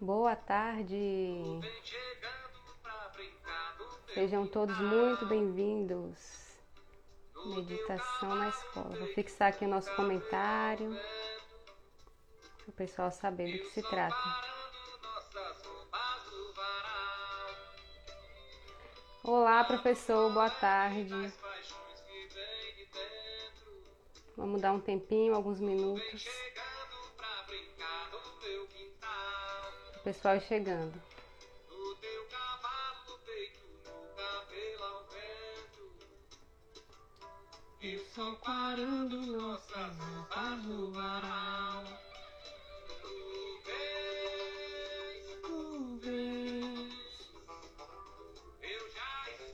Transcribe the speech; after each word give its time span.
Boa 0.00 0.34
tarde. 0.34 1.42
Sejam 4.14 4.46
todos 4.46 4.78
muito 4.78 5.26
bem-vindos. 5.26 6.56
Meditação 7.44 8.34
na 8.34 8.48
escola. 8.48 8.96
Vou 8.96 9.08
fixar 9.08 9.50
aqui 9.50 9.66
o 9.66 9.68
nosso 9.68 9.94
comentário 9.94 10.98
para 12.56 12.68
o 12.70 12.72
pessoal 12.72 13.12
saber 13.12 13.52
do 13.52 13.58
que 13.58 13.74
se 13.74 13.82
trata. 13.90 14.16
Olá, 19.22 19.62
professor. 19.64 20.32
Boa 20.32 20.48
tarde. 20.48 21.30
Vamos 24.34 24.62
dar 24.62 24.72
um 24.72 24.80
tempinho, 24.80 25.34
alguns 25.34 25.60
minutos. 25.60 26.49
Pessoal 30.12 30.40
chegando. 30.40 31.00
E 37.80 37.98
só 38.12 38.34
quarando 38.36 39.16
nossas 39.26 39.96
roupas 39.98 40.64
no 40.64 40.90
varal. 40.90 41.84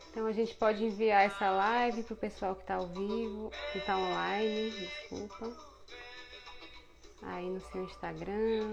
Então 0.09 0.27
a 0.27 0.33
gente 0.33 0.55
pode 0.55 0.83
enviar 0.83 1.27
essa 1.27 1.51
live 1.51 2.03
para 2.03 2.15
o 2.15 2.17
pessoal 2.17 2.55
que 2.55 2.63
está 2.63 2.77
ao 2.77 2.87
vivo, 2.87 3.53
que 3.73 3.79
está 3.79 3.99
online, 3.99 4.71
desculpa. 4.71 5.55
Aí 7.23 7.47
no 7.47 7.61
seu 7.61 7.85
Instagram. 7.85 8.73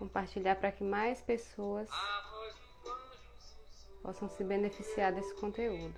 Compartilhar 0.00 0.56
para 0.56 0.72
que 0.72 0.82
mais 0.82 1.20
pessoas 1.20 1.86
possam 4.02 4.30
se 4.30 4.42
beneficiar 4.42 5.12
desse 5.12 5.34
conteúdo. 5.34 5.94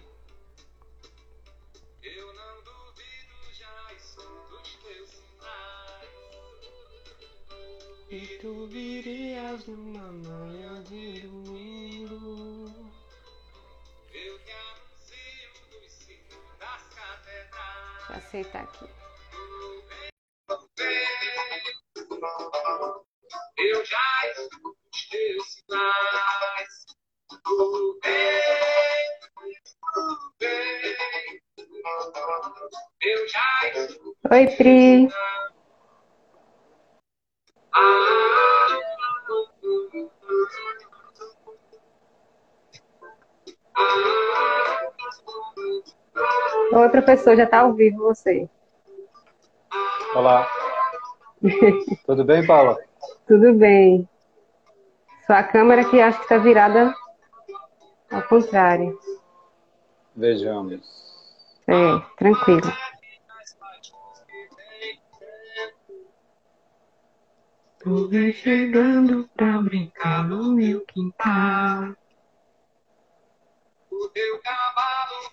E 8.11 8.39
tu 8.41 8.67
virias 8.67 9.69
numa 9.69 10.11
manhã 10.11 10.83
de 10.83 11.21
domingo. 11.21 12.67
Eu 14.13 14.39
te 14.45 14.51
anuncio 14.51 15.49
no 15.71 15.85
ensino 15.85 16.57
das 16.59 16.83
catedrais. 16.89 17.99
Deixa 17.99 18.13
eu 18.13 18.17
aceitar 18.17 18.65
aqui. 18.65 19.03
Eu 23.57 23.85
já 23.85 23.99
escuto 24.31 24.77
os 24.93 25.09
teus 25.09 25.53
sinais. 25.53 26.87
Tudo 27.45 27.99
bem, 28.03 29.19
tudo 29.95 30.35
bem. 30.39 31.43
Eu 33.03 33.29
já 33.29 33.69
escuto 33.69 34.17
Oi, 34.31 34.47
Pri. 34.57 35.09
Oi, 46.75 46.89
professor, 46.89 47.37
já 47.37 47.45
está 47.45 47.61
ao 47.61 47.75
vivo 47.75 47.99
você. 47.99 48.49
Olá. 50.15 50.47
Tudo 52.07 52.25
bem, 52.25 52.47
Paula? 52.47 52.79
Tudo 53.27 53.55
bem. 53.55 54.09
Sua 55.27 55.43
câmera 55.43 55.85
que 55.89 56.01
acho 56.01 56.19
que 56.19 56.25
está 56.25 56.39
virada 56.39 56.95
ao 58.11 58.23
contrário. 58.25 58.99
Vejamos. 60.15 60.81
É, 61.67 61.99
tranquilo. 62.19 62.73
Tu 67.79 68.09
vem 68.09 68.33
chegando 68.33 69.29
pra 69.35 69.59
brincar 69.59 70.29
no 70.29 70.53
meu 70.55 70.85
quintal. 70.87 71.95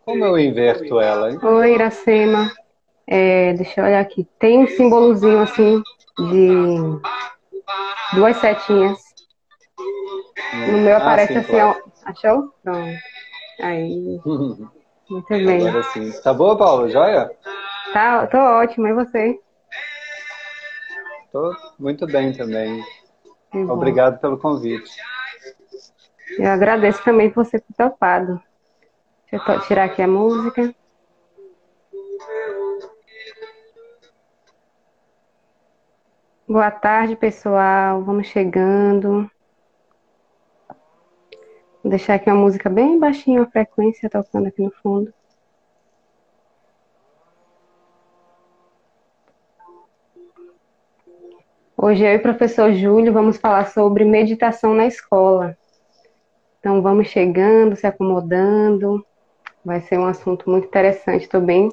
Como 0.03 0.25
eu 0.25 0.39
inverto 0.39 0.99
ela, 0.99 1.31
hein? 1.31 1.39
Oi, 1.43 1.73
Iracema. 1.73 2.51
É, 3.05 3.53
deixa 3.53 3.81
eu 3.81 3.85
olhar 3.85 4.01
aqui. 4.01 4.27
Tem 4.39 4.59
um 4.59 4.67
símbolozinho 4.67 5.39
assim 5.39 5.81
de 6.17 6.99
duas 8.13 8.37
setinhas. 8.37 8.99
No 10.67 10.77
meu 10.79 10.95
Ah, 10.95 10.97
aparece 10.97 11.33
sim, 11.33 11.39
assim, 11.39 11.47
claro. 11.51 11.83
ó. 12.05 12.09
Achou? 12.09 12.53
Pronto. 12.63 12.99
Aí, 13.61 14.19
muito 15.09 15.27
bem. 15.29 15.67
Agora 15.67 15.83
sim. 15.83 16.11
Tá 16.21 16.33
boa, 16.33 16.57
Paula? 16.57 16.89
Joia? 16.89 17.29
Tá, 17.93 18.27
tô 18.27 18.37
ótima. 18.37 18.89
E 18.89 18.93
você? 18.93 19.39
Tô 21.31 21.55
muito 21.77 22.07
bem 22.07 22.33
também. 22.33 22.83
Que 23.51 23.63
bom. 23.63 23.73
Obrigado 23.73 24.19
pelo 24.19 24.37
convite. 24.37 24.91
Eu 26.37 26.49
agradeço 26.51 27.03
também 27.03 27.29
por 27.29 27.45
você 27.45 27.59
ter 27.59 27.73
topado. 27.77 28.41
Deixa 29.31 29.51
eu 29.51 29.59
tirar 29.61 29.83
aqui 29.85 30.01
a 30.01 30.07
música. 30.07 30.73
Boa 36.49 36.71
tarde, 36.71 37.15
pessoal. 37.15 38.01
Vamos 38.03 38.25
chegando. 38.25 39.29
Vou 41.83 41.91
deixar 41.91 42.15
aqui 42.15 42.27
uma 42.27 42.41
música 42.41 42.67
bem 42.67 42.97
baixinha, 42.97 43.43
a 43.43 43.45
frequência 43.45 44.09
tocando 44.09 44.47
aqui 44.47 44.63
no 44.63 44.71
fundo. 44.71 45.13
Hoje 51.77 52.03
eu 52.03 52.13
e 52.13 52.15
o 52.15 52.21
professor 52.23 52.73
Júlio 52.73 53.13
vamos 53.13 53.37
falar 53.37 53.67
sobre 53.67 54.03
meditação 54.03 54.73
na 54.73 54.87
escola. 54.87 55.55
Então 56.59 56.81
vamos 56.81 57.09
chegando, 57.09 57.75
se 57.75 57.85
acomodando. 57.85 59.05
Vai 59.63 59.81
ser 59.81 59.99
um 59.99 60.07
assunto 60.07 60.49
muito 60.49 60.65
interessante. 60.65 61.25
Estou 61.25 61.41
bem 61.41 61.69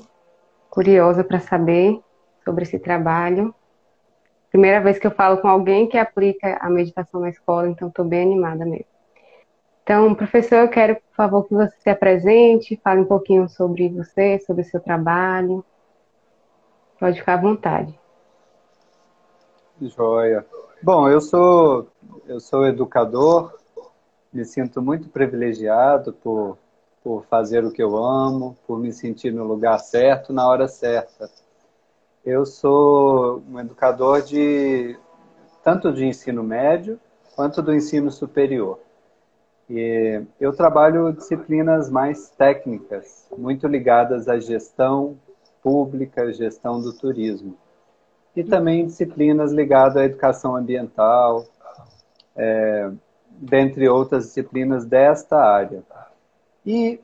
curiosa 0.68 1.24
para 1.24 1.40
saber 1.40 1.98
sobre 2.44 2.64
esse 2.64 2.78
trabalho. 2.78 3.54
Primeira 4.56 4.80
vez 4.80 4.98
que 4.98 5.06
eu 5.06 5.10
falo 5.10 5.36
com 5.36 5.48
alguém 5.48 5.86
que 5.86 5.98
aplica 5.98 6.56
a 6.62 6.70
meditação 6.70 7.20
na 7.20 7.28
escola, 7.28 7.68
então 7.68 7.88
estou 7.88 8.06
bem 8.06 8.22
animada 8.22 8.64
mesmo. 8.64 8.86
Então, 9.82 10.14
professor, 10.14 10.60
eu 10.60 10.70
quero, 10.70 10.94
por 10.96 11.14
favor, 11.14 11.44
que 11.44 11.52
você 11.52 11.76
se 11.78 11.90
apresente, 11.90 12.80
fale 12.82 13.02
um 13.02 13.04
pouquinho 13.04 13.46
sobre 13.50 13.90
você, 13.90 14.38
sobre 14.46 14.62
o 14.62 14.64
seu 14.64 14.80
trabalho. 14.80 15.62
Pode 16.98 17.18
ficar 17.18 17.34
à 17.34 17.36
vontade. 17.36 18.00
Joia. 19.78 20.46
Bom, 20.82 21.06
eu 21.06 21.20
sou 21.20 21.88
eu 22.26 22.40
sou 22.40 22.66
educador, 22.66 23.54
me 24.32 24.46
sinto 24.46 24.80
muito 24.80 25.10
privilegiado 25.10 26.14
por, 26.14 26.56
por 27.04 27.26
fazer 27.26 27.62
o 27.62 27.70
que 27.70 27.82
eu 27.82 27.94
amo, 27.94 28.56
por 28.66 28.78
me 28.78 28.90
sentir 28.90 29.34
no 29.34 29.44
lugar 29.44 29.78
certo, 29.80 30.32
na 30.32 30.48
hora 30.48 30.66
certa. 30.66 31.28
Eu 32.26 32.44
sou 32.44 33.40
um 33.48 33.60
educador 33.60 34.20
de 34.20 34.98
tanto 35.62 35.92
de 35.92 36.04
ensino 36.04 36.42
médio 36.42 36.98
quanto 37.36 37.62
do 37.62 37.72
ensino 37.72 38.10
superior. 38.10 38.80
E 39.70 40.20
eu 40.40 40.52
trabalho 40.52 41.12
disciplinas 41.12 41.88
mais 41.88 42.28
técnicas, 42.30 43.28
muito 43.38 43.68
ligadas 43.68 44.28
à 44.28 44.40
gestão 44.40 45.16
pública, 45.62 46.32
gestão 46.32 46.80
do 46.80 46.92
turismo 46.92 47.56
e 48.34 48.42
também 48.42 48.86
disciplinas 48.86 49.52
ligadas 49.52 49.96
à 49.96 50.04
educação 50.04 50.56
ambiental, 50.56 51.46
é, 52.34 52.90
dentre 53.30 53.88
outras 53.88 54.24
disciplinas 54.24 54.84
desta 54.84 55.36
área. 55.36 55.80
E 56.66 56.98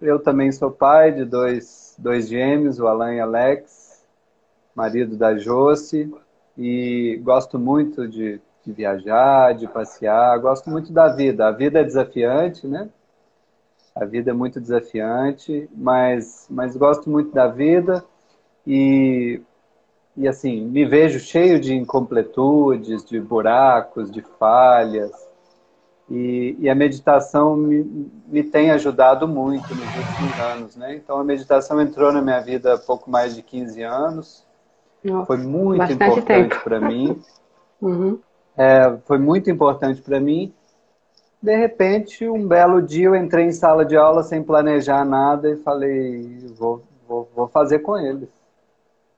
eu 0.00 0.18
também 0.18 0.50
sou 0.50 0.72
pai 0.72 1.12
de 1.12 1.24
dois, 1.24 1.94
dois 1.96 2.28
gêmeos, 2.28 2.80
o 2.80 2.88
Alan 2.88 3.14
e 3.14 3.20
Alex, 3.20 3.77
marido 4.78 5.16
da 5.16 5.36
Josi, 5.36 6.08
e 6.56 7.20
gosto 7.24 7.58
muito 7.58 8.06
de, 8.06 8.40
de 8.64 8.72
viajar, 8.72 9.52
de 9.54 9.66
passear, 9.66 10.38
gosto 10.38 10.70
muito 10.70 10.92
da 10.92 11.08
vida. 11.08 11.48
A 11.48 11.50
vida 11.50 11.80
é 11.80 11.84
desafiante, 11.84 12.64
né? 12.64 12.88
A 13.92 14.04
vida 14.04 14.30
é 14.30 14.32
muito 14.32 14.60
desafiante, 14.60 15.68
mas, 15.74 16.46
mas 16.48 16.76
gosto 16.76 17.10
muito 17.10 17.32
da 17.32 17.48
vida 17.48 18.04
e 18.64 19.42
e 20.16 20.26
assim, 20.26 20.64
me 20.64 20.84
vejo 20.84 21.20
cheio 21.20 21.60
de 21.60 21.72
incompletudes, 21.72 23.04
de 23.04 23.20
buracos, 23.20 24.10
de 24.10 24.20
falhas. 24.20 25.12
E, 26.10 26.56
e 26.58 26.68
a 26.68 26.74
meditação 26.74 27.54
me, 27.54 28.10
me, 28.26 28.42
tem 28.42 28.72
ajudado 28.72 29.28
muito 29.28 29.72
nos 29.72 29.86
últimos 29.96 30.40
anos, 30.40 30.76
né? 30.76 30.96
Então 30.96 31.20
a 31.20 31.24
meditação 31.24 31.80
entrou 31.80 32.12
na 32.12 32.20
minha 32.20 32.40
vida 32.40 32.74
há 32.74 32.78
pouco 32.78 33.08
mais 33.08 33.36
de 33.36 33.42
15 33.42 33.80
anos. 33.82 34.47
Nossa, 35.10 35.26
Foi 35.26 35.36
muito 35.38 35.92
importante 35.92 36.58
para 36.62 36.80
mim. 36.80 37.20
Uhum. 37.80 38.18
É, 38.56 38.98
foi 39.04 39.18
muito 39.18 39.48
importante 39.48 40.02
para 40.02 40.18
mim. 40.18 40.52
De 41.40 41.54
repente, 41.56 42.28
um 42.28 42.44
belo 42.44 42.82
dia 42.82 43.06
eu 43.06 43.14
entrei 43.14 43.44
em 43.44 43.52
sala 43.52 43.84
de 43.84 43.96
aula 43.96 44.24
sem 44.24 44.42
planejar 44.42 45.04
nada 45.04 45.48
e 45.48 45.56
falei, 45.58 46.44
vou, 46.56 46.82
vou, 47.06 47.28
vou 47.36 47.46
fazer 47.46 47.78
com 47.78 47.96
eles. 47.96 48.28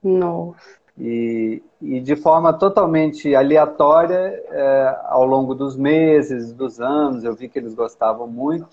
Nossa. 0.05 0.61
E, 0.99 1.63
e 1.81 2.01
de 2.01 2.15
forma 2.17 2.53
totalmente 2.53 3.35
aleatória, 3.35 4.45
é, 4.51 5.01
ao 5.07 5.25
longo 5.25 5.55
dos 5.55 5.75
meses, 5.75 6.53
dos 6.53 6.79
anos, 6.79 7.25
eu 7.25 7.35
vi 7.35 7.49
que 7.49 7.59
eles 7.59 7.75
gostavam 7.75 8.27
muito 8.27 8.69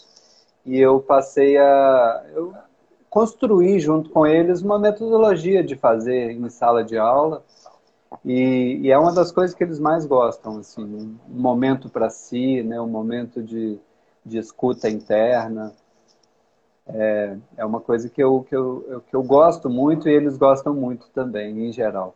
e 0.66 0.78
eu 0.78 1.00
passei 1.00 1.58
a 1.58 2.26
eu 2.36 2.54
construir 3.10 3.80
junto 3.80 4.10
com 4.10 4.26
eles 4.26 4.62
uma 4.62 4.78
metodologia 4.78 5.64
de 5.64 5.76
fazer 5.76 6.32
em 6.32 6.50
sala 6.50 6.84
de 6.84 6.98
aula 6.98 7.44
e, 8.24 8.80
e, 8.84 8.92
é 8.92 8.98
uma 8.98 9.14
das 9.14 9.32
coisas 9.32 9.56
que 9.56 9.64
eles 9.64 9.80
mais 9.80 10.06
gostam, 10.06 10.58
assim, 10.58 10.84
um 10.84 11.18
momento 11.30 11.90
para 11.90 12.10
si, 12.10 12.64
né, 12.64 12.80
um 12.80 12.88
momento 12.88 13.44
de, 13.44 13.80
de 14.26 14.38
escuta 14.38 14.90
interna. 14.90 15.74
É, 16.88 17.38
é 17.58 17.66
uma 17.66 17.82
coisa 17.82 18.10
que 18.10 18.24
eu, 18.24 18.46
que, 18.48 18.56
eu, 18.56 19.04
que 19.10 19.16
eu 19.16 19.22
gosto 19.24 19.70
muito 19.70 20.08
e 20.08 20.14
eles 20.14 20.38
gostam 20.38 20.74
muito 20.74 21.10
também, 21.10 21.68
em 21.68 21.72
geral. 21.72 22.16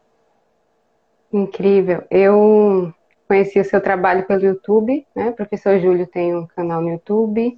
Incrível. 1.31 2.03
Eu 2.09 2.93
conheci 3.27 3.59
o 3.59 3.65
seu 3.65 3.81
trabalho 3.81 4.25
pelo 4.25 4.43
YouTube, 4.43 5.05
né? 5.15 5.29
O 5.29 5.33
professor 5.33 5.79
Júlio 5.79 6.07
tem 6.07 6.35
um 6.35 6.45
canal 6.47 6.81
no 6.81 6.89
YouTube, 6.89 7.57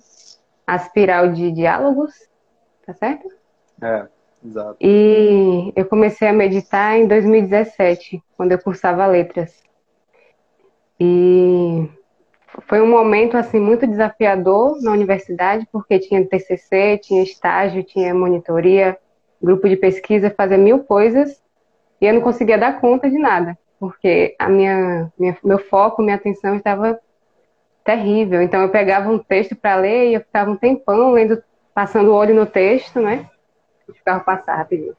Aspiral 0.65 1.31
de 1.31 1.51
Diálogos, 1.51 2.13
tá 2.85 2.93
certo? 2.93 3.29
É. 3.81 4.07
Exato. 4.45 4.75
E 4.81 5.71
eu 5.75 5.85
comecei 5.85 6.27
a 6.27 6.33
meditar 6.33 6.97
em 6.97 7.07
2017, 7.07 8.21
quando 8.35 8.51
eu 8.51 8.59
cursava 8.59 9.07
letras. 9.07 9.63
E 10.99 11.89
foi 12.67 12.81
um 12.81 12.89
momento 12.89 13.37
assim 13.37 13.59
muito 13.59 13.87
desafiador 13.87 14.81
na 14.81 14.91
universidade, 14.91 15.67
porque 15.71 15.97
tinha 15.97 16.25
TCC, 16.25 16.99
tinha 17.01 17.23
estágio, 17.23 17.83
tinha 17.83 18.13
monitoria, 18.13 18.97
grupo 19.41 19.67
de 19.67 19.77
pesquisa, 19.77 20.29
fazer 20.29 20.57
mil 20.57 20.83
coisas, 20.83 21.41
e 22.01 22.05
eu 22.05 22.13
não 22.13 22.21
conseguia 22.21 22.57
dar 22.57 22.81
conta 22.81 23.09
de 23.09 23.17
nada, 23.17 23.57
porque 23.79 24.35
a 24.37 24.49
minha, 24.49 25.11
minha 25.17 25.37
meu 25.43 25.57
foco, 25.57 26.01
minha 26.01 26.15
atenção 26.15 26.57
estava 26.57 26.99
terrível. 27.83 28.41
Então 28.41 28.61
eu 28.61 28.69
pegava 28.69 29.09
um 29.09 29.19
texto 29.19 29.55
para 29.55 29.75
ler 29.75 30.09
e 30.09 30.13
eu 30.15 30.21
ficava 30.21 30.51
um 30.51 30.55
tempão 30.55 31.11
lendo, 31.11 31.41
passando 31.73 32.11
o 32.11 32.15
olho 32.15 32.35
no 32.35 32.45
texto, 32.45 32.99
né? 32.99 33.29
Deixa 33.87 34.01
o 34.01 34.05
carro 34.05 34.23
passar 34.23 34.55
rapidinho. 34.55 34.95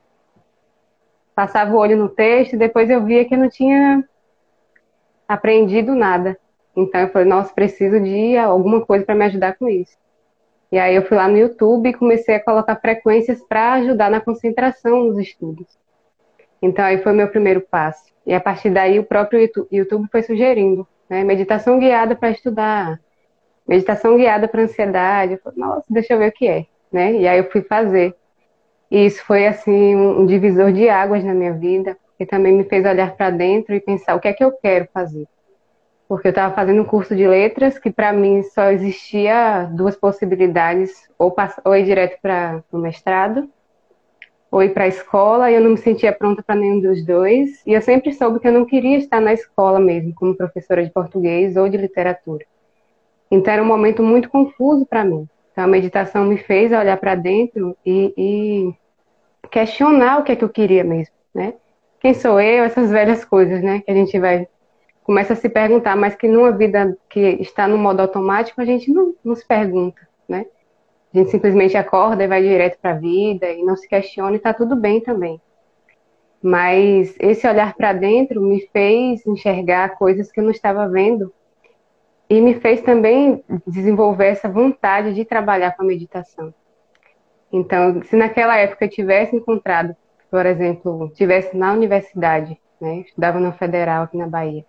Passava 1.35 1.73
o 1.73 1.79
olho 1.79 1.97
no 1.97 2.09
texto 2.09 2.55
e 2.55 2.59
depois 2.59 2.91
eu 2.91 3.05
via 3.05 3.25
que 3.25 3.37
não 3.37 3.49
tinha 3.49 4.05
aprendido 5.26 5.94
nada. 5.94 6.38
Então 6.76 7.00
eu 7.00 7.09
falei, 7.09 7.29
nossa, 7.29 7.55
preciso 7.55 8.00
de 8.00 8.37
alguma 8.37 8.85
coisa 8.85 9.05
para 9.05 9.15
me 9.15 9.25
ajudar 9.25 9.56
com 9.56 9.69
isso. 9.69 9.97
E 10.71 10.79
aí 10.79 10.97
eu 10.97 11.06
fui 11.06 11.17
lá 11.17 11.29
no 11.29 11.37
YouTube 11.37 11.88
e 11.88 11.94
comecei 11.94 12.35
a 12.35 12.44
colocar 12.44 12.77
frequências 12.77 13.41
para 13.43 13.75
ajudar 13.75 14.11
na 14.11 14.20
concentração 14.20 15.05
nos 15.05 15.19
estudos. 15.19 15.67
Então 16.61 16.85
aí 16.85 16.99
foi 16.99 17.12
meu 17.12 17.29
primeiro 17.29 17.61
passo. 17.61 18.12
E 18.27 18.35
a 18.35 18.41
partir 18.41 18.70
daí 18.70 18.99
o 18.99 19.05
próprio 19.05 19.49
YouTube 19.70 20.09
foi 20.11 20.23
sugerindo, 20.23 20.87
né, 21.09 21.23
meditação 21.23 21.79
guiada 21.79 22.17
para 22.17 22.31
estudar, 22.31 22.99
meditação 23.67 24.17
guiada 24.17 24.49
para 24.49 24.63
ansiedade. 24.63 25.35
Eu 25.35 25.39
falei, 25.39 25.59
nossa, 25.59 25.85
deixa 25.89 26.15
eu 26.15 26.19
ver 26.19 26.29
o 26.29 26.33
que 26.33 26.47
é, 26.47 26.67
né? 26.93 27.13
E 27.15 27.29
aí 27.29 27.39
eu 27.39 27.51
fui 27.51 27.63
fazer. 27.63 28.15
E 28.91 29.07
isso 29.07 29.25
foi 29.25 29.47
assim 29.47 29.97
um 29.97 30.27
divisor 30.27 30.73
de 30.73 30.89
águas 30.89 31.25
na 31.25 31.35
minha 31.35 31.53
vida, 31.53 31.97
e 32.19 32.25
também 32.25 32.53
me 32.53 32.65
fez 32.65 32.85
olhar 32.85 33.17
para 33.17 33.31
dentro 33.31 33.75
e 33.75 33.81
pensar 33.81 34.15
o 34.15 34.21
que 34.21 34.29
é 34.29 34.33
que 34.33 34.45
eu 34.45 34.53
quero 34.53 34.89
fazer. 34.93 35.27
Porque 36.07 36.29
eu 36.29 36.31
estava 36.31 36.55
fazendo 36.55 36.83
um 36.83 36.85
curso 36.85 37.17
de 37.17 37.27
letras 37.27 37.79
que 37.79 37.91
para 37.91 38.13
mim 38.13 38.43
só 38.43 38.71
existia 38.71 39.65
duas 39.73 39.97
possibilidades, 39.97 40.93
ou, 41.19 41.35
ou 41.65 41.77
ir 41.77 41.85
direto 41.85 42.21
para 42.21 42.63
o 42.71 42.79
mestrado, 42.79 43.49
ou 44.51 44.63
ir 44.63 44.73
para 44.73 44.85
a 44.85 44.89
escola, 44.89 45.51
e 45.51 45.55
eu 45.55 45.61
não 45.61 45.71
me 45.71 45.79
sentia 45.79 46.13
pronta 46.13 46.43
para 46.43 46.55
nenhum 46.55 46.79
dos 46.79 47.05
dois. 47.05 47.67
E 47.67 47.73
eu 47.73 47.83
sempre 47.83 48.13
soube 48.13 48.39
que 48.39 48.47
eu 48.47 48.53
não 48.53 48.65
queria 48.65 48.99
estar 48.99 49.21
na 49.21 49.33
escola 49.33 49.81
mesmo, 49.81 50.15
como 50.15 50.37
professora 50.37 50.85
de 50.85 50.91
português 50.93 51.57
ou 51.57 51.69
de 51.69 51.77
literatura. 51.77 52.45
Então 53.31 53.53
era 53.53 53.62
um 53.62 53.67
momento 53.67 54.03
muito 54.03 54.29
confuso 54.29 54.87
para 54.87 55.05
mim. 55.05 55.29
Então 55.53 55.65
a 55.65 55.69
meditação 55.69 56.25
me 56.25 56.37
fez 56.37 56.73
olhar 56.73 56.97
para 56.97 57.15
dentro 57.15 57.76
e, 57.85 58.12
e 58.17 58.75
questionar 59.50 60.19
o 60.19 60.25
que 60.25 60.32
é 60.32 60.37
que 60.37 60.44
eu 60.44 60.49
queria 60.49 60.85
mesmo, 60.85 61.15
né? 61.35 61.55
Quem 62.00 62.12
sou 62.12 62.41
eu? 62.41 62.65
Essas 62.65 62.91
velhas 62.91 63.25
coisas, 63.25 63.62
né? 63.62 63.81
Que 63.81 63.91
a 63.91 63.94
gente 63.94 64.19
vai 64.19 64.49
começa 65.05 65.35
a 65.35 65.37
se 65.37 65.49
perguntar, 65.49 65.94
mas 65.97 66.15
que 66.15 66.26
numa 66.26 66.50
vida 66.50 66.97
que 67.11 67.21
está 67.21 67.69
no 67.69 67.76
modo 67.76 68.00
automático 68.00 68.61
a 68.61 68.65
gente 68.65 68.91
não, 68.91 69.15
não 69.23 69.37
se 69.37 69.47
pergunta, 69.47 70.00
né? 70.29 70.47
A 71.12 71.19
gente 71.19 71.31
simplesmente 71.31 71.77
acorda 71.77 72.25
e 72.25 72.27
vai 72.27 72.43
direto 72.43 72.79
para 72.81 72.93
a 72.93 72.99
vida 72.99 73.49
e 73.49 73.62
não 73.62 73.77
se 73.77 73.87
questiona 73.87 74.32
e 74.32 74.37
está 74.37 74.53
tudo 74.53 74.75
bem 74.75 75.00
também. 75.00 75.41
Mas 76.43 77.15
esse 77.20 77.47
olhar 77.47 77.75
para 77.75 77.93
dentro 77.93 78.41
me 78.43 78.67
fez 78.73 79.25
enxergar 79.27 79.97
coisas 79.97 80.32
que 80.32 80.41
eu 80.41 80.44
não 80.44 80.50
estava 80.50 80.88
vendo 80.88 81.32
e 82.29 82.41
me 82.41 82.55
fez 82.55 82.81
também 82.82 83.44
desenvolver 83.67 84.26
essa 84.26 84.49
vontade 84.49 85.15
de 85.15 85.25
trabalhar 85.25 85.73
com 85.73 85.82
a 85.82 85.87
meditação. 85.87 86.55
Então, 87.53 88.03
se 88.03 88.17
naquela 88.17 88.56
época 88.56 88.85
eu 88.85 88.91
tivesse 88.91 89.37
encontrado, 89.37 89.94
por 90.31 90.47
exemplo, 90.47 91.11
tivesse 91.15 91.56
na 91.56 91.73
universidade, 91.73 92.59
né, 92.81 93.05
estudava 93.06 93.38
na 93.38 93.53
Federal 93.53 94.05
aqui 94.05 94.17
na 94.17 94.26
Bahia, 94.26 94.65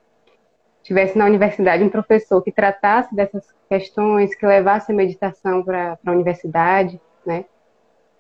tivesse 0.84 1.18
na 1.18 1.26
universidade 1.26 1.84
um 1.84 1.90
professor 1.90 2.42
que 2.44 2.52
tratasse 2.52 3.16
dessas 3.16 3.44
questões, 3.68 4.36
que 4.36 4.46
levasse 4.46 4.92
a 4.92 4.96
meditação 4.96 5.64
para 5.64 5.98
a 6.06 6.12
universidade, 6.12 7.02
né, 7.26 7.46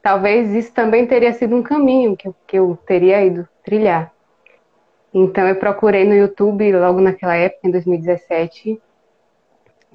talvez 0.01 0.51
isso 0.55 0.73
também 0.73 1.05
teria 1.05 1.33
sido 1.33 1.55
um 1.55 1.61
caminho 1.61 2.17
que 2.17 2.27
eu, 2.27 2.35
que 2.47 2.57
eu 2.57 2.77
teria 2.87 3.23
ido 3.23 3.47
trilhar. 3.63 4.11
Então, 5.13 5.47
eu 5.47 5.55
procurei 5.55 6.05
no 6.05 6.13
YouTube, 6.13 6.71
logo 6.73 6.99
naquela 6.99 7.35
época, 7.35 7.67
em 7.67 7.71
2017, 7.71 8.81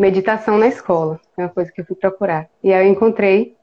meditação 0.00 0.56
na 0.56 0.66
escola. 0.66 1.20
É 1.36 1.42
uma 1.42 1.50
coisa 1.50 1.70
que 1.70 1.82
eu 1.82 1.84
fui 1.84 1.94
procurar. 1.94 2.48
E 2.64 2.72
aí 2.72 2.86
eu 2.86 2.90
encontrei 2.90 3.54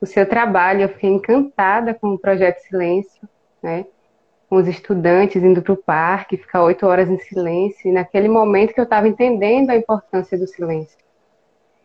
o 0.00 0.06
seu 0.06 0.28
trabalho. 0.28 0.82
Eu 0.82 0.88
fiquei 0.88 1.08
encantada 1.08 1.94
com 1.94 2.08
o 2.08 2.18
Projeto 2.18 2.58
Silêncio, 2.58 3.28
né? 3.62 3.86
com 4.50 4.56
os 4.56 4.66
estudantes 4.66 5.42
indo 5.42 5.62
para 5.62 5.72
o 5.72 5.76
parque, 5.76 6.36
ficar 6.36 6.64
oito 6.64 6.84
horas 6.86 7.08
em 7.08 7.18
silêncio. 7.18 7.88
E 7.88 7.92
naquele 7.92 8.28
momento 8.28 8.74
que 8.74 8.80
eu 8.80 8.84
estava 8.84 9.06
entendendo 9.06 9.70
a 9.70 9.76
importância 9.76 10.36
do 10.36 10.46
silêncio. 10.46 10.98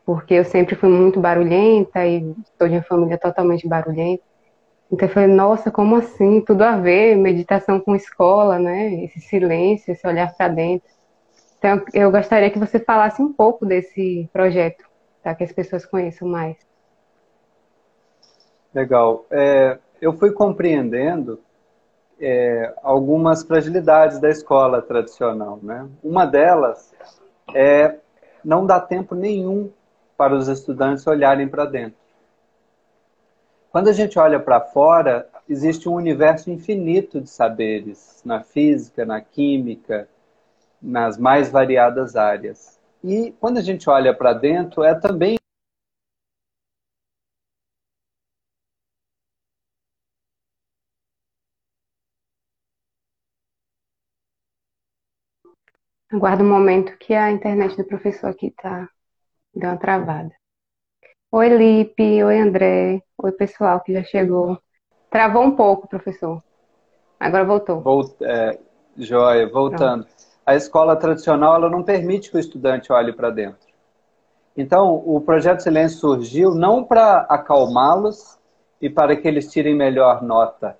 Porque 0.03 0.33
eu 0.33 0.43
sempre 0.43 0.75
fui 0.75 0.89
muito 0.89 1.19
barulhenta 1.19 2.05
e 2.07 2.33
sou 2.57 2.67
de 2.67 2.73
uma 2.73 2.83
família 2.83 3.19
totalmente 3.19 3.67
barulhenta. 3.67 4.23
Então 4.91 5.07
eu 5.07 5.13
falei, 5.13 5.29
nossa, 5.29 5.69
como 5.69 5.95
assim? 5.95 6.41
Tudo 6.41 6.63
a 6.63 6.75
ver, 6.75 7.15
meditação 7.15 7.79
com 7.79 7.95
escola, 7.95 8.57
né? 8.57 9.03
Esse 9.03 9.21
silêncio, 9.21 9.91
esse 9.91 10.07
olhar 10.07 10.35
para 10.35 10.47
dentro. 10.47 10.89
Então 11.59 11.83
eu 11.93 12.09
gostaria 12.09 12.49
que 12.49 12.57
você 12.57 12.79
falasse 12.79 13.21
um 13.21 13.31
pouco 13.31 13.65
desse 13.65 14.27
projeto, 14.33 14.85
para 15.21 15.35
que 15.35 15.43
as 15.43 15.51
pessoas 15.51 15.85
conheçam 15.85 16.27
mais. 16.27 16.57
Legal. 18.73 19.25
É, 19.29 19.77
eu 20.01 20.13
fui 20.13 20.31
compreendendo 20.31 21.39
é, 22.19 22.73
algumas 22.81 23.43
fragilidades 23.43 24.19
da 24.19 24.29
escola 24.29 24.81
tradicional. 24.81 25.59
Né? 25.61 25.87
Uma 26.01 26.25
delas 26.25 26.93
é 27.53 27.97
não 28.43 28.65
dar 28.65 28.81
tempo 28.81 29.13
nenhum 29.13 29.69
para 30.15 30.33
os 30.33 30.47
estudantes 30.47 31.05
olharem 31.05 31.47
para 31.47 31.65
dentro. 31.65 31.99
Quando 33.71 33.89
a 33.89 33.93
gente 33.93 34.17
olha 34.17 34.39
para 34.39 34.61
fora, 34.61 35.29
existe 35.47 35.87
um 35.87 35.93
universo 35.93 36.49
infinito 36.49 37.21
de 37.21 37.29
saberes 37.29 38.21
na 38.25 38.41
física, 38.41 39.05
na 39.05 39.21
química, 39.21 40.07
nas 40.81 41.17
mais 41.17 41.51
variadas 41.51 42.15
áreas. 42.15 42.79
E 43.03 43.33
quando 43.39 43.57
a 43.57 43.61
gente 43.61 43.89
olha 43.89 44.13
para 44.13 44.33
dentro, 44.33 44.83
é 44.83 44.93
também 44.93 45.37
Aguarda 56.11 56.43
um 56.43 56.49
momento 56.49 56.97
que 56.97 57.13
a 57.13 57.29
internet 57.29 57.77
do 57.77 57.83
professor 57.83 58.31
aqui 58.31 58.49
tá 58.49 58.89
deu 59.53 59.69
uma 59.69 59.77
travada. 59.77 60.31
Oi, 61.31 61.49
Lipe. 61.49 62.23
Oi, 62.23 62.39
André. 62.39 63.03
Oi, 63.15 63.31
pessoal 63.31 63.79
que 63.81 63.93
já 63.93 64.03
chegou. 64.03 64.59
Travou 65.11 65.43
um 65.43 65.55
pouco, 65.55 65.87
professor. 65.87 66.43
Agora 67.19 67.45
voltou. 67.45 67.81
Volt, 67.81 68.19
é, 68.23 68.59
joia, 68.97 69.47
voltando. 69.47 70.05
Pronto. 70.05 70.28
A 70.49 70.55
escola 70.55 70.95
tradicional 70.95 71.53
ela 71.53 71.69
não 71.69 71.83
permite 71.83 72.31
que 72.31 72.37
o 72.37 72.39
estudante 72.39 72.91
olhe 72.91 73.13
para 73.13 73.29
dentro. 73.29 73.67
Então, 74.57 74.95
o 75.05 75.21
projeto 75.21 75.59
Silêncio 75.59 75.99
surgiu 75.99 76.55
não 76.55 76.83
para 76.83 77.19
acalmá-los 77.29 78.39
e 78.81 78.89
para 78.89 79.15
que 79.15 79.27
eles 79.27 79.51
tirem 79.51 79.75
melhor 79.75 80.23
nota, 80.23 80.75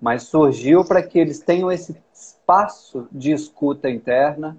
mas 0.00 0.22
surgiu 0.22 0.84
para 0.84 1.02
que 1.02 1.18
eles 1.18 1.40
tenham 1.40 1.72
esse 1.72 2.00
espaço 2.14 3.08
de 3.10 3.32
escuta 3.32 3.90
interna, 3.90 4.56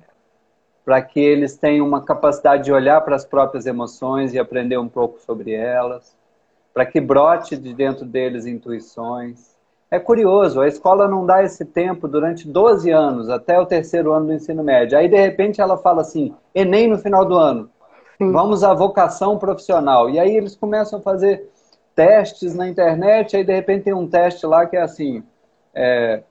para 0.83 1.01
que 1.01 1.21
eles 1.21 1.55
tenham 1.55 1.87
uma 1.87 2.03
capacidade 2.03 2.65
de 2.65 2.73
olhar 2.73 2.99
para 2.99 3.15
as 3.15 3.23
próprias 3.23 3.65
emoções 3.65 4.33
e 4.33 4.39
aprender 4.39 4.77
um 4.77 4.89
pouco 4.89 5.17
sobre 5.21 5.53
elas, 5.53 6.13
para 6.73 6.85
que 6.85 6.99
brote 6.99 7.55
de 7.55 7.73
dentro 7.73 8.03
deles 8.03 8.45
intuições. 8.45 9.57
É 9.91 9.97
curioso, 9.97 10.61
a 10.61 10.67
escola 10.67 11.07
não 11.07 11.25
dá 11.25 11.43
esse 11.43 11.65
tempo 11.65 12.07
durante 12.07 12.47
12 12.47 12.91
anos, 12.91 13.27
até 13.27 13.59
o 13.59 13.65
terceiro 13.65 14.13
ano 14.13 14.27
do 14.27 14.33
ensino 14.33 14.63
médio. 14.63 14.95
Aí, 14.95 15.07
de 15.07 15.17
repente, 15.17 15.59
ela 15.59 15.77
fala 15.77 16.01
assim: 16.01 16.35
Enem 16.53 16.87
no 16.87 16.99
final 16.99 17.25
do 17.25 17.35
ano, 17.35 17.69
vamos 18.19 18.63
à 18.63 18.73
vocação 18.73 19.39
profissional. 19.39 20.09
E 20.09 20.19
aí 20.19 20.35
eles 20.35 20.55
começam 20.55 20.99
a 20.99 21.01
fazer 21.01 21.49
testes 21.95 22.53
na 22.53 22.67
internet, 22.67 23.35
aí 23.35 23.43
de 23.43 23.53
repente 23.53 23.85
tem 23.85 23.93
um 23.93 24.07
teste 24.07 24.45
lá 24.45 24.65
que 24.65 24.77
é 24.77 24.81
assim: 24.81 25.23
é, 25.73 26.21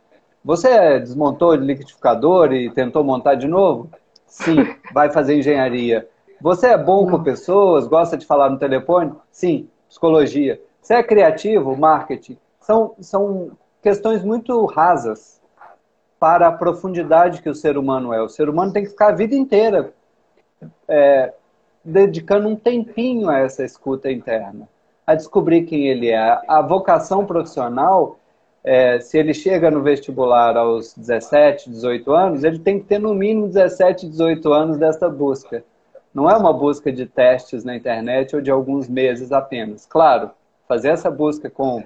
você 0.45 1.01
desmontou 1.01 1.51
o 1.51 1.55
liquidificador 1.57 2.53
e 2.53 2.71
tentou 2.71 3.03
montar 3.03 3.35
de 3.35 3.49
novo? 3.49 3.91
Sim, 4.25 4.57
vai 4.95 5.11
fazer 5.11 5.37
engenharia. 5.37 6.09
Você 6.41 6.69
é 6.69 6.79
bom 6.79 7.11
com 7.11 7.23
pessoas, 7.25 7.89
gosta 7.89 8.17
de 8.17 8.25
falar 8.25 8.49
no 8.51 8.59
telefone? 8.59 9.13
Sim, 9.33 9.69
psicologia. 9.89 10.61
Você 10.81 10.95
é 10.95 11.03
criativo? 11.03 11.77
Marketing. 11.77 12.39
São, 12.69 12.95
são 13.01 13.53
questões 13.83 14.23
muito 14.23 14.67
rasas 14.67 15.41
para 16.21 16.49
a 16.49 16.53
profundidade 16.53 17.41
que 17.41 17.49
o 17.49 17.55
ser 17.55 17.79
humano 17.79 18.13
é. 18.13 18.21
O 18.21 18.29
ser 18.29 18.47
humano 18.51 18.75
tem 18.75 18.85
que 18.85 18.91
ficar 18.91 19.09
a 19.09 19.17
vida 19.17 19.35
inteira 19.35 19.95
é, 20.87 21.33
dedicando 21.83 22.47
um 22.47 22.55
tempinho 22.55 23.31
a 23.31 23.39
essa 23.39 23.65
escuta 23.65 24.13
interna 24.13 24.69
a 25.07 25.15
descobrir 25.15 25.63
quem 25.63 25.87
ele 25.87 26.11
é. 26.11 26.39
A 26.47 26.61
vocação 26.61 27.25
profissional, 27.25 28.19
é, 28.63 29.01
se 29.01 29.17
ele 29.17 29.33
chega 29.33 29.71
no 29.71 29.83
vestibular 29.83 30.55
aos 30.55 30.93
17, 30.95 31.71
18 31.71 32.13
anos, 32.13 32.45
ele 32.45 32.59
tem 32.59 32.79
que 32.79 32.85
ter 32.85 32.99
no 32.99 33.15
mínimo 33.15 33.47
17, 33.47 34.07
18 34.07 34.53
anos 34.53 34.77
dessa 34.77 35.09
busca. 35.09 35.65
Não 36.13 36.29
é 36.29 36.37
uma 36.37 36.53
busca 36.53 36.93
de 36.93 37.07
testes 37.07 37.65
na 37.65 37.75
internet 37.75 38.37
ou 38.37 38.43
de 38.43 38.51
alguns 38.51 38.87
meses 38.87 39.33
apenas. 39.33 39.87
Claro, 39.87 40.31
fazer 40.69 40.91
essa 40.91 41.11
busca 41.11 41.49
com, 41.49 41.83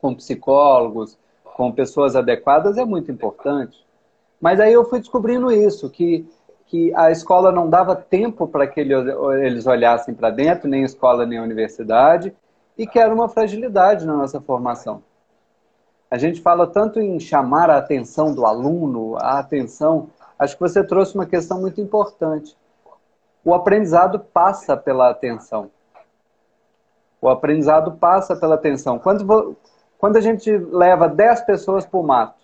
com 0.00 0.14
psicólogos, 0.14 1.18
com 1.42 1.72
pessoas 1.72 2.14
adequadas 2.14 2.78
é 2.78 2.84
muito 2.84 3.10
importante. 3.10 3.84
Mas 4.40 4.60
aí 4.60 4.72
eu 4.72 4.84
fui 4.84 5.00
descobrindo 5.00 5.50
isso, 5.50 5.90
que 5.90 6.26
que 6.68 6.94
a 6.94 7.10
escola 7.10 7.50
não 7.50 7.68
dava 7.68 7.96
tempo 7.96 8.46
para 8.46 8.66
que 8.66 8.78
eles 8.80 9.66
olhassem 9.66 10.14
para 10.14 10.30
dentro, 10.30 10.68
nem 10.68 10.84
escola 10.84 11.24
nem 11.24 11.40
universidade, 11.40 12.34
e 12.76 12.86
que 12.86 12.98
era 12.98 13.12
uma 13.12 13.28
fragilidade 13.28 14.06
na 14.06 14.14
nossa 14.14 14.38
formação. 14.40 15.02
A 16.10 16.18
gente 16.18 16.40
fala 16.42 16.66
tanto 16.66 17.00
em 17.00 17.18
chamar 17.18 17.70
a 17.70 17.78
atenção 17.78 18.34
do 18.34 18.44
aluno, 18.44 19.16
a 19.16 19.38
atenção. 19.38 20.10
Acho 20.38 20.54
que 20.54 20.60
você 20.60 20.84
trouxe 20.84 21.14
uma 21.14 21.26
questão 21.26 21.60
muito 21.60 21.80
importante. 21.80 22.56
O 23.44 23.54
aprendizado 23.54 24.20
passa 24.20 24.76
pela 24.76 25.10
atenção. 25.10 25.70
O 27.20 27.28
aprendizado 27.28 27.92
passa 27.92 28.36
pela 28.36 28.54
atenção. 28.54 28.98
Quando, 28.98 29.56
quando 29.98 30.16
a 30.16 30.20
gente 30.20 30.50
leva 30.56 31.08
10 31.08 31.42
pessoas 31.42 31.84
para 31.84 31.98
o 31.98 32.06
mato, 32.06 32.38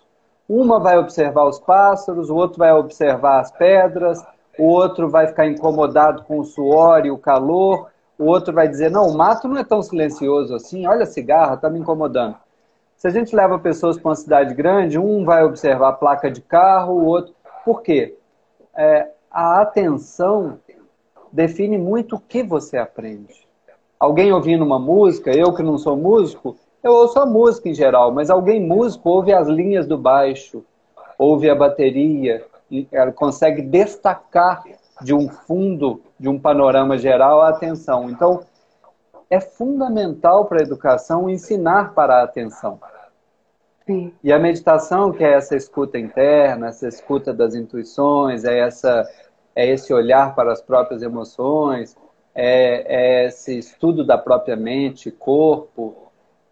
uma 0.47 0.79
vai 0.79 0.97
observar 0.97 1.45
os 1.45 1.57
pássaros, 1.57 2.29
o 2.29 2.35
outro 2.35 2.59
vai 2.59 2.71
observar 2.73 3.39
as 3.39 3.51
pedras, 3.51 4.23
o 4.59 4.65
outro 4.65 5.09
vai 5.09 5.27
ficar 5.27 5.47
incomodado 5.47 6.23
com 6.23 6.39
o 6.39 6.45
suor 6.45 7.05
e 7.05 7.11
o 7.11 7.17
calor, 7.17 7.89
o 8.19 8.25
outro 8.25 8.53
vai 8.53 8.67
dizer: 8.67 8.91
não, 8.91 9.07
o 9.07 9.17
mato 9.17 9.47
não 9.47 9.57
é 9.57 9.63
tão 9.63 9.81
silencioso 9.81 10.53
assim, 10.53 10.85
olha 10.85 11.03
a 11.03 11.07
cigarra, 11.07 11.55
está 11.55 11.69
me 11.69 11.79
incomodando. 11.79 12.35
Se 12.97 13.07
a 13.07 13.11
gente 13.11 13.35
leva 13.35 13.59
pessoas 13.59 13.97
para 13.97 14.09
uma 14.09 14.15
cidade 14.15 14.53
grande, 14.53 14.97
um 14.97 15.25
vai 15.25 15.43
observar 15.43 15.89
a 15.89 15.93
placa 15.93 16.29
de 16.29 16.41
carro, 16.41 16.93
o 16.93 17.05
outro. 17.05 17.33
Por 17.63 17.81
quê? 17.81 18.17
É, 18.75 19.09
a 19.29 19.61
atenção 19.61 20.59
define 21.31 21.77
muito 21.77 22.15
o 22.15 22.19
que 22.19 22.41
você 22.41 22.77
aprende. 22.77 23.45
Alguém 23.99 24.31
ouvindo 24.31 24.63
uma 24.63 24.79
música, 24.79 25.31
eu 25.31 25.53
que 25.53 25.63
não 25.63 25.77
sou 25.77 25.97
músico, 25.97 26.55
eu 26.85 26.93
ouço 26.93 27.19
a 27.19 27.25
música 27.25 27.67
em 27.67 27.73
geral, 27.73 28.11
mas 28.11 28.29
alguém 28.29 28.61
músico 28.61 29.09
ouve 29.09 29.33
as 29.33 29.47
linhas 29.47 29.87
do 29.87 29.97
baixo, 29.97 30.63
ouve 31.17 31.49
a 31.49 31.55
bateria, 31.55 32.45
consegue 33.15 33.63
destacar 33.63 34.63
de 35.01 35.11
um 35.11 35.27
fundo, 35.27 36.01
de 36.19 36.29
um 36.29 36.39
panorama 36.39 36.95
geral, 36.95 37.41
a 37.41 37.49
atenção. 37.49 38.07
Então, 38.09 38.41
é 39.31 39.39
fundamental 39.39 40.45
para 40.45 40.59
a 40.59 40.63
educação 40.63 41.27
ensinar 41.27 41.95
para 41.95 42.17
a 42.19 42.23
atenção. 42.23 42.79
Sim. 43.87 44.13
E 44.23 44.31
a 44.31 44.37
meditação, 44.37 45.11
que 45.11 45.23
é 45.23 45.33
essa 45.33 45.55
escuta 45.55 45.97
interna, 45.97 46.67
essa 46.67 46.87
escuta 46.87 47.33
das 47.33 47.55
intuições, 47.55 48.45
é, 48.45 48.59
essa, 48.59 49.09
é 49.55 49.67
esse 49.67 49.91
olhar 49.91 50.35
para 50.35 50.51
as 50.51 50.61
próprias 50.61 51.01
emoções, 51.01 51.95
é, 52.35 53.23
é 53.23 53.25
esse 53.25 53.57
estudo 53.57 54.03
da 54.03 54.19
própria 54.19 54.55
mente, 54.55 55.09
corpo, 55.09 56.04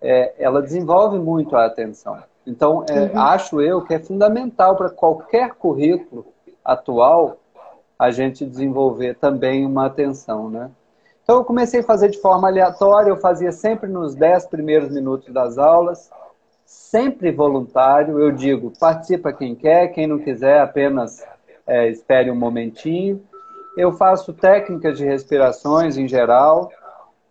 é, 0.04 0.34
ela 0.38 0.62
desenvolve 0.62 1.18
muito 1.18 1.56
a 1.56 1.66
atenção. 1.66 2.22
Então, 2.46 2.86
é, 2.90 3.04
uhum. 3.04 3.20
acho 3.20 3.62
eu 3.62 3.82
que 3.82 3.94
é 3.94 4.00
fundamental 4.00 4.76
para 4.76 4.90
qualquer 4.90 5.54
currículo 5.54 6.26
atual 6.64 7.38
a 7.98 8.12
gente 8.12 8.46
desenvolver 8.46 9.16
também 9.16 9.66
uma 9.66 9.86
atenção, 9.86 10.50
né? 10.50 10.70
Então, 11.24 11.38
eu 11.38 11.46
comecei 11.46 11.80
a 11.80 11.84
fazer 11.84 12.10
de 12.10 12.20
forma 12.20 12.50
aleatória, 12.50 13.10
eu 13.10 13.16
fazia 13.16 13.54
sempre 13.54 13.90
nos 13.90 14.14
10 14.14 14.48
primeiros 14.48 14.90
minutos 14.90 15.34
das 15.34 15.58
aulas, 15.58 16.12
sempre 16.66 17.32
voluntário. 17.32 18.20
Eu 18.20 18.30
digo, 18.30 18.74
participa 18.78 19.32
quem 19.32 19.56
quer, 19.56 19.88
quem 19.88 20.06
não 20.06 20.20
quiser, 20.20 20.60
apenas 20.60 21.26
é, 21.66 21.88
espere 21.88 22.30
um 22.30 22.36
momentinho. 22.36 23.24
Eu 23.78 23.94
faço 23.94 24.34
técnicas 24.34 24.98
de 24.98 25.06
respirações 25.06 25.98
em 25.98 26.10
geral, 26.10 26.70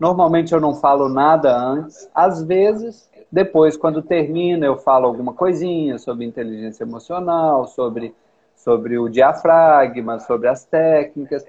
Normalmente 0.03 0.53
eu 0.53 0.61
não 0.61 0.75
falo 0.75 1.09
nada 1.09 1.57
antes. 1.57 2.11
Às 2.13 2.43
vezes, 2.43 3.09
depois, 3.31 3.77
quando 3.77 4.03
termina, 4.03 4.67
eu 4.67 4.77
falo 4.77 5.07
alguma 5.07 5.33
coisinha 5.33 5.97
sobre 5.97 6.25
inteligência 6.25 6.83
emocional, 6.83 7.69
sobre, 7.69 8.13
sobre 8.57 8.99
o 8.99 9.09
diafragma, 9.09 10.19
sobre 10.19 10.49
as 10.49 10.65
técnicas. 10.65 11.45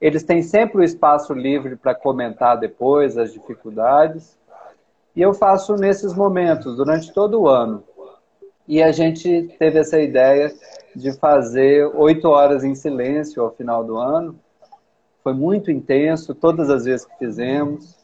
Eles 0.00 0.24
têm 0.24 0.42
sempre 0.42 0.78
o 0.78 0.82
espaço 0.82 1.32
livre 1.32 1.76
para 1.76 1.94
comentar 1.94 2.58
depois 2.58 3.16
as 3.16 3.32
dificuldades. 3.32 4.36
E 5.14 5.22
eu 5.22 5.32
faço 5.32 5.76
nesses 5.76 6.12
momentos, 6.12 6.76
durante 6.76 7.12
todo 7.12 7.42
o 7.42 7.48
ano. 7.48 7.84
E 8.66 8.82
a 8.82 8.90
gente 8.90 9.54
teve 9.56 9.78
essa 9.78 10.00
ideia 10.00 10.52
de 10.96 11.12
fazer 11.12 11.86
oito 11.94 12.26
horas 12.28 12.64
em 12.64 12.74
silêncio 12.74 13.40
ao 13.40 13.52
final 13.52 13.84
do 13.84 13.96
ano. 13.96 14.34
Foi 15.24 15.32
muito 15.32 15.70
intenso 15.70 16.34
todas 16.34 16.68
as 16.68 16.84
vezes 16.84 17.06
que 17.06 17.16
fizemos. 17.16 17.96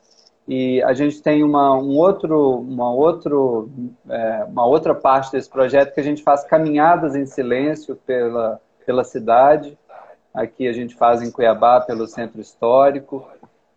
E 0.48 0.82
a 0.82 0.94
gente 0.94 1.22
tem 1.22 1.44
uma, 1.44 1.74
um 1.76 1.96
outro, 1.96 2.58
uma, 2.58 2.90
outro, 2.90 3.70
é, 4.08 4.44
uma 4.48 4.64
outra 4.66 4.94
parte 4.94 5.30
desse 5.30 5.48
projeto 5.48 5.92
que 5.94 6.00
a 6.00 6.02
gente 6.02 6.22
faz 6.22 6.42
caminhadas 6.44 7.14
em 7.14 7.26
silêncio 7.26 7.94
pela, 7.94 8.58
pela 8.86 9.04
cidade. 9.04 9.78
Aqui 10.32 10.66
a 10.66 10.72
gente 10.72 10.94
faz 10.94 11.22
em 11.22 11.30
Cuiabá, 11.30 11.82
pelo 11.82 12.06
centro 12.06 12.40
histórico. 12.40 13.28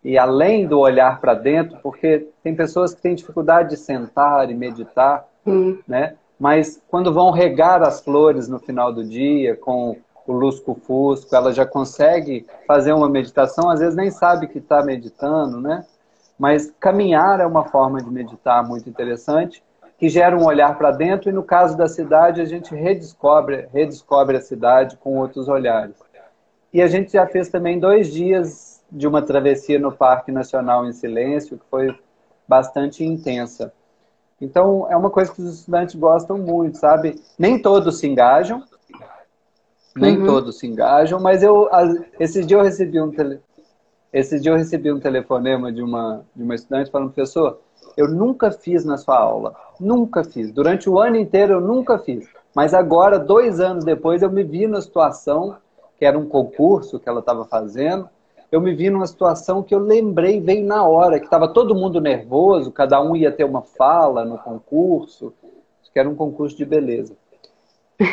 E 0.02 0.16
além 0.16 0.66
do 0.66 0.80
olhar 0.80 1.20
para 1.20 1.34
dentro, 1.34 1.78
porque 1.82 2.28
tem 2.42 2.56
pessoas 2.56 2.94
que 2.94 3.02
têm 3.02 3.14
dificuldade 3.14 3.70
de 3.70 3.76
sentar 3.76 4.50
e 4.50 4.54
meditar, 4.54 5.26
hum. 5.46 5.78
né? 5.86 6.14
Mas 6.38 6.82
quando 6.88 7.12
vão 7.12 7.30
regar 7.30 7.82
as 7.82 8.00
flores 8.00 8.48
no 8.48 8.58
final 8.58 8.92
do 8.92 9.04
dia 9.04 9.54
com 9.54 9.96
o 10.26 10.32
lusco-fusco, 10.32 11.34
ela 11.34 11.52
já 11.52 11.66
consegue 11.66 12.46
fazer 12.66 12.92
uma 12.92 13.08
meditação, 13.08 13.68
às 13.68 13.80
vezes 13.80 13.94
nem 13.94 14.10
sabe 14.10 14.46
que 14.46 14.58
está 14.58 14.82
meditando, 14.82 15.60
né? 15.60 15.84
Mas 16.38 16.72
caminhar 16.80 17.40
é 17.40 17.46
uma 17.46 17.64
forma 17.64 18.02
de 18.02 18.10
meditar 18.10 18.66
muito 18.66 18.88
interessante, 18.88 19.62
que 19.98 20.08
gera 20.08 20.36
um 20.36 20.44
olhar 20.44 20.76
para 20.76 20.90
dentro, 20.90 21.30
e 21.30 21.32
no 21.32 21.42
caso 21.42 21.76
da 21.76 21.86
cidade, 21.86 22.40
a 22.40 22.44
gente 22.44 22.74
redescobre, 22.74 23.68
redescobre 23.72 24.36
a 24.36 24.40
cidade 24.40 24.96
com 24.96 25.18
outros 25.18 25.48
olhares. 25.48 25.96
E 26.72 26.82
a 26.82 26.88
gente 26.88 27.12
já 27.12 27.26
fez 27.26 27.48
também 27.48 27.78
dois 27.78 28.12
dias 28.12 28.82
de 28.90 29.06
uma 29.06 29.22
travessia 29.22 29.78
no 29.78 29.92
Parque 29.92 30.32
Nacional 30.32 30.86
em 30.86 30.92
Silêncio, 30.92 31.58
que 31.58 31.64
foi 31.70 31.96
bastante 32.48 33.04
intensa. 33.04 33.72
Então, 34.40 34.86
é 34.90 34.96
uma 34.96 35.10
coisa 35.10 35.32
que 35.32 35.40
os 35.40 35.60
estudantes 35.60 35.94
gostam 35.94 36.36
muito, 36.36 36.78
sabe? 36.78 37.20
Nem 37.38 37.60
todos 37.60 37.98
se 37.98 38.06
engajam, 38.06 38.62
nem 39.96 40.18
uhum. 40.18 40.26
todos 40.26 40.58
se 40.58 40.66
engajam, 40.66 41.20
mas 41.20 41.42
eu 41.42 41.68
esses 42.18 42.46
dias 42.46 42.58
eu 42.58 42.64
recebi 42.64 43.00
um 43.00 43.10
tele, 43.10 43.40
esses 44.12 44.42
dias 44.42 44.52
eu 44.52 44.58
recebi 44.58 44.92
um 44.92 45.00
telefonema 45.00 45.72
de 45.72 45.82
uma 45.82 46.24
de 46.34 46.42
uma 46.42 46.54
estudante 46.54 46.90
falando 46.90 47.12
professor, 47.12 47.60
eu 47.96 48.08
nunca 48.08 48.50
fiz 48.50 48.84
na 48.84 48.96
sua 48.96 49.18
aula, 49.18 49.54
nunca 49.78 50.24
fiz 50.24 50.50
durante 50.50 50.88
o 50.88 50.98
ano 50.98 51.16
inteiro 51.16 51.54
eu 51.54 51.60
nunca 51.60 51.98
fiz, 51.98 52.28
mas 52.54 52.74
agora 52.74 53.18
dois 53.18 53.60
anos 53.60 53.84
depois 53.84 54.22
eu 54.22 54.30
me 54.30 54.42
vi 54.42 54.66
na 54.66 54.80
situação 54.80 55.56
que 55.98 56.04
era 56.04 56.18
um 56.18 56.26
concurso 56.26 56.98
que 56.98 57.08
ela 57.08 57.20
estava 57.20 57.44
fazendo, 57.44 58.08
eu 58.50 58.60
me 58.60 58.74
vi 58.74 58.90
numa 58.90 59.06
situação 59.06 59.62
que 59.62 59.74
eu 59.74 59.78
lembrei 59.78 60.40
veio 60.40 60.66
na 60.66 60.84
hora 60.84 61.18
que 61.18 61.26
estava 61.26 61.46
todo 61.46 61.74
mundo 61.74 62.00
nervoso, 62.00 62.72
cada 62.72 63.00
um 63.00 63.14
ia 63.14 63.30
ter 63.30 63.44
uma 63.44 63.62
fala 63.62 64.24
no 64.24 64.38
concurso 64.38 65.32
que 65.94 66.00
era 66.00 66.10
um 66.10 66.16
concurso 66.16 66.56
de 66.56 66.64
beleza. 66.64 67.16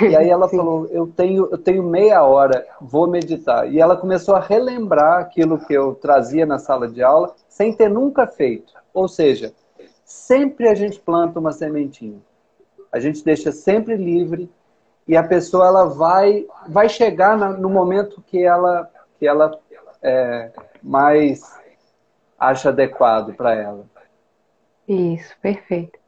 E 0.09 0.15
aí 0.15 0.29
ela 0.29 0.47
falou, 0.49 0.87
eu 0.87 1.07
tenho, 1.07 1.47
eu 1.51 1.57
tenho 1.57 1.83
meia 1.83 2.23
hora, 2.23 2.65
vou 2.79 3.07
meditar. 3.07 3.71
E 3.71 3.79
ela 3.79 3.97
começou 3.97 4.35
a 4.35 4.39
relembrar 4.39 5.19
aquilo 5.19 5.59
que 5.59 5.73
eu 5.73 5.95
trazia 5.95 6.45
na 6.45 6.59
sala 6.59 6.87
de 6.87 7.03
aula, 7.03 7.33
sem 7.47 7.73
ter 7.73 7.89
nunca 7.89 8.27
feito. 8.27 8.73
Ou 8.93 9.07
seja, 9.07 9.53
sempre 10.03 10.67
a 10.67 10.75
gente 10.75 10.99
planta 10.99 11.39
uma 11.39 11.51
sementinha. 11.51 12.19
A 12.91 12.99
gente 12.99 13.23
deixa 13.23 13.51
sempre 13.51 13.95
livre 13.95 14.49
e 15.07 15.15
a 15.15 15.23
pessoa 15.23 15.67
ela 15.67 15.85
vai, 15.85 16.45
vai 16.67 16.89
chegar 16.89 17.37
no 17.37 17.69
momento 17.69 18.21
que 18.27 18.43
ela, 18.43 18.89
que 19.17 19.27
ela 19.27 19.57
é, 20.01 20.51
mais 20.81 21.41
acha 22.37 22.69
adequado 22.69 23.33
para 23.33 23.55
ela. 23.55 23.85
Isso, 24.87 25.33
perfeito. 25.41 26.00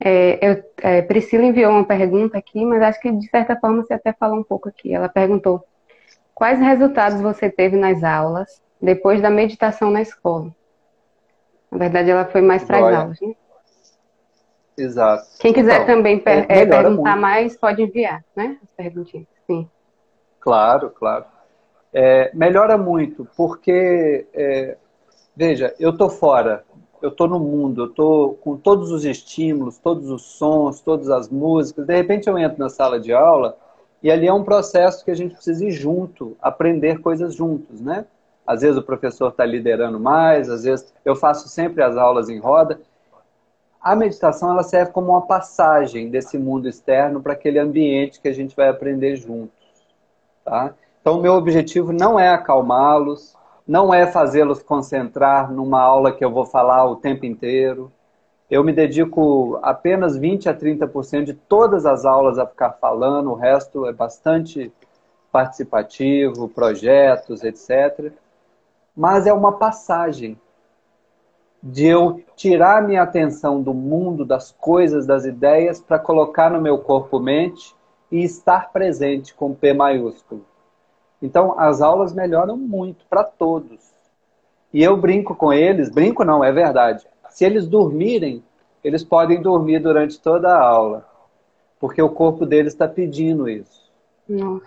É, 0.00 0.38
eu, 0.40 0.64
é, 0.78 1.02
Priscila 1.02 1.44
enviou 1.44 1.72
uma 1.72 1.84
pergunta 1.84 2.38
aqui, 2.38 2.64
mas 2.64 2.80
acho 2.82 3.00
que 3.00 3.10
de 3.10 3.28
certa 3.28 3.56
forma 3.56 3.82
você 3.82 3.94
até 3.94 4.12
falou 4.12 4.38
um 4.38 4.44
pouco 4.44 4.68
aqui. 4.68 4.94
Ela 4.94 5.08
perguntou: 5.08 5.64
quais 6.34 6.60
resultados 6.60 7.20
você 7.20 7.50
teve 7.50 7.76
nas 7.76 8.04
aulas 8.04 8.62
depois 8.80 9.20
da 9.20 9.30
meditação 9.30 9.90
na 9.90 10.00
escola? 10.00 10.54
Na 11.70 11.78
verdade, 11.78 12.10
ela 12.10 12.24
foi 12.24 12.40
mais 12.40 12.64
para 12.64 12.78
as 12.78 12.94
aulas, 12.94 13.20
né? 13.20 13.34
Exato. 14.76 15.26
Quem 15.40 15.52
quiser 15.52 15.82
então, 15.82 15.96
também 15.96 16.18
per 16.20 16.46
é, 16.48 16.64
perguntar 16.64 17.16
muito. 17.16 17.20
mais, 17.20 17.56
pode 17.56 17.82
enviar, 17.82 18.24
né? 18.36 18.56
As 18.62 18.70
perguntinhas. 18.76 19.26
Sim. 19.46 19.68
Claro, 20.38 20.90
claro. 20.90 21.24
É, 21.92 22.30
melhora 22.32 22.78
muito, 22.78 23.26
porque, 23.36 24.26
é, 24.32 24.76
veja, 25.34 25.74
eu 25.80 25.90
estou 25.90 26.08
fora 26.08 26.64
eu 27.00 27.10
estou 27.10 27.28
no 27.28 27.38
mundo, 27.38 27.82
eu 27.82 27.86
estou 27.86 28.34
com 28.34 28.56
todos 28.56 28.90
os 28.90 29.04
estímulos, 29.04 29.78
todos 29.78 30.10
os 30.10 30.22
sons, 30.22 30.80
todas 30.80 31.08
as 31.10 31.28
músicas. 31.28 31.86
De 31.86 31.94
repente 31.94 32.28
eu 32.28 32.38
entro 32.38 32.58
na 32.58 32.68
sala 32.68 32.98
de 32.98 33.12
aula 33.12 33.56
e 34.02 34.10
ali 34.10 34.26
é 34.26 34.32
um 34.32 34.44
processo 34.44 35.04
que 35.04 35.10
a 35.10 35.14
gente 35.14 35.34
precisa 35.34 35.64
ir 35.64 35.70
junto, 35.70 36.36
aprender 36.40 37.00
coisas 37.00 37.34
juntos, 37.34 37.80
né? 37.80 38.04
Às 38.46 38.62
vezes 38.62 38.76
o 38.76 38.82
professor 38.82 39.28
está 39.28 39.44
liderando 39.44 40.00
mais, 40.00 40.48
às 40.48 40.64
vezes 40.64 40.92
eu 41.04 41.14
faço 41.14 41.48
sempre 41.48 41.82
as 41.82 41.96
aulas 41.96 42.28
em 42.28 42.38
roda. 42.38 42.80
A 43.80 43.94
meditação 43.94 44.50
ela 44.50 44.62
serve 44.62 44.90
como 44.92 45.10
uma 45.10 45.26
passagem 45.26 46.10
desse 46.10 46.38
mundo 46.38 46.68
externo 46.68 47.20
para 47.20 47.34
aquele 47.34 47.58
ambiente 47.58 48.20
que 48.20 48.28
a 48.28 48.32
gente 48.32 48.56
vai 48.56 48.68
aprender 48.68 49.16
juntos, 49.16 49.52
tá? 50.44 50.74
Então 51.00 51.20
meu 51.20 51.34
objetivo 51.34 51.92
não 51.92 52.18
é 52.18 52.28
acalmá-los, 52.28 53.36
não 53.68 53.92
é 53.92 54.06
fazê-los 54.06 54.62
concentrar 54.62 55.52
numa 55.52 55.82
aula 55.82 56.10
que 56.10 56.24
eu 56.24 56.30
vou 56.30 56.46
falar 56.46 56.86
o 56.86 56.96
tempo 56.96 57.26
inteiro. 57.26 57.92
Eu 58.50 58.64
me 58.64 58.72
dedico 58.72 59.60
apenas 59.62 60.16
20 60.16 60.48
a 60.48 60.54
30% 60.54 61.24
de 61.24 61.34
todas 61.34 61.84
as 61.84 62.06
aulas 62.06 62.38
a 62.38 62.46
ficar 62.46 62.72
falando, 62.72 63.30
o 63.30 63.34
resto 63.34 63.84
é 63.84 63.92
bastante 63.92 64.72
participativo, 65.30 66.48
projetos, 66.48 67.44
etc. 67.44 68.10
Mas 68.96 69.26
é 69.26 69.34
uma 69.34 69.52
passagem 69.52 70.40
de 71.62 71.86
eu 71.86 72.22
tirar 72.34 72.82
minha 72.82 73.02
atenção 73.02 73.60
do 73.60 73.74
mundo, 73.74 74.24
das 74.24 74.50
coisas, 74.50 75.04
das 75.04 75.26
ideias, 75.26 75.78
para 75.78 75.98
colocar 75.98 76.50
no 76.50 76.62
meu 76.62 76.78
corpo-mente 76.78 77.76
e 78.10 78.24
estar 78.24 78.72
presente 78.72 79.34
com 79.34 79.52
P 79.52 79.74
maiúsculo. 79.74 80.47
Então, 81.20 81.58
as 81.58 81.82
aulas 81.82 82.12
melhoram 82.12 82.56
muito 82.56 83.04
para 83.10 83.24
todos. 83.24 83.92
E 84.72 84.82
eu 84.82 84.96
brinco 84.96 85.34
com 85.34 85.52
eles, 85.52 85.90
brinco 85.90 86.24
não, 86.24 86.44
é 86.44 86.52
verdade. 86.52 87.04
Se 87.30 87.44
eles 87.44 87.66
dormirem, 87.66 88.42
eles 88.84 89.02
podem 89.02 89.42
dormir 89.42 89.80
durante 89.80 90.20
toda 90.20 90.48
a 90.48 90.62
aula, 90.62 91.06
porque 91.80 92.00
o 92.00 92.10
corpo 92.10 92.46
deles 92.46 92.72
está 92.72 92.86
pedindo 92.86 93.48
isso. 93.48 93.90
Nossa. 94.28 94.66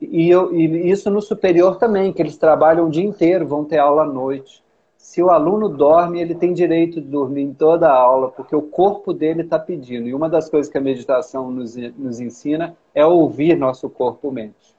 E, 0.00 0.28
eu, 0.28 0.54
e 0.54 0.90
isso 0.90 1.10
no 1.10 1.20
superior 1.20 1.76
também, 1.76 2.12
que 2.12 2.20
eles 2.20 2.36
trabalham 2.36 2.86
o 2.86 2.90
dia 2.90 3.04
inteiro, 3.04 3.46
vão 3.46 3.64
ter 3.64 3.78
aula 3.78 4.02
à 4.02 4.06
noite. 4.06 4.62
Se 4.98 5.22
o 5.22 5.30
aluno 5.30 5.68
dorme, 5.68 6.20
ele 6.20 6.34
tem 6.34 6.52
direito 6.52 7.00
de 7.00 7.08
dormir 7.08 7.42
em 7.42 7.54
toda 7.54 7.88
a 7.88 7.96
aula, 7.96 8.30
porque 8.30 8.54
o 8.54 8.62
corpo 8.62 9.12
dele 9.12 9.42
está 9.42 9.58
pedindo. 9.58 10.08
E 10.08 10.14
uma 10.14 10.28
das 10.28 10.48
coisas 10.48 10.70
que 10.70 10.78
a 10.78 10.80
meditação 10.80 11.50
nos, 11.50 11.74
nos 11.76 12.20
ensina 12.20 12.76
é 12.94 13.04
ouvir 13.04 13.56
nosso 13.56 13.88
corpo-mente 13.88 14.73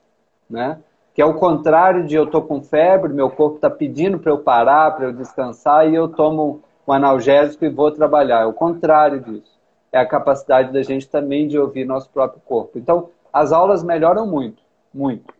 né? 0.49 0.79
Que 1.13 1.21
é 1.21 1.25
o 1.25 1.35
contrário 1.35 2.05
de 2.05 2.15
eu 2.15 2.25
estou 2.25 2.41
com 2.41 2.61
febre, 2.61 3.13
meu 3.13 3.29
corpo 3.29 3.55
está 3.55 3.69
pedindo 3.69 4.19
para 4.19 4.31
eu 4.31 4.39
parar, 4.39 4.91
para 4.91 5.05
eu 5.05 5.13
descansar 5.13 5.89
e 5.89 5.95
eu 5.95 6.07
tomo 6.07 6.61
um 6.87 6.91
analgésico 6.91 7.65
e 7.65 7.69
vou 7.69 7.91
trabalhar. 7.91 8.41
É 8.41 8.45
o 8.45 8.53
contrário 8.53 9.21
disso. 9.21 9.55
É 9.91 9.99
a 9.99 10.05
capacidade 10.05 10.73
da 10.73 10.83
gente 10.83 11.09
também 11.09 11.47
de 11.47 11.57
ouvir 11.57 11.85
nosso 11.85 12.09
próprio 12.09 12.41
corpo. 12.45 12.77
Então, 12.77 13.09
as 13.31 13.51
aulas 13.51 13.83
melhoram 13.83 14.27
muito, 14.27 14.61
muito. 14.93 15.33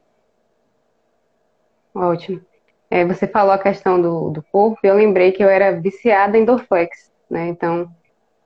Ótimo. 1.93 2.41
É, 2.89 3.05
você 3.05 3.27
falou 3.27 3.51
a 3.51 3.57
questão 3.57 4.01
do, 4.01 4.29
do 4.29 4.43
corpo, 4.43 4.79
eu 4.83 4.95
lembrei 4.95 5.31
que 5.31 5.43
eu 5.43 5.49
era 5.49 5.71
viciada 5.79 6.37
em 6.37 6.45
Dorflex, 6.45 7.11
né? 7.29 7.47
Então, 7.47 7.89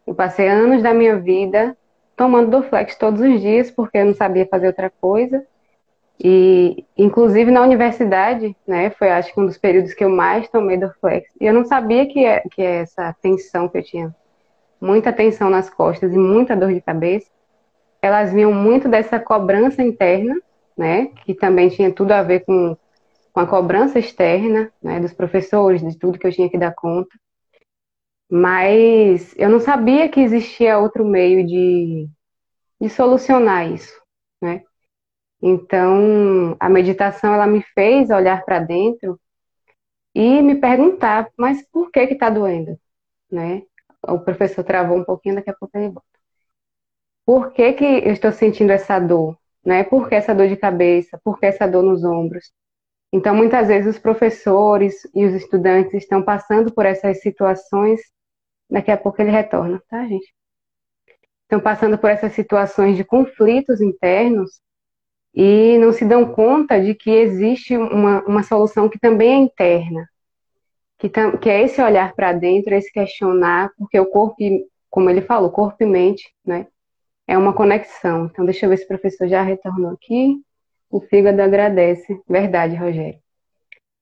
eu 0.08 0.16
passei 0.16 0.48
anos 0.48 0.82
da 0.82 0.94
minha 0.94 1.18
vida 1.18 1.78
tomando 2.16 2.52
Dorflex 2.52 2.96
todos 2.96 3.22
os 3.22 3.42
dias, 3.42 3.72
porque 3.72 3.98
eu 3.98 4.06
não 4.06 4.14
sabia 4.14 4.48
fazer 4.48 4.68
outra 4.68 4.90
coisa. 4.90 5.46
E, 6.22 6.86
inclusive, 6.98 7.50
na 7.50 7.62
universidade, 7.62 8.56
né, 8.68 8.90
foi 8.90 9.10
acho 9.10 9.34
que 9.34 9.40
um 9.40 9.46
dos 9.46 9.58
períodos 9.58 9.94
que 9.94 10.04
eu 10.04 10.10
mais 10.10 10.50
tomei 10.50 10.78
do 10.78 10.92
flex. 11.00 11.30
E 11.40 11.46
eu 11.46 11.54
não 11.54 11.64
sabia 11.64 12.06
que, 12.08 12.26
é, 12.26 12.42
que 12.52 12.62
é 12.62 12.82
essa 12.82 13.16
tensão 13.22 13.70
que 13.70 13.78
eu 13.78 13.84
tinha, 13.84 14.16
muita 14.82 15.14
tensão 15.14 15.50
nas 15.50 15.70
costas 15.70 16.14
e 16.14 16.18
muita 16.18 16.58
dor 16.58 16.74
de 16.74 16.82
cabeça, 16.82 17.30
elas 18.02 18.34
vinham 18.34 18.54
muito 18.54 18.90
dessa 18.90 19.20
cobrança 19.20 19.82
interna, 19.82 20.36
né, 20.78 21.08
que 21.24 21.34
também 21.34 21.70
tinha 21.70 21.94
tudo 21.94 22.12
a 22.12 22.22
ver 22.22 22.42
com, 22.42 22.76
com 23.32 23.40
a 23.40 23.48
cobrança 23.48 23.98
externa, 23.98 24.72
né, 24.82 25.00
dos 25.00 25.14
professores, 25.14 25.82
de 25.82 25.98
tudo 25.98 26.20
que 26.20 26.28
eu 26.28 26.32
tinha 26.34 26.50
que 26.50 26.58
dar 26.58 26.74
conta. 26.74 27.10
Mas 28.30 29.34
eu 29.38 29.50
não 29.50 29.60
sabia 29.60 30.10
que 30.10 30.20
existia 30.20 30.78
outro 30.78 31.06
meio 31.06 31.46
de, 31.48 32.08
de 32.80 32.90
solucionar 32.90 33.72
isso, 33.72 34.00
né? 34.42 34.64
Então, 35.42 36.56
a 36.60 36.70
meditação 36.70 37.34
ela 37.34 37.48
me 37.48 37.62
fez 37.74 38.10
olhar 38.10 38.44
para 38.44 38.60
dentro 38.60 39.20
e 40.14 40.42
me 40.42 40.56
perguntar, 40.56 41.30
mas 41.38 41.66
por 41.72 41.92
que 41.92 42.08
que 42.08 42.14
está 42.14 42.30
doendo, 42.30 42.78
né? 43.32 43.64
O 44.08 44.20
professor 44.20 44.64
travou 44.64 44.98
um 44.98 45.04
pouquinho, 45.04 45.36
daqui 45.36 45.50
a 45.50 45.56
pouco 45.56 45.78
ele 45.78 45.90
volta. 45.90 46.08
Por 47.26 47.52
que 47.54 47.74
que 47.74 47.86
eu 47.86 48.12
estou 48.12 48.32
sentindo 48.32 48.72
essa 48.72 49.00
dor, 49.00 49.38
né? 49.64 49.84
Por 49.84 50.10
que 50.10 50.16
essa 50.16 50.34
dor 50.36 50.48
de 50.48 50.58
cabeça? 50.58 51.20
Por 51.24 51.40
que 51.40 51.46
essa 51.46 51.68
dor 51.68 51.84
nos 51.84 52.04
ombros? 52.04 52.52
Então, 53.14 53.36
muitas 53.36 53.68
vezes 53.68 53.96
os 53.96 54.02
professores 54.02 55.08
e 55.16 55.26
os 55.26 55.34
estudantes 55.34 55.94
estão 55.94 56.24
passando 56.24 56.74
por 56.74 56.86
essas 56.86 57.22
situações. 57.22 58.02
Daqui 58.70 58.92
a 58.92 58.98
pouco 58.98 59.22
ele 59.22 59.32
retorna, 59.32 59.82
tá, 59.90 60.06
gente? 60.08 60.34
Estão 61.44 61.60
passando 61.60 61.98
por 61.98 62.10
essas 62.10 62.34
situações 62.34 62.96
de 62.98 63.04
conflitos 63.04 63.82
internos 63.82 64.62
e 65.34 65.78
não 65.78 65.92
se 65.92 66.06
dão 66.06 66.32
conta 66.32 66.80
de 66.82 66.94
que 66.96 67.10
existe 67.10 67.78
uma, 67.78 68.22
uma 68.26 68.44
solução 68.44 68.90
que 68.90 69.00
também 69.00 69.32
é 69.32 69.38
interna, 69.38 70.10
que, 70.98 71.10
que 71.10 71.50
é 71.50 71.64
esse 71.64 71.82
olhar 71.82 72.14
para 72.14 72.34
dentro, 72.34 72.74
esse 72.74 72.92
questionar, 72.92 73.72
porque 73.78 74.00
o 74.00 74.06
corpo, 74.06 74.36
como 74.90 75.10
ele 75.10 75.22
falou, 75.22 75.52
corpo 75.52 75.78
e 75.84 75.86
mente, 75.86 76.34
né, 76.46 76.68
é 77.28 77.38
uma 77.38 77.54
conexão. 77.54 78.26
Então, 78.26 78.44
deixa 78.44 78.66
eu 78.66 78.70
ver 78.72 78.78
se 78.78 78.86
o 78.86 78.88
professor 78.88 79.28
já 79.28 79.44
retornou 79.44 79.92
aqui. 79.92 80.42
O 80.90 81.00
fígado 81.00 81.40
agradece. 81.42 82.20
Verdade, 82.28 82.76
Rogério. 82.76 83.20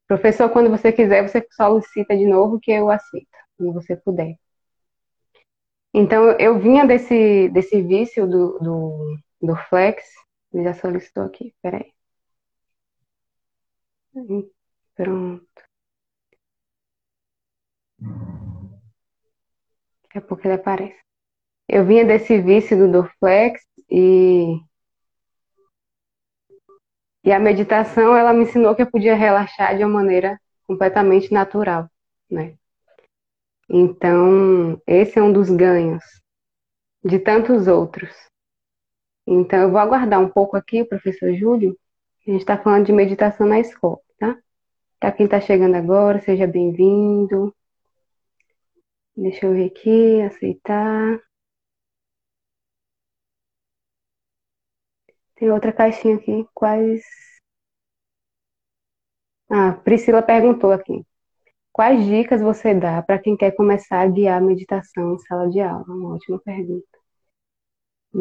Professor, 0.07 0.49
quando 0.49 0.69
você 0.69 0.93
quiser, 0.93 1.27
você 1.27 1.45
solicita 1.51 2.15
de 2.15 2.25
novo 2.25 2.57
que 2.57 2.71
eu 2.71 2.89
aceito, 2.89 3.27
quando 3.57 3.73
você 3.73 3.97
puder. 3.97 4.37
Então, 5.93 6.31
eu 6.39 6.57
vinha 6.57 6.85
desse, 6.85 7.49
desse 7.49 7.81
vício 7.81 8.25
do, 8.25 8.57
do, 8.59 9.17
do 9.41 9.55
flex, 9.67 10.05
ele 10.53 10.63
já 10.63 10.73
solicitou 10.73 11.23
aqui, 11.23 11.53
peraí. 11.61 11.93
Pronto. 14.95 15.45
Daqui 20.03 20.17
a 20.17 20.21
pouco 20.21 20.45
ele 20.47 20.55
aparece. 20.55 20.99
Eu 21.67 21.85
vinha 21.85 22.05
desse 22.05 22.41
vício 22.41 22.77
do 22.77 22.91
Dorflex 22.91 23.61
e 23.89 24.59
e 27.23 27.31
a 27.31 27.39
meditação 27.39 28.15
ela 28.15 28.33
me 28.33 28.43
ensinou 28.43 28.73
que 28.73 28.81
eu 28.81 28.89
podia 28.89 29.13
relaxar 29.13 29.77
de 29.77 29.83
uma 29.83 30.01
maneira 30.01 30.39
completamente 30.65 31.33
natural, 31.33 31.89
né? 32.31 32.57
Então, 33.69 34.81
esse 34.87 35.19
é 35.19 35.21
um 35.21 35.33
dos 35.33 35.49
ganhos 35.49 36.01
de 37.03 37.19
tantos 37.19 37.67
outros 37.67 38.09
então, 39.27 39.59
eu 39.59 39.71
vou 39.71 39.79
aguardar 39.79 40.21
um 40.21 40.29
pouco 40.29 40.55
aqui 40.55 40.81
o 40.81 40.87
professor 40.87 41.33
Júlio. 41.35 41.77
A 42.25 42.31
gente 42.31 42.41
está 42.41 42.57
falando 42.57 42.85
de 42.85 42.93
meditação 42.93 43.45
na 43.47 43.59
escola, 43.59 43.99
tá? 44.19 44.37
Para 44.99 45.11
quem 45.11 45.25
está 45.25 45.41
chegando 45.41 45.75
agora, 45.75 46.21
seja 46.21 46.47
bem-vindo. 46.47 47.53
Deixa 49.17 49.45
eu 49.45 49.53
ver 49.53 49.65
aqui, 49.67 50.21
aceitar. 50.21 51.19
Tem 55.35 55.51
outra 55.51 55.73
caixinha 55.73 56.15
aqui. 56.15 56.47
Quais. 56.53 57.03
Ah, 59.49 59.73
Priscila 59.83 60.21
perguntou 60.21 60.71
aqui. 60.71 61.05
Quais 61.71 62.05
dicas 62.05 62.41
você 62.41 62.73
dá 62.73 63.01
para 63.03 63.19
quem 63.19 63.37
quer 63.37 63.51
começar 63.55 64.01
a 64.01 64.07
guiar 64.07 64.37
a 64.41 64.45
meditação 64.45 65.13
em 65.15 65.19
sala 65.19 65.49
de 65.49 65.59
aula? 65.61 65.85
Uma 65.87 66.15
ótima 66.15 66.39
pergunta. 66.39 66.87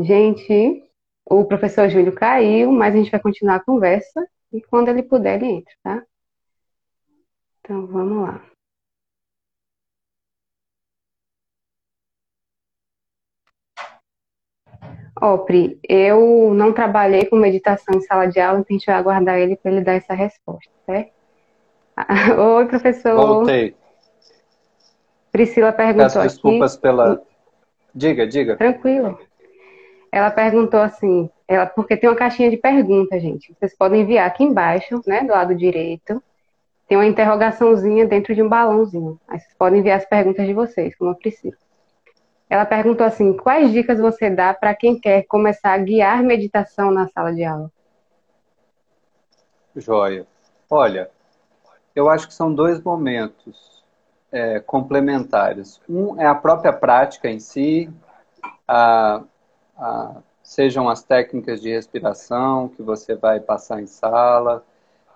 Gente, 0.05 0.87
o 1.29 1.45
professor 1.45 1.89
Júlio 1.89 2.15
caiu, 2.15 2.71
mas 2.71 2.95
a 2.95 2.99
gente 2.99 3.11
vai 3.11 3.21
continuar 3.21 3.57
a 3.57 3.65
conversa 3.65 4.27
e 4.53 4.63
quando 4.63 4.89
ele 4.89 5.03
puder, 5.03 5.43
ele 5.43 5.53
entra, 5.57 5.75
tá? 5.83 6.03
Então, 7.61 7.87
vamos 7.87 8.23
lá. 8.29 8.41
Ó, 15.21 15.39
Pri, 15.39 15.81
eu 15.89 16.55
não 16.55 16.73
trabalhei 16.73 17.25
com 17.25 17.37
meditação 17.37 17.97
em 17.97 18.03
sala 18.03 18.27
de 18.27 18.39
aula, 18.39 18.61
então 18.61 18.75
a 18.75 18.79
gente 18.79 18.87
vai 18.87 18.95
aguardar 18.95 19.39
ele 19.39 19.57
para 19.57 19.73
ele 19.73 19.81
dar 19.81 19.95
essa 19.95 20.15
resposta, 20.15 20.71
certo? 20.85 21.13
Oi, 22.57 22.67
professor. 22.67 23.17
Voltei. 23.17 23.75
Priscila 25.33 25.73
perguntou 25.73 26.05
Peço 26.07 26.23
desculpas 26.23 26.75
aqui. 26.75 26.83
pela. 26.83 27.23
Diga, 27.95 28.27
diga. 28.27 28.57
Tranquilo. 28.57 29.19
Ela 30.17 30.31
perguntou 30.31 30.81
assim, 30.81 31.29
ela, 31.47 31.67
porque 31.67 31.95
tem 31.95 32.09
uma 32.09 32.17
caixinha 32.17 32.49
de 32.49 32.57
perguntas, 32.57 33.21
gente. 33.21 33.53
Vocês 33.53 33.77
podem 33.77 34.01
enviar 34.01 34.27
aqui 34.27 34.45
embaixo, 34.45 34.99
né, 35.07 35.21
do 35.21 35.29
lado 35.29 35.55
direito. 35.55 36.23
Tem 36.89 36.97
uma 36.97 37.05
interrogaçãozinha 37.05 38.07
dentro 38.07 38.35
de 38.35 38.43
um 38.43 38.49
balãozinho. 38.49 39.21
Aí 39.29 39.39
vocês 39.39 39.53
podem 39.59 39.81
enviar 39.81 39.99
as 39.99 40.07
perguntas 40.07 40.47
de 40.47 40.55
vocês, 40.55 40.97
como 40.97 41.11
a 41.11 41.15
Priscila. 41.15 41.55
Ela 42.49 42.65
perguntou 42.65 43.07
assim: 43.07 43.37
quais 43.37 43.71
dicas 43.71 44.01
você 44.01 44.31
dá 44.31 44.55
para 44.55 44.75
quem 44.75 44.99
quer 44.99 45.25
começar 45.25 45.75
a 45.75 45.79
guiar 45.79 46.23
meditação 46.23 46.91
na 46.91 47.07
sala 47.09 47.35
de 47.35 47.45
aula? 47.45 47.71
Joia. 49.77 50.27
Olha, 50.71 51.11
eu 51.95 52.09
acho 52.09 52.27
que 52.27 52.33
são 52.33 52.55
dois 52.55 52.81
momentos 52.81 53.85
é, 54.33 54.61
complementares. 54.61 55.79
Um 55.87 56.19
é 56.19 56.25
a 56.25 56.35
própria 56.35 56.73
prática 56.73 57.29
em 57.29 57.39
si, 57.39 57.91
a, 58.67 59.23
a, 59.79 60.17
sejam 60.43 60.89
as 60.89 61.03
técnicas 61.03 61.61
de 61.61 61.71
respiração 61.71 62.69
que 62.69 62.83
você 62.83 63.15
vai 63.15 63.41
passar 63.41 63.81
em 63.81 63.87
sala, 63.87 64.65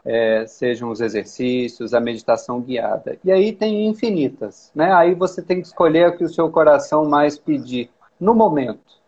é, 0.05 0.47
sejam 0.47 0.91
os 0.91 1.01
exercícios, 1.01 1.95
a 1.95 2.01
meditação 2.01 2.61
guiada. 2.61 3.19
E 3.25 3.31
aí 3.31 3.53
tem 3.53 3.87
infinitas, 3.87 4.71
né? 4.75 4.93
Aí 4.93 5.15
você 5.15 5.43
tem 5.43 5.61
que 5.61 5.67
escolher 5.67 6.09
o 6.09 6.17
que 6.17 6.25
o 6.25 6.29
seu 6.29 6.51
coração 6.51 7.05
mais 7.05 7.39
pedir 7.39 7.91
no 8.19 8.35
momento. 8.35 9.01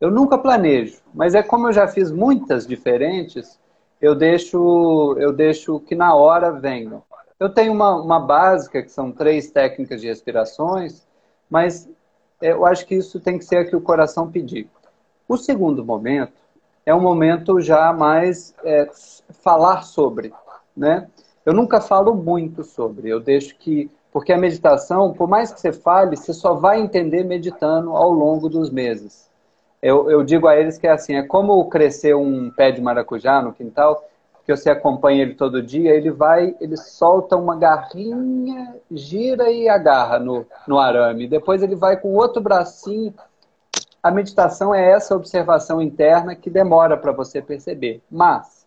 Eu 0.00 0.10
nunca 0.10 0.38
planejo, 0.38 1.00
mas 1.14 1.34
é 1.34 1.42
como 1.42 1.68
eu 1.68 1.72
já 1.72 1.88
fiz 1.88 2.10
muitas 2.10 2.66
diferentes, 2.66 3.58
eu 4.00 4.14
deixo, 4.14 5.16
eu 5.18 5.32
deixo 5.32 5.80
que 5.80 5.94
na 5.94 6.14
hora 6.14 6.52
venham. 6.52 7.02
Eu 7.40 7.48
tenho 7.48 7.72
uma, 7.72 8.00
uma 8.00 8.20
básica, 8.20 8.82
que 8.82 8.90
são 8.90 9.10
três 9.10 9.50
técnicas 9.50 10.00
de 10.00 10.06
respirações, 10.06 11.06
mas 11.50 11.88
eu 12.40 12.66
acho 12.66 12.86
que 12.86 12.94
isso 12.94 13.18
tem 13.18 13.38
que 13.38 13.44
ser 13.44 13.56
a 13.56 13.64
que 13.64 13.74
o 13.74 13.80
coração 13.80 14.30
pedir. 14.30 14.68
O 15.28 15.36
segundo 15.36 15.84
momento 15.84 16.32
é 16.84 16.94
um 16.94 17.00
momento 17.00 17.60
já 17.60 17.92
mais 17.92 18.54
é, 18.64 18.88
falar 19.42 19.82
sobre, 19.82 20.32
né? 20.76 21.08
Eu 21.44 21.52
nunca 21.52 21.80
falo 21.80 22.14
muito 22.14 22.64
sobre, 22.64 23.08
eu 23.08 23.20
deixo 23.20 23.56
que 23.56 23.90
porque 24.16 24.32
a 24.32 24.38
meditação, 24.38 25.12
por 25.12 25.28
mais 25.28 25.52
que 25.52 25.60
você 25.60 25.74
fale, 25.74 26.16
você 26.16 26.32
só 26.32 26.54
vai 26.54 26.80
entender 26.80 27.22
meditando 27.22 27.90
ao 27.90 28.10
longo 28.10 28.48
dos 28.48 28.70
meses. 28.70 29.28
Eu, 29.82 30.10
eu 30.10 30.24
digo 30.24 30.48
a 30.48 30.56
eles 30.56 30.78
que 30.78 30.86
é 30.86 30.90
assim, 30.90 31.16
é 31.16 31.22
como 31.22 31.68
crescer 31.68 32.16
um 32.16 32.50
pé 32.50 32.70
de 32.70 32.80
maracujá 32.80 33.42
no 33.42 33.52
quintal, 33.52 34.02
que 34.46 34.56
você 34.56 34.70
acompanha 34.70 35.20
ele 35.20 35.34
todo 35.34 35.62
dia, 35.62 35.90
ele 35.90 36.10
vai, 36.10 36.56
ele 36.62 36.78
solta 36.78 37.36
uma 37.36 37.56
garrinha, 37.56 38.76
gira 38.90 39.50
e 39.50 39.68
agarra 39.68 40.18
no, 40.18 40.46
no 40.66 40.78
arame. 40.78 41.28
Depois 41.28 41.62
ele 41.62 41.76
vai 41.76 41.98
com 41.98 42.14
outro 42.14 42.40
bracinho. 42.40 43.12
A 44.06 44.10
meditação 44.12 44.72
é 44.72 44.92
essa 44.92 45.16
observação 45.16 45.82
interna 45.82 46.36
que 46.36 46.48
demora 46.48 46.96
para 46.96 47.10
você 47.10 47.42
perceber. 47.42 48.00
Mas, 48.08 48.64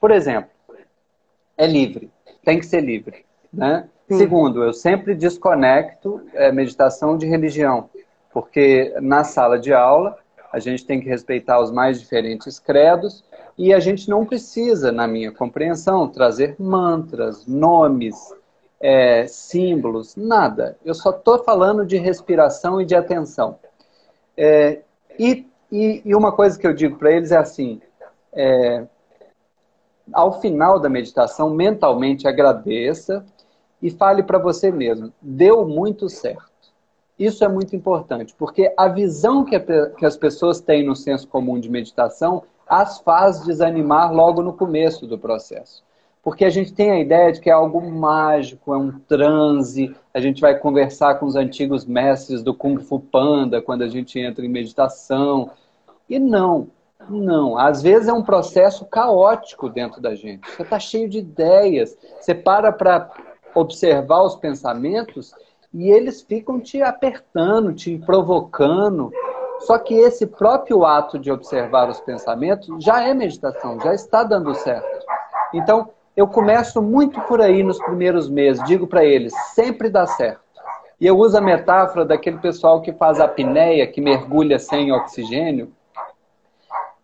por 0.00 0.10
exemplo, 0.10 0.50
é 1.56 1.64
livre, 1.64 2.10
tem 2.44 2.58
que 2.58 2.66
ser 2.66 2.80
livre. 2.80 3.24
Né? 3.52 3.88
Segundo, 4.08 4.64
eu 4.64 4.72
sempre 4.72 5.14
desconecto 5.14 6.20
é, 6.32 6.50
meditação 6.50 7.16
de 7.16 7.24
religião, 7.24 7.88
porque 8.32 8.92
na 9.00 9.22
sala 9.22 9.60
de 9.60 9.72
aula 9.72 10.18
a 10.52 10.58
gente 10.58 10.84
tem 10.84 11.00
que 11.00 11.08
respeitar 11.08 11.60
os 11.60 11.70
mais 11.70 12.00
diferentes 12.00 12.58
credos 12.58 13.24
e 13.56 13.72
a 13.72 13.78
gente 13.78 14.10
não 14.10 14.26
precisa, 14.26 14.90
na 14.90 15.06
minha 15.06 15.30
compreensão, 15.30 16.08
trazer 16.08 16.56
mantras, 16.58 17.46
nomes, 17.46 18.16
é, 18.80 19.24
símbolos, 19.28 20.16
nada. 20.16 20.76
Eu 20.84 20.94
só 20.94 21.10
estou 21.10 21.44
falando 21.44 21.86
de 21.86 21.96
respiração 21.96 22.80
e 22.80 22.84
de 22.84 22.96
atenção. 22.96 23.56
É, 24.36 24.82
e, 25.18 25.46
e, 25.70 26.02
e, 26.04 26.14
uma 26.14 26.32
coisa 26.32 26.58
que 26.58 26.66
eu 26.66 26.74
digo 26.74 26.96
para 26.96 27.12
eles 27.12 27.30
é 27.30 27.36
assim: 27.36 27.80
é, 28.32 28.84
ao 30.12 30.40
final 30.40 30.78
da 30.78 30.88
meditação, 30.88 31.50
mentalmente 31.50 32.26
agradeça 32.26 33.24
e 33.80 33.90
fale 33.90 34.22
para 34.22 34.38
você 34.38 34.70
mesmo: 34.70 35.12
deu 35.20 35.66
muito 35.66 36.08
certo. 36.08 36.52
Isso 37.18 37.44
é 37.44 37.48
muito 37.48 37.76
importante, 37.76 38.34
porque 38.36 38.72
a 38.76 38.88
visão 38.88 39.44
que, 39.44 39.54
a, 39.54 39.90
que 39.90 40.04
as 40.04 40.16
pessoas 40.16 40.60
têm 40.60 40.84
no 40.84 40.96
senso 40.96 41.28
comum 41.28 41.60
de 41.60 41.70
meditação 41.70 42.42
as 42.66 42.98
faz 42.98 43.44
desanimar 43.44 44.12
logo 44.12 44.42
no 44.42 44.52
começo 44.52 45.06
do 45.06 45.18
processo. 45.18 45.84
Porque 46.22 46.44
a 46.44 46.50
gente 46.50 46.72
tem 46.72 46.90
a 46.90 46.98
ideia 46.98 47.30
de 47.30 47.40
que 47.40 47.50
é 47.50 47.52
algo 47.52 47.80
mágico, 47.80 48.72
é 48.72 48.78
um 48.78 48.98
transe, 49.00 49.94
a 50.14 50.20
gente 50.20 50.40
vai 50.40 50.56
conversar 50.56 51.16
com 51.16 51.26
os 51.26 51.34
antigos 51.34 51.84
mestres 51.84 52.40
do 52.40 52.54
Kung 52.54 52.78
Fu 52.78 53.00
Panda 53.00 53.60
quando 53.60 53.82
a 53.82 53.88
gente 53.88 54.16
entra 54.20 54.46
em 54.46 54.48
meditação. 54.48 55.50
E 56.08 56.20
não, 56.20 56.68
não. 57.10 57.58
Às 57.58 57.82
vezes 57.82 58.06
é 58.06 58.12
um 58.12 58.22
processo 58.22 58.84
caótico 58.84 59.68
dentro 59.68 60.00
da 60.00 60.14
gente. 60.14 60.48
Você 60.48 60.62
está 60.62 60.78
cheio 60.78 61.08
de 61.08 61.18
ideias. 61.18 61.98
Você 62.20 62.32
para 62.32 62.70
para 62.70 63.10
observar 63.56 64.22
os 64.22 64.36
pensamentos 64.36 65.34
e 65.72 65.90
eles 65.90 66.22
ficam 66.22 66.60
te 66.60 66.80
apertando, 66.80 67.74
te 67.74 67.98
provocando. 67.98 69.10
Só 69.62 69.78
que 69.78 69.94
esse 69.94 70.28
próprio 70.28 70.84
ato 70.84 71.18
de 71.18 71.32
observar 71.32 71.90
os 71.90 72.00
pensamentos 72.00 72.84
já 72.84 73.02
é 73.02 73.12
meditação, 73.12 73.80
já 73.80 73.92
está 73.92 74.22
dando 74.22 74.54
certo. 74.54 75.04
Então, 75.52 75.90
eu 76.16 76.26
começo 76.26 76.80
muito 76.80 77.20
por 77.22 77.40
aí 77.40 77.62
nos 77.62 77.78
primeiros 77.78 78.28
meses, 78.28 78.64
digo 78.64 78.86
para 78.86 79.04
eles, 79.04 79.32
sempre 79.54 79.88
dá 79.88 80.06
certo. 80.06 80.40
E 81.00 81.06
eu 81.06 81.18
uso 81.18 81.36
a 81.36 81.40
metáfora 81.40 82.04
daquele 82.04 82.38
pessoal 82.38 82.80
que 82.80 82.92
faz 82.92 83.20
a 83.20 83.24
apneia, 83.24 83.86
que 83.86 84.00
mergulha 84.00 84.58
sem 84.58 84.92
oxigênio. 84.92 85.72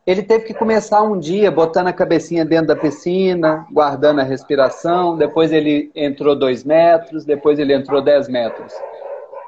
Ele 0.07 0.23
teve 0.23 0.45
que 0.45 0.55
começar 0.55 1.03
um 1.03 1.19
dia 1.19 1.51
botando 1.51 1.89
a 1.89 1.93
cabecinha 1.93 2.45
dentro 2.45 2.69
da 2.69 2.77
piscina, 2.77 3.67
guardando 3.71 4.21
a 4.21 4.25
respiração. 4.25 5.17
Depois 5.17 5.53
ele 5.53 5.91
entrou 5.95 6.35
dois 6.35 6.65
metros, 6.65 7.25
depois 7.25 7.59
ele 7.59 7.75
entrou 7.75 8.01
dez 8.01 8.29
metros. 8.29 8.73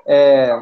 É, 0.05 0.61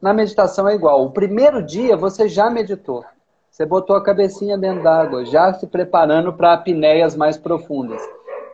na 0.00 0.12
meditação 0.12 0.68
é 0.68 0.74
igual. 0.74 1.04
O 1.04 1.10
primeiro 1.10 1.62
dia 1.62 1.96
você 1.96 2.28
já 2.28 2.50
meditou. 2.50 3.04
Você 3.52 3.66
botou 3.66 3.94
a 3.94 4.02
cabecinha 4.02 4.56
dentro 4.56 4.82
d'água, 4.82 5.26
já 5.26 5.52
se 5.52 5.66
preparando 5.66 6.32
para 6.32 6.54
apneias 6.54 7.14
mais 7.14 7.36
profundas. 7.36 8.00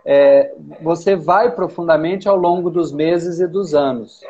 É, 0.05 0.53
você 0.83 1.15
vai 1.15 1.53
profundamente 1.53 2.29
ao 2.29 2.35
longo 2.35 2.69
dos 2.69 2.91
meses 2.91 3.39
e 3.39 3.47
dos 3.47 3.77
anos, 3.77 4.23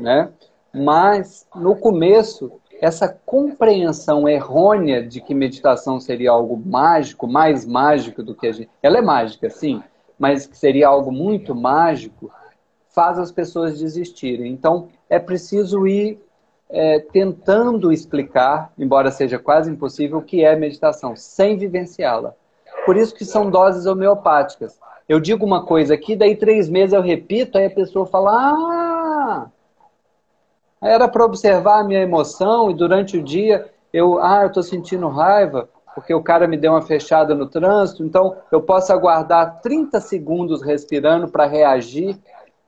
né? 0.00 0.30
Mas 0.72 1.46
no 1.54 1.76
começo, 1.76 2.50
essa 2.80 3.06
compreensão 3.26 4.26
errônea 4.26 5.06
de 5.06 5.20
que 5.20 5.34
meditação 5.34 6.00
seria 6.00 6.30
algo 6.30 6.56
mágico, 6.56 7.28
mais 7.28 7.66
mágico 7.66 8.22
do 8.22 8.34
que 8.34 8.46
a 8.46 8.52
gente. 8.52 8.70
Ela 8.82 9.00
é 9.00 9.02
mágica, 9.02 9.50
sim, 9.50 9.82
mas 10.18 10.46
que 10.46 10.56
seria 10.56 10.88
algo 10.88 11.12
muito 11.12 11.54
mágico, 11.54 12.32
faz 12.88 13.18
as 13.18 13.30
pessoas 13.30 13.78
desistirem. 13.78 14.50
Então, 14.50 14.88
é 15.10 15.18
preciso 15.18 15.86
ir 15.86 16.23
é, 16.74 16.98
tentando 16.98 17.92
explicar, 17.92 18.72
embora 18.76 19.12
seja 19.12 19.38
quase 19.38 19.70
impossível, 19.70 20.18
o 20.18 20.22
que 20.22 20.44
é 20.44 20.56
meditação, 20.56 21.14
sem 21.14 21.56
vivenciá-la. 21.56 22.34
Por 22.84 22.96
isso 22.96 23.14
que 23.14 23.24
são 23.24 23.48
doses 23.48 23.86
homeopáticas. 23.86 24.76
Eu 25.08 25.20
digo 25.20 25.46
uma 25.46 25.64
coisa 25.64 25.94
aqui, 25.94 26.16
daí 26.16 26.34
três 26.34 26.68
meses 26.68 26.92
eu 26.92 27.00
repito, 27.00 27.56
aí 27.56 27.66
a 27.66 27.70
pessoa 27.70 28.06
fala, 28.06 28.32
ah, 28.32 29.46
era 30.82 31.06
para 31.06 31.24
observar 31.24 31.78
a 31.78 31.84
minha 31.84 32.00
emoção 32.00 32.70
e 32.70 32.74
durante 32.74 33.18
o 33.18 33.22
dia 33.22 33.70
eu, 33.92 34.18
ah, 34.20 34.42
eu 34.42 34.48
estou 34.48 34.62
sentindo 34.62 35.06
raiva 35.08 35.68
porque 35.94 36.12
o 36.12 36.22
cara 36.22 36.48
me 36.48 36.56
deu 36.56 36.72
uma 36.72 36.82
fechada 36.82 37.36
no 37.36 37.46
trânsito, 37.46 38.02
então 38.02 38.36
eu 38.50 38.60
posso 38.60 38.92
aguardar 38.92 39.60
30 39.60 40.00
segundos 40.00 40.60
respirando 40.60 41.28
para 41.28 41.46
reagir, 41.46 42.18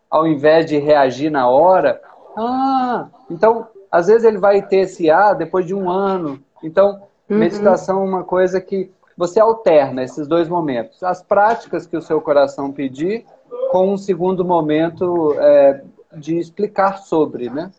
ao 0.08 0.28
invés 0.28 0.64
de 0.64 0.78
reagir 0.78 1.28
na 1.28 1.48
hora. 1.48 2.00
Ah, 2.36 3.08
então 3.28 3.66
às 3.90 4.06
vezes 4.06 4.24
ele 4.24 4.38
vai 4.38 4.62
ter 4.62 4.78
esse 4.78 5.10
A 5.10 5.32
depois 5.34 5.66
de 5.66 5.74
um 5.74 5.90
ano. 5.90 6.42
Então, 6.62 7.06
Uhum. 7.28 7.38
Meditação 7.38 8.00
é 8.00 8.04
uma 8.04 8.24
coisa 8.24 8.60
que 8.60 8.90
você 9.16 9.40
alterna 9.40 10.02
esses 10.02 10.28
dois 10.28 10.48
momentos. 10.48 11.02
As 11.02 11.22
práticas 11.22 11.86
que 11.86 11.96
o 11.96 12.02
seu 12.02 12.20
coração 12.20 12.72
pedir, 12.72 13.24
com 13.70 13.92
um 13.92 13.96
segundo 13.96 14.44
momento 14.44 15.34
é, 15.38 15.82
de 16.16 16.38
explicar 16.38 16.98
sobre, 16.98 17.50
né? 17.50 17.72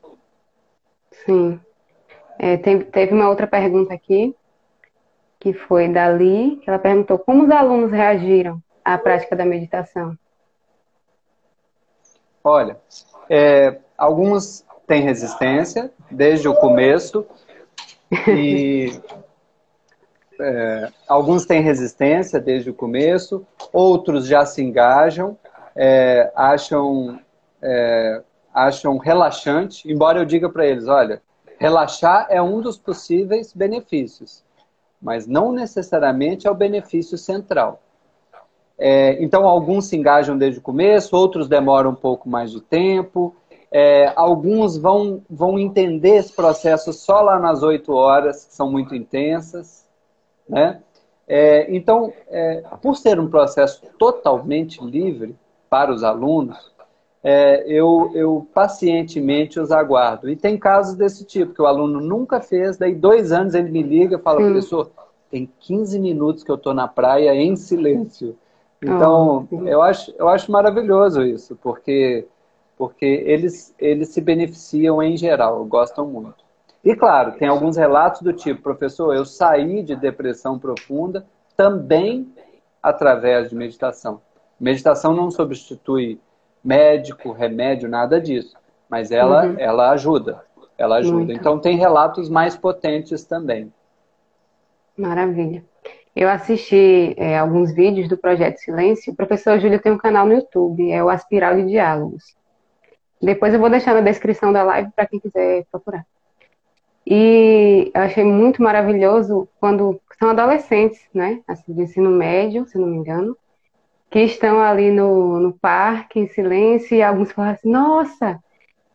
Sim. 1.25 1.59
É, 2.37 2.57
tem, 2.57 2.81
teve 2.81 3.13
uma 3.13 3.29
outra 3.29 3.47
pergunta 3.47 3.93
aqui, 3.93 4.35
que 5.39 5.53
foi 5.53 5.87
da 5.87 6.09
Li, 6.09 6.57
que 6.57 6.69
ela 6.69 6.79
perguntou 6.79 7.17
como 7.17 7.45
os 7.45 7.51
alunos 7.51 7.91
reagiram 7.91 8.61
à 8.83 8.97
prática 8.97 9.35
da 9.35 9.45
meditação. 9.45 10.17
Olha, 12.43 12.77
é, 13.29 13.79
alguns 13.97 14.65
têm 14.87 15.01
resistência 15.01 15.91
desde 16.09 16.47
o 16.47 16.55
começo 16.55 17.25
e 18.27 18.91
é, 20.39 20.89
alguns 21.07 21.45
têm 21.45 21.61
resistência 21.61 22.39
desde 22.39 22.69
o 22.69 22.73
começo, 22.73 23.45
outros 23.73 24.25
já 24.25 24.45
se 24.45 24.63
engajam, 24.63 25.37
é, 25.75 26.31
acham, 26.35 27.19
é, 27.61 28.21
acham 28.53 28.97
relaxante, 28.97 29.91
embora 29.91 30.19
eu 30.19 30.25
diga 30.25 30.49
para 30.49 30.65
eles, 30.65 30.87
olha, 30.87 31.21
relaxar 31.59 32.27
é 32.29 32.41
um 32.41 32.61
dos 32.61 32.77
possíveis 32.77 33.51
benefícios, 33.53 34.43
mas 35.01 35.27
não 35.27 35.51
necessariamente 35.51 36.47
é 36.47 36.51
o 36.51 36.55
benefício 36.55 37.17
central. 37.17 37.81
É, 38.79 39.21
então, 39.23 39.47
alguns 39.47 39.87
se 39.87 39.97
engajam 39.97 40.37
desde 40.37 40.59
o 40.59 40.61
começo, 40.61 41.15
outros 41.17 41.47
demoram 41.47 41.91
um 41.91 41.95
pouco 41.95 42.29
mais 42.29 42.51
de 42.51 42.61
tempo, 42.61 43.35
é, 43.71 44.11
alguns 44.15 44.77
vão, 44.77 45.21
vão 45.29 45.59
entender 45.59 46.15
esse 46.17 46.33
processo 46.33 46.93
só 46.93 47.21
lá 47.21 47.39
nas 47.39 47.63
oito 47.63 47.93
horas, 47.93 48.45
que 48.45 48.53
são 48.53 48.71
muito 48.71 48.95
intensas. 48.95 49.85
Né? 50.47 50.81
É, 51.27 51.73
então, 51.75 52.13
é, 52.29 52.63
por 52.81 52.95
ser 52.95 53.19
um 53.19 53.29
processo 53.29 53.81
totalmente 53.99 54.83
livre 54.83 55.35
para 55.69 55.91
os 55.91 56.03
alunos, 56.03 56.71
é, 57.21 57.65
eu, 57.67 58.11
eu 58.13 58.47
pacientemente 58.53 59.59
os 59.59 59.71
aguardo. 59.71 60.29
E 60.29 60.35
tem 60.35 60.57
casos 60.57 60.95
desse 60.95 61.25
tipo, 61.25 61.53
que 61.53 61.61
o 61.61 61.65
aluno 61.65 61.99
nunca 61.99 62.39
fez, 62.39 62.77
daí 62.77 62.95
dois 62.95 63.33
anos 63.33 63.53
ele 63.53 63.69
me 63.69 63.83
liga 63.83 64.15
e 64.15 64.21
fala, 64.21 64.39
professor, 64.39 64.89
tem 65.29 65.49
15 65.59 65.99
minutos 65.99 66.43
que 66.43 66.51
eu 66.51 66.55
estou 66.55 66.73
na 66.73 66.87
praia 66.87 67.35
em 67.35 67.55
silêncio. 67.57 68.37
Então, 68.81 69.47
oh, 69.51 69.67
eu, 69.67 69.81
acho, 69.81 70.13
eu 70.17 70.29
acho 70.29 70.51
maravilhoso 70.51 71.23
isso, 71.23 71.57
porque 71.61 72.25
porque 72.77 73.05
eles, 73.05 73.73
eles 73.79 74.09
se 74.09 74.21
beneficiam 74.21 75.01
em 75.01 75.17
geral, 75.17 75.65
gostam 75.65 76.05
muito. 76.05 76.45
E 76.83 76.95
claro, 76.95 77.33
tem 77.33 77.47
alguns 77.47 77.75
relatos 77.75 78.21
do 78.21 78.31
tipo, 78.31 78.61
professor, 78.61 79.13
eu 79.13 79.25
saí 79.25 79.81
de 79.81 79.95
depressão 79.95 80.59
profunda 80.59 81.25
também 81.55 82.31
através 82.81 83.49
de 83.49 83.55
meditação. 83.55 84.21
Meditação 84.59 85.13
não 85.13 85.31
substitui 85.31 86.19
médico, 86.63 87.31
remédio, 87.31 87.89
nada 87.89 88.21
disso, 88.21 88.55
mas 88.89 89.11
ela, 89.11 89.47
uhum. 89.47 89.55
ela 89.57 89.91
ajuda, 89.91 90.43
ela 90.77 90.97
ajuda. 90.97 91.17
Muito. 91.17 91.33
Então 91.33 91.59
tem 91.59 91.77
relatos 91.77 92.29
mais 92.29 92.55
potentes 92.55 93.25
também. 93.25 93.73
Maravilha. 94.95 95.63
Eu 96.15 96.29
assisti 96.29 97.13
é, 97.17 97.37
alguns 97.37 97.71
vídeos 97.71 98.09
do 98.09 98.17
Projeto 98.17 98.57
Silêncio. 98.57 99.13
O 99.13 99.15
professor 99.15 99.59
Júlio 99.59 99.79
tem 99.79 99.91
um 99.91 99.97
canal 99.97 100.25
no 100.25 100.33
YouTube, 100.33 100.91
é 100.91 101.03
o 101.03 101.09
Aspiral 101.09 101.55
de 101.55 101.65
Diálogos. 101.67 102.35
Depois 103.21 103.53
eu 103.53 103.59
vou 103.59 103.69
deixar 103.69 103.93
na 103.93 104.01
descrição 104.01 104.53
da 104.53 104.63
live 104.63 104.91
para 104.95 105.07
quem 105.07 105.19
quiser 105.19 105.65
procurar. 105.71 106.05
E 107.05 107.89
eu 107.95 108.01
achei 108.01 108.23
muito 108.23 108.61
maravilhoso 108.61 109.47
quando 109.59 109.99
são 110.19 110.29
adolescentes, 110.29 111.01
né? 111.13 111.39
Assim, 111.47 111.73
de 111.73 111.83
ensino 111.83 112.09
médio, 112.09 112.67
se 112.67 112.77
não 112.77 112.87
me 112.87 112.97
engano, 112.97 113.35
que 114.09 114.19
estão 114.19 114.59
ali 114.59 114.91
no, 114.91 115.39
no 115.39 115.53
parque, 115.53 116.19
em 116.19 116.27
silêncio, 116.27 116.95
e 116.95 117.01
alguns 117.01 117.31
falam 117.31 117.51
assim, 117.51 117.69
nossa, 117.69 118.39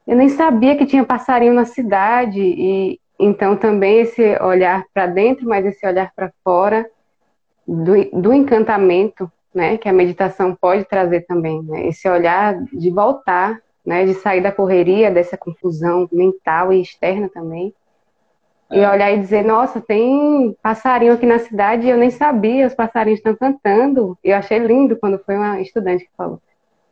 eu 0.07 0.17
nem 0.17 0.29
sabia 0.29 0.77
que 0.77 0.87
tinha 0.87 1.05
passarinho 1.05 1.55
na 1.55 1.65
cidade. 1.65 2.41
E 2.41 3.01
então 3.19 3.57
também 3.57 4.01
esse 4.01 4.37
olhar 4.43 4.85
para 4.93 5.07
dentro, 5.07 5.49
mas 5.49 5.65
esse 5.65 5.87
olhar 5.87 6.13
para 6.15 6.33
fora 6.45 6.87
do, 7.67 8.21
do 8.21 8.33
encantamento, 8.33 9.31
né? 9.55 9.79
Que 9.79 9.89
a 9.89 9.93
meditação 9.93 10.55
pode 10.55 10.85
trazer 10.85 11.23
também, 11.23 11.63
né? 11.63 11.87
Esse 11.87 12.09
olhar 12.09 12.63
de 12.65 12.91
voltar 12.91 13.59
né, 13.85 14.05
de 14.05 14.15
sair 14.15 14.41
da 14.41 14.53
correria, 14.53 15.11
dessa 15.11 15.37
confusão 15.37 16.09
mental 16.13 16.73
e 16.73 16.81
externa 16.81 17.29
também. 17.29 17.75
É. 18.71 18.79
E 18.79 18.87
olhar 18.87 19.13
e 19.13 19.21
dizer, 19.21 19.45
nossa, 19.45 19.81
tem 19.81 20.57
passarinho 20.63 21.13
aqui 21.13 21.27
na 21.27 21.39
cidade 21.39 21.87
e 21.87 21.91
eu 21.91 21.99
nem 21.99 22.11
sabia, 22.11 22.67
os 22.67 22.75
passarinhos 22.75 23.19
estão 23.19 23.35
cantando. 23.35 24.17
E 24.25 24.31
eu 24.31 24.37
achei 24.37 24.59
lindo 24.59 24.97
quando 24.97 25.19
foi 25.19 25.37
uma 25.37 25.61
estudante 25.61 26.05
que 26.05 26.11
falou. 26.17 26.41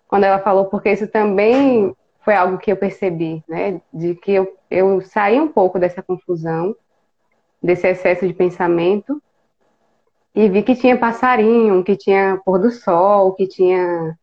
Quando 0.08 0.24
ela 0.24 0.40
falou, 0.40 0.66
porque 0.66 0.90
isso 0.90 1.06
também 1.06 1.94
foi 2.24 2.34
algo 2.34 2.58
que 2.58 2.70
eu 2.70 2.76
percebi, 2.76 3.42
né? 3.48 3.80
De 3.92 4.14
que 4.14 4.32
eu, 4.32 4.56
eu 4.70 5.00
saí 5.00 5.40
um 5.40 5.48
pouco 5.48 5.78
dessa 5.78 6.02
confusão, 6.02 6.74
desse 7.62 7.86
excesso 7.86 8.26
de 8.26 8.34
pensamento, 8.34 9.22
e 10.34 10.48
vi 10.48 10.62
que 10.62 10.76
tinha 10.76 10.96
passarinho, 10.96 11.82
que 11.82 11.96
tinha 11.96 12.40
pôr 12.44 12.58
do 12.58 12.70
sol, 12.70 13.34
que 13.34 13.46
tinha 13.46 14.16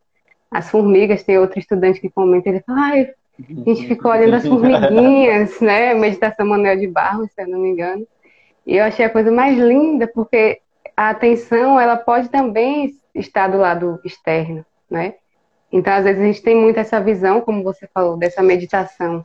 as 0.50 0.70
formigas, 0.70 1.22
tem 1.22 1.38
outro 1.38 1.58
estudante 1.58 2.00
que 2.00 2.08
comenta, 2.08 2.48
ele 2.48 2.60
fala, 2.60 2.80
ai, 2.80 3.10
a 3.40 3.70
gente 3.70 3.86
ficou 3.86 4.10
olhando 4.10 4.34
as 4.34 4.46
formiguinhas, 4.46 5.60
né? 5.60 5.94
Meditação 5.94 6.46
Manuel 6.46 6.78
de 6.78 6.88
Barros, 6.88 7.30
se 7.32 7.42
eu 7.42 7.48
não 7.48 7.58
me 7.60 7.68
engano. 7.68 8.06
E 8.66 8.76
eu 8.76 8.84
achei 8.84 9.04
a 9.04 9.10
coisa 9.10 9.30
mais 9.30 9.56
linda, 9.56 10.06
porque 10.06 10.60
a 10.96 11.10
atenção, 11.10 11.78
ela 11.78 11.96
pode 11.96 12.28
também 12.28 12.96
estar 13.14 13.48
do 13.48 13.58
lado 13.58 14.00
externo, 14.04 14.64
né? 14.90 15.14
Então, 15.70 15.92
às 15.92 16.04
vezes, 16.04 16.20
a 16.20 16.24
gente 16.24 16.42
tem 16.42 16.56
muito 16.56 16.80
essa 16.80 17.00
visão, 17.00 17.40
como 17.40 17.62
você 17.62 17.86
falou, 17.94 18.16
dessa 18.16 18.42
meditação, 18.42 19.24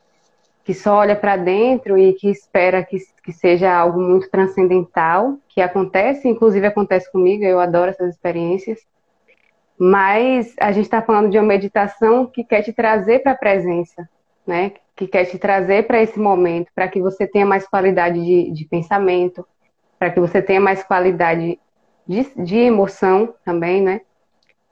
que 0.63 0.73
só 0.73 0.97
olha 0.97 1.15
para 1.15 1.35
dentro 1.35 1.97
e 1.97 2.13
que 2.13 2.29
espera 2.29 2.83
que, 2.83 2.97
que 3.23 3.33
seja 3.33 3.73
algo 3.73 3.99
muito 3.99 4.29
transcendental, 4.29 5.37
que 5.49 5.61
acontece, 5.61 6.27
inclusive 6.27 6.67
acontece 6.67 7.11
comigo, 7.11 7.43
eu 7.43 7.59
adoro 7.59 7.91
essas 7.91 8.11
experiências, 8.11 8.79
mas 9.77 10.53
a 10.59 10.71
gente 10.71 10.85
está 10.85 11.01
falando 11.01 11.29
de 11.29 11.37
uma 11.37 11.47
meditação 11.47 12.25
que 12.25 12.43
quer 12.43 12.61
te 12.61 12.71
trazer 12.71 13.19
para 13.19 13.31
a 13.31 13.37
presença, 13.37 14.07
né? 14.45 14.73
Que 14.95 15.07
quer 15.07 15.25
te 15.25 15.37
trazer 15.37 15.87
para 15.87 16.01
esse 16.01 16.19
momento, 16.19 16.71
para 16.75 16.87
que 16.87 17.01
você 17.01 17.27
tenha 17.27 17.45
mais 17.45 17.67
qualidade 17.67 18.23
de, 18.23 18.51
de 18.51 18.65
pensamento, 18.65 19.45
para 19.97 20.11
que 20.11 20.19
você 20.19 20.41
tenha 20.41 20.61
mais 20.61 20.83
qualidade 20.83 21.59
de, 22.07 22.43
de 22.43 22.57
emoção 22.57 23.33
também, 23.43 23.81
né? 23.81 24.01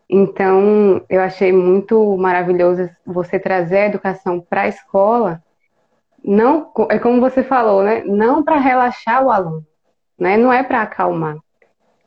Então, 0.09 1.03
eu 1.09 1.21
achei 1.21 1.51
muito 1.53 2.17
maravilhoso 2.17 2.89
você 3.05 3.39
trazer 3.39 3.77
a 3.77 3.85
educação 3.85 4.41
para 4.41 4.61
a 4.63 4.67
escola, 4.67 5.41
não 6.23 6.71
é 6.89 6.99
como 6.99 7.19
você 7.19 7.43
falou, 7.43 7.81
né? 7.81 8.03
Não 8.03 8.43
para 8.43 8.57
relaxar 8.57 9.25
o 9.25 9.31
aluno, 9.31 9.65
né? 10.19 10.37
Não 10.37 10.53
é 10.53 10.61
para 10.63 10.81
acalmar 10.81 11.37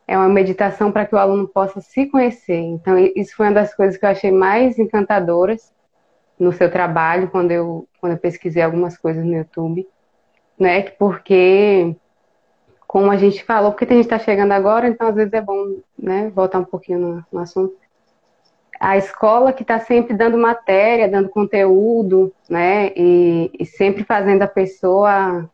é 0.07 0.17
uma 0.17 0.29
meditação 0.29 0.93
para 0.93 1.07
que 1.07 1.14
o 1.14 1.19
aluno 1.19 1.49
possa 1.49 1.81
se 1.81 2.07
conhecer. 2.07 2.59
Então, 2.59 2.97
isso 3.17 3.35
foi 3.37 3.47
uma 3.47 3.55
das 3.55 3.75
coisas 3.75 3.97
que 3.97 4.05
eu 4.05 4.11
achei 4.11 4.31
mais 4.31 4.79
encantadoras 4.79 5.73
no 6.38 6.53
seu 6.53 6.71
trabalho, 6.71 7.31
quando 7.31 7.53
eu, 7.53 7.88
quando 8.01 8.12
eu 8.12 8.19
pesquisei 8.19 8.62
algumas 8.62 8.99
coisas 8.99 9.25
no 9.25 9.35
YouTube, 9.35 9.87
né? 10.59 10.83
Porque, 10.83 11.97
como 12.87 13.11
a 13.11 13.17
gente 13.17 13.45
falou, 13.45 13.73
porque 13.73 13.85
a 13.85 13.97
gente 13.97 14.05
está 14.05 14.19
chegando 14.19 14.53
agora, 14.53 14.88
então 14.88 15.09
às 15.09 15.14
vezes 15.14 15.33
é 15.33 15.40
bom 15.40 15.77
né, 15.99 16.31
voltar 16.35 16.59
um 16.59 16.64
pouquinho 16.64 16.99
no, 16.99 17.25
no 17.33 17.40
assunto. 17.40 17.75
A 18.81 18.97
escola 18.97 19.53
que 19.53 19.62
está 19.62 19.79
sempre 19.79 20.14
dando 20.14 20.37
matéria, 20.37 21.09
dando 21.09 21.29
conteúdo, 21.29 22.35
né? 22.51 22.93
E, 22.97 23.51
e 23.59 23.64
sempre 23.64 24.05
fazendo 24.05 24.43
a 24.43 24.49
pessoa 24.49 25.49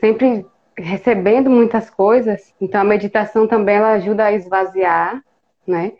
sempre 0.00 0.46
recebendo 0.78 1.50
muitas 1.50 1.88
coisas, 1.88 2.52
então 2.60 2.80
a 2.80 2.84
meditação 2.84 3.46
também 3.46 3.76
ela 3.76 3.92
ajuda 3.92 4.24
a 4.24 4.32
esvaziar, 4.32 5.22
né? 5.66 5.92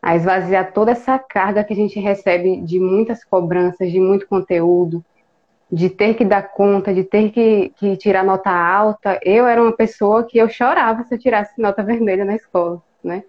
A 0.00 0.16
esvaziar 0.16 0.72
toda 0.72 0.90
essa 0.90 1.18
carga 1.18 1.62
que 1.62 1.72
a 1.72 1.76
gente 1.76 2.00
recebe 2.00 2.60
de 2.62 2.80
muitas 2.80 3.24
cobranças, 3.24 3.90
de 3.90 4.00
muito 4.00 4.26
conteúdo, 4.26 5.04
de 5.70 5.88
ter 5.88 6.14
que 6.14 6.24
dar 6.24 6.42
conta, 6.52 6.92
de 6.92 7.04
ter 7.04 7.30
que, 7.30 7.72
que 7.76 7.96
tirar 7.96 8.24
nota 8.24 8.50
alta. 8.50 9.18
Eu 9.22 9.46
era 9.46 9.62
uma 9.62 9.72
pessoa 9.72 10.24
que 10.24 10.36
eu 10.36 10.48
chorava 10.48 11.04
se 11.04 11.14
eu 11.14 11.18
tirasse 11.18 11.60
nota 11.60 11.82
vermelha 11.84 12.24
na 12.24 12.34
escola, 12.34 12.82
né? 13.02 13.22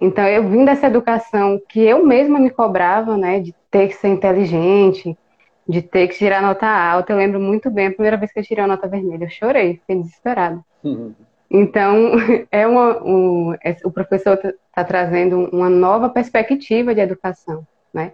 Então 0.00 0.26
eu 0.26 0.48
vim 0.48 0.64
dessa 0.64 0.88
educação 0.88 1.60
que 1.68 1.80
eu 1.80 2.04
mesma 2.04 2.38
me 2.38 2.50
cobrava, 2.50 3.16
né, 3.16 3.40
de 3.40 3.54
ter 3.70 3.88
que 3.88 3.94
ser 3.94 4.08
inteligente, 4.08 5.16
de 5.68 5.82
ter 5.82 6.08
que 6.08 6.16
tirar 6.16 6.42
nota 6.42 6.66
alta. 6.66 7.12
Eu 7.12 7.16
lembro 7.16 7.40
muito 7.40 7.70
bem 7.70 7.88
a 7.88 7.92
primeira 7.92 8.16
vez 8.16 8.32
que 8.32 8.38
eu 8.38 8.44
tirei 8.44 8.64
a 8.64 8.68
nota 8.68 8.88
vermelha. 8.88 9.24
Eu 9.24 9.30
chorei, 9.30 9.76
fiquei 9.76 9.96
desesperada. 9.96 10.60
Uhum. 10.82 11.14
Então, 11.50 12.12
é 12.50 12.66
uma, 12.66 13.02
um, 13.02 13.54
o 13.84 13.90
professor 13.90 14.34
está 14.34 14.52
tá 14.74 14.84
trazendo 14.84 15.50
uma 15.52 15.68
nova 15.68 16.08
perspectiva 16.08 16.94
de 16.94 17.00
educação, 17.00 17.66
né? 17.92 18.12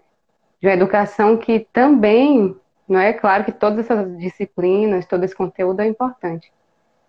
De 0.60 0.66
uma 0.66 0.74
educação 0.74 1.36
que 1.36 1.66
também, 1.72 2.56
não 2.88 2.98
é 2.98 3.12
claro 3.12 3.44
que 3.44 3.52
todas 3.52 3.78
essas 3.78 4.18
disciplinas, 4.18 5.06
todo 5.06 5.22
esse 5.22 5.36
conteúdo 5.36 5.80
é 5.80 5.86
importante, 5.86 6.52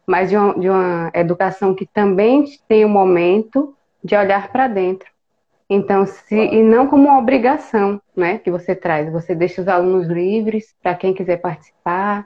mas 0.06 0.30
de 0.30 0.38
uma, 0.38 0.54
de 0.54 0.70
uma 0.70 1.12
educação 1.16 1.74
que 1.74 1.88
também 1.88 2.46
tem 2.68 2.86
o 2.86 2.88
um 2.88 2.92
momento 2.92 3.76
de 4.04 4.16
olhar 4.16 4.52
para 4.52 4.68
dentro. 4.68 5.10
Então, 5.70 6.06
se, 6.06 6.36
e 6.36 6.64
não 6.64 6.88
como 6.88 7.08
uma 7.08 7.20
obrigação, 7.20 8.02
né, 8.16 8.40
que 8.40 8.50
você 8.50 8.76
traz. 8.76 9.12
Você 9.12 9.36
deixa 9.36 9.62
os 9.62 9.68
alunos 9.68 10.08
livres 10.08 10.76
para 10.82 10.96
quem 10.96 11.14
quiser 11.14 11.38
participar. 11.38 12.26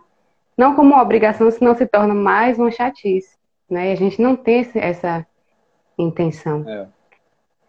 Não 0.58 0.76
como 0.76 0.94
uma 0.94 1.02
obrigação, 1.02 1.52
senão 1.52 1.76
se 1.76 1.86
torna 1.86 2.14
mais 2.14 2.58
uma 2.58 2.72
chatice, 2.72 3.38
né? 3.70 3.90
E 3.90 3.92
a 3.92 3.96
gente 3.96 4.22
não 4.22 4.36
tem 4.36 4.62
esse, 4.62 4.80
essa 4.80 5.26
intenção. 5.98 6.64
É. 6.68 6.88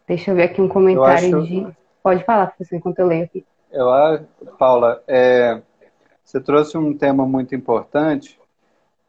Deixa 0.06 0.30
eu 0.30 0.36
ver 0.36 0.44
aqui 0.44 0.60
um 0.60 0.68
comentário 0.68 1.38
acho... 1.38 1.46
de. 1.46 1.66
Pode 2.02 2.22
falar, 2.24 2.48
professor, 2.48 2.76
enquanto 2.76 2.98
eu 2.98 3.06
leio 3.06 3.24
aqui. 3.24 3.44
Eu, 3.72 3.88
Paula, 4.58 5.02
é, 5.08 5.60
você 6.22 6.38
trouxe 6.38 6.76
um 6.76 6.96
tema 6.96 7.26
muito 7.26 7.54
importante 7.54 8.38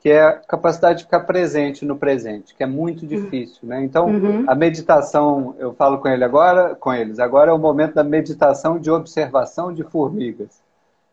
que 0.05 0.11
é 0.11 0.21
a 0.21 0.33
capacidade 0.33 0.99
de 0.99 1.05
ficar 1.05 1.21
presente 1.21 1.83
no 1.83 1.95
presente, 1.95 2.53
que 2.53 2.61
é 2.61 2.67
muito 2.67 3.01
uhum. 3.01 3.07
difícil, 3.07 3.61
né? 3.63 3.83
Então, 3.83 4.05
uhum. 4.05 4.45
a 4.47 4.53
meditação, 4.53 5.55
eu 5.57 5.73
falo 5.73 5.97
com 5.97 6.07
ele 6.07 6.23
agora, 6.23 6.75
com 6.75 6.93
eles, 6.93 7.17
agora 7.17 7.49
é 7.49 7.53
o 7.55 7.57
momento 7.57 7.95
da 7.95 8.03
meditação 8.03 8.77
de 8.77 8.91
observação 8.91 9.73
de 9.73 9.81
formigas. 9.81 10.61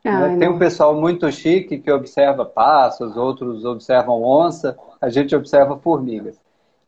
Né? 0.05 0.37
Tem 0.39 0.47
um 0.47 0.59
pessoal 0.59 0.95
muito 0.95 1.33
chique 1.33 1.79
que 1.79 1.91
observa 1.91 2.45
passos, 2.45 3.17
outros 3.17 3.65
observam 3.65 4.23
onça, 4.23 4.77
a 5.01 5.09
gente 5.09 5.35
observa 5.35 5.75
formigas. 5.79 6.39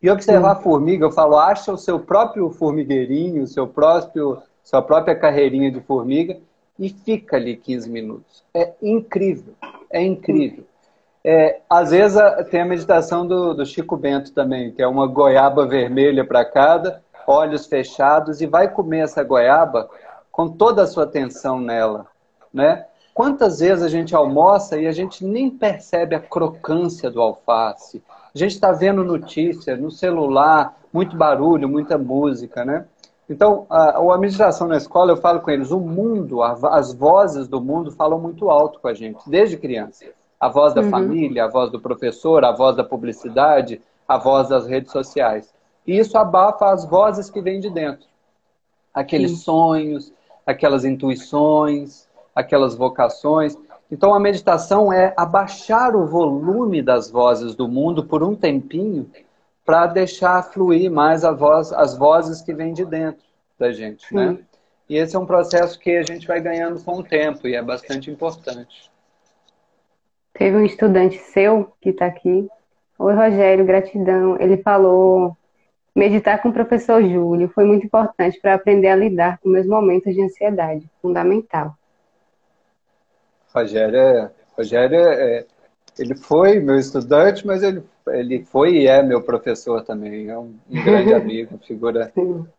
E 0.02 0.10
observar 0.10 0.56
uhum. 0.56 0.62
formiga, 0.62 1.06
eu 1.06 1.10
falo, 1.10 1.38
acha 1.38 1.72
o 1.72 1.78
seu 1.78 1.98
próprio 1.98 2.50
formigueirinho, 2.50 3.44
o 3.44 3.46
seu 3.46 3.66
próprio, 3.66 4.42
sua 4.62 4.82
própria 4.82 5.16
carreirinha 5.16 5.72
de 5.72 5.80
formiga 5.80 6.36
e 6.78 6.90
fica 6.90 7.38
ali 7.38 7.56
15 7.56 7.88
minutos. 7.88 8.44
É 8.52 8.74
incrível, 8.82 9.54
é 9.90 10.02
incrível. 10.02 10.66
É, 11.26 11.62
às 11.70 11.90
vezes 11.90 12.20
tem 12.50 12.60
a 12.60 12.66
meditação 12.66 13.26
do, 13.26 13.54
do, 13.54 13.64
Chico 13.64 13.96
Bento 13.96 14.30
também, 14.34 14.70
que 14.70 14.82
é 14.82 14.86
uma 14.86 15.06
goiaba 15.06 15.66
vermelha 15.66 16.22
para 16.22 16.44
cada, 16.44 17.02
olhos 17.26 17.64
fechados, 17.64 18.42
e 18.42 18.46
vai 18.46 18.70
comer 18.70 19.04
essa 19.04 19.24
goiaba 19.24 19.88
com 20.30 20.50
toda 20.50 20.82
a 20.82 20.86
sua 20.86 21.04
atenção 21.04 21.58
nela. 21.58 22.06
Né? 22.52 22.84
Quantas 23.14 23.60
vezes 23.60 23.82
a 23.82 23.88
gente 23.88 24.14
almoça 24.14 24.78
e 24.78 24.86
a 24.86 24.92
gente 24.92 25.24
nem 25.24 25.48
percebe 25.48 26.14
a 26.14 26.20
crocância 26.20 27.10
do 27.10 27.22
alface? 27.22 28.02
A 28.34 28.36
gente 28.38 28.52
está 28.52 28.70
vendo 28.70 29.02
notícia 29.02 29.78
no 29.78 29.90
celular, 29.90 30.76
muito 30.92 31.16
barulho, 31.16 31.66
muita 31.68 31.96
música, 31.96 32.66
né? 32.66 32.84
Então, 33.30 33.64
a, 33.70 33.96
a 33.96 34.18
meditação 34.18 34.68
na 34.68 34.76
escola, 34.76 35.12
eu 35.12 35.16
falo 35.16 35.40
com 35.40 35.50
eles, 35.50 35.70
o 35.70 35.80
mundo, 35.80 36.42
as 36.42 36.92
vozes 36.92 37.48
do 37.48 37.62
mundo 37.62 37.90
falam 37.90 38.18
muito 38.18 38.50
alto 38.50 38.78
com 38.78 38.88
a 38.88 38.92
gente, 38.92 39.18
desde 39.26 39.56
criança 39.56 40.04
a 40.38 40.48
voz 40.48 40.74
da 40.74 40.82
uhum. 40.82 40.90
família, 40.90 41.44
a 41.44 41.48
voz 41.48 41.70
do 41.70 41.80
professor, 41.80 42.44
a 42.44 42.52
voz 42.52 42.76
da 42.76 42.84
publicidade, 42.84 43.80
a 44.06 44.18
voz 44.18 44.48
das 44.48 44.66
redes 44.66 44.92
sociais. 44.92 45.52
E 45.86 45.98
isso 45.98 46.16
abafa 46.16 46.70
as 46.70 46.84
vozes 46.84 47.30
que 47.30 47.40
vêm 47.40 47.60
de 47.60 47.70
dentro. 47.70 48.06
Aqueles 48.92 49.32
Sim. 49.32 49.36
sonhos, 49.38 50.12
aquelas 50.46 50.84
intuições, 50.84 52.08
aquelas 52.34 52.74
vocações. 52.74 53.56
Então 53.90 54.14
a 54.14 54.20
meditação 54.20 54.92
é 54.92 55.14
abaixar 55.16 55.94
o 55.94 56.06
volume 56.06 56.82
das 56.82 57.10
vozes 57.10 57.54
do 57.54 57.68
mundo 57.68 58.04
por 58.04 58.22
um 58.22 58.34
tempinho 58.34 59.10
para 59.64 59.86
deixar 59.86 60.42
fluir 60.42 60.90
mais 60.90 61.24
a 61.24 61.32
voz, 61.32 61.72
as 61.72 61.96
vozes 61.96 62.42
que 62.42 62.52
vêm 62.52 62.72
de 62.72 62.84
dentro 62.84 63.24
da 63.58 63.72
gente, 63.72 64.14
né? 64.14 64.38
E 64.88 64.96
esse 64.96 65.16
é 65.16 65.18
um 65.18 65.24
processo 65.24 65.78
que 65.78 65.96
a 65.96 66.02
gente 66.02 66.26
vai 66.26 66.40
ganhando 66.40 66.82
com 66.82 66.98
o 66.98 67.02
tempo 67.02 67.48
e 67.48 67.54
é 67.54 67.62
bastante 67.62 68.10
importante. 68.10 68.90
Teve 70.34 70.56
um 70.56 70.64
estudante 70.64 71.16
seu 71.18 71.72
que 71.80 71.90
está 71.90 72.06
aqui. 72.06 72.48
Oi, 72.98 73.14
Rogério, 73.14 73.64
gratidão. 73.64 74.36
Ele 74.40 74.56
falou: 74.56 75.36
meditar 75.94 76.42
com 76.42 76.48
o 76.48 76.52
professor 76.52 77.02
Júlio 77.02 77.48
foi 77.48 77.64
muito 77.64 77.86
importante 77.86 78.40
para 78.40 78.54
aprender 78.54 78.88
a 78.88 78.96
lidar 78.96 79.38
com 79.38 79.48
meus 79.48 79.66
momentos 79.66 80.12
de 80.12 80.20
ansiedade. 80.20 80.90
Fundamental. 81.00 81.76
Rogério, 83.54 83.96
é, 83.96 84.30
Rogério 84.58 84.98
é, 84.98 85.46
ele 85.96 86.16
foi 86.16 86.58
meu 86.58 86.76
estudante, 86.80 87.46
mas 87.46 87.62
ele, 87.62 87.84
ele 88.08 88.44
foi 88.44 88.78
e 88.78 88.86
é 88.88 89.04
meu 89.04 89.22
professor 89.22 89.84
também. 89.84 90.28
É 90.28 90.36
um, 90.36 90.52
um 90.68 90.84
grande 90.84 91.14
amigo, 91.14 91.56
figura, 91.64 92.12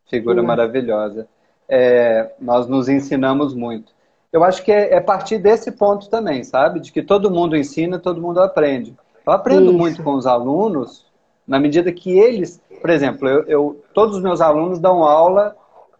figura 0.09 0.41
maravilhosa. 0.41 1.27
É, 1.67 2.31
nós 2.39 2.67
nos 2.67 2.87
ensinamos 2.87 3.53
muito 3.53 3.94
eu 4.35 4.43
acho 4.43 4.63
que 4.63 4.71
é, 4.71 4.95
é 4.95 4.99
partir 4.99 5.37
desse 5.37 5.71
ponto 5.71 6.09
também, 6.09 6.43
sabe? 6.43 6.81
De 6.81 6.91
que 6.91 7.01
todo 7.01 7.31
mundo 7.31 7.55
ensina, 7.55 7.97
todo 7.97 8.21
mundo 8.21 8.41
aprende. 8.41 8.93
Eu 9.25 9.31
aprendo 9.31 9.69
Isso. 9.69 9.77
muito 9.77 10.03
com 10.03 10.13
os 10.13 10.27
alunos 10.27 11.05
na 11.47 11.57
medida 11.57 11.89
que 11.89 12.19
eles, 12.19 12.61
por 12.81 12.89
exemplo, 12.89 13.29
eu, 13.29 13.43
eu, 13.45 13.83
todos 13.93 14.17
os 14.17 14.21
meus 14.21 14.41
alunos 14.41 14.77
dão 14.77 15.05
aula 15.05 15.55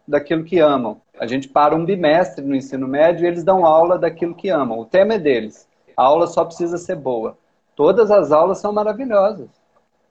daquilo 0.06 0.44
que 0.44 0.60
amam. 0.60 1.00
A 1.18 1.26
gente 1.26 1.48
para 1.48 1.74
um 1.74 1.86
bimestre 1.86 2.44
no 2.44 2.54
ensino 2.54 2.86
médio 2.90 3.24
e 3.24 3.28
eles 3.28 3.42
dão 3.42 3.66
aula 3.66 3.98
daquilo 3.98 4.36
que 4.36 4.50
amam. 4.50 4.80
O 4.80 4.86
tema 4.86 5.14
é 5.14 5.18
deles. 5.18 5.66
A 5.96 6.04
aula 6.04 6.28
só 6.28 6.44
precisa 6.44 6.78
ser 6.78 6.98
boa. 6.98 7.38
Todas 7.74 8.12
as 8.12 8.34
aulas 8.34 8.58
são 8.58 8.74
maravilhosas. 8.74 9.48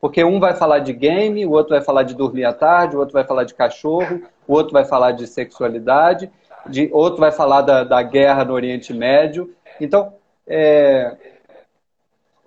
Porque 0.01 0.25
um 0.25 0.41
vai 0.41 0.55
falar 0.55 0.79
de 0.79 0.95
game, 0.95 1.45
o 1.45 1.51
outro 1.51 1.75
vai 1.75 1.83
falar 1.83 2.05
de 2.05 2.15
dormir 2.15 2.47
à 2.47 2.55
tarde, 2.55 2.97
o 2.97 3.01
outro 3.01 3.13
vai 3.13 3.25
falar 3.25 3.45
de 3.45 3.53
cachorro, 3.53 4.23
o 4.49 4.55
outro 4.55 4.73
vai 4.73 4.87
falar 4.87 5.13
de 5.13 5.27
sexualidade 5.27 6.31
de, 6.69 6.89
outro 6.93 7.21
vai 7.21 7.33
falar 7.33 7.63
da, 7.63 7.85
da 7.85 8.03
guerra 8.03 8.45
no 8.45 8.55
Oriente 8.55 8.93
Médio. 8.93 9.55
Então, 9.81 10.15
é, 10.47 11.17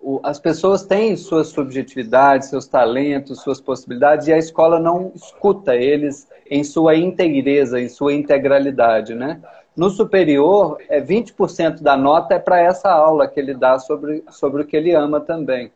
o, 0.01 0.19
as 0.23 0.39
pessoas 0.39 0.83
têm 0.83 1.15
suas 1.15 1.47
subjetividades, 1.47 2.49
seus 2.49 2.67
talentos, 2.67 3.41
suas 3.41 3.59
possibilidades, 3.59 4.27
e 4.27 4.33
a 4.33 4.37
escola 4.37 4.79
não 4.79 5.11
escuta 5.15 5.75
eles 5.75 6.27
em 6.49 6.63
sua 6.63 6.95
inteireza, 6.95 7.79
em 7.79 7.89
sua 7.89 8.13
integralidade, 8.13 9.13
né? 9.13 9.41
No 9.75 9.89
superior, 9.89 10.77
é 10.89 10.99
20% 10.99 11.81
da 11.81 11.95
nota 11.95 12.33
é 12.33 12.39
para 12.39 12.59
essa 12.59 12.89
aula 12.89 13.27
que 13.27 13.39
ele 13.39 13.53
dá 13.53 13.77
sobre, 13.77 14.23
sobre 14.29 14.63
o 14.63 14.65
que 14.65 14.75
ele 14.75 14.95
ama 14.95 15.19
também. 15.19 15.71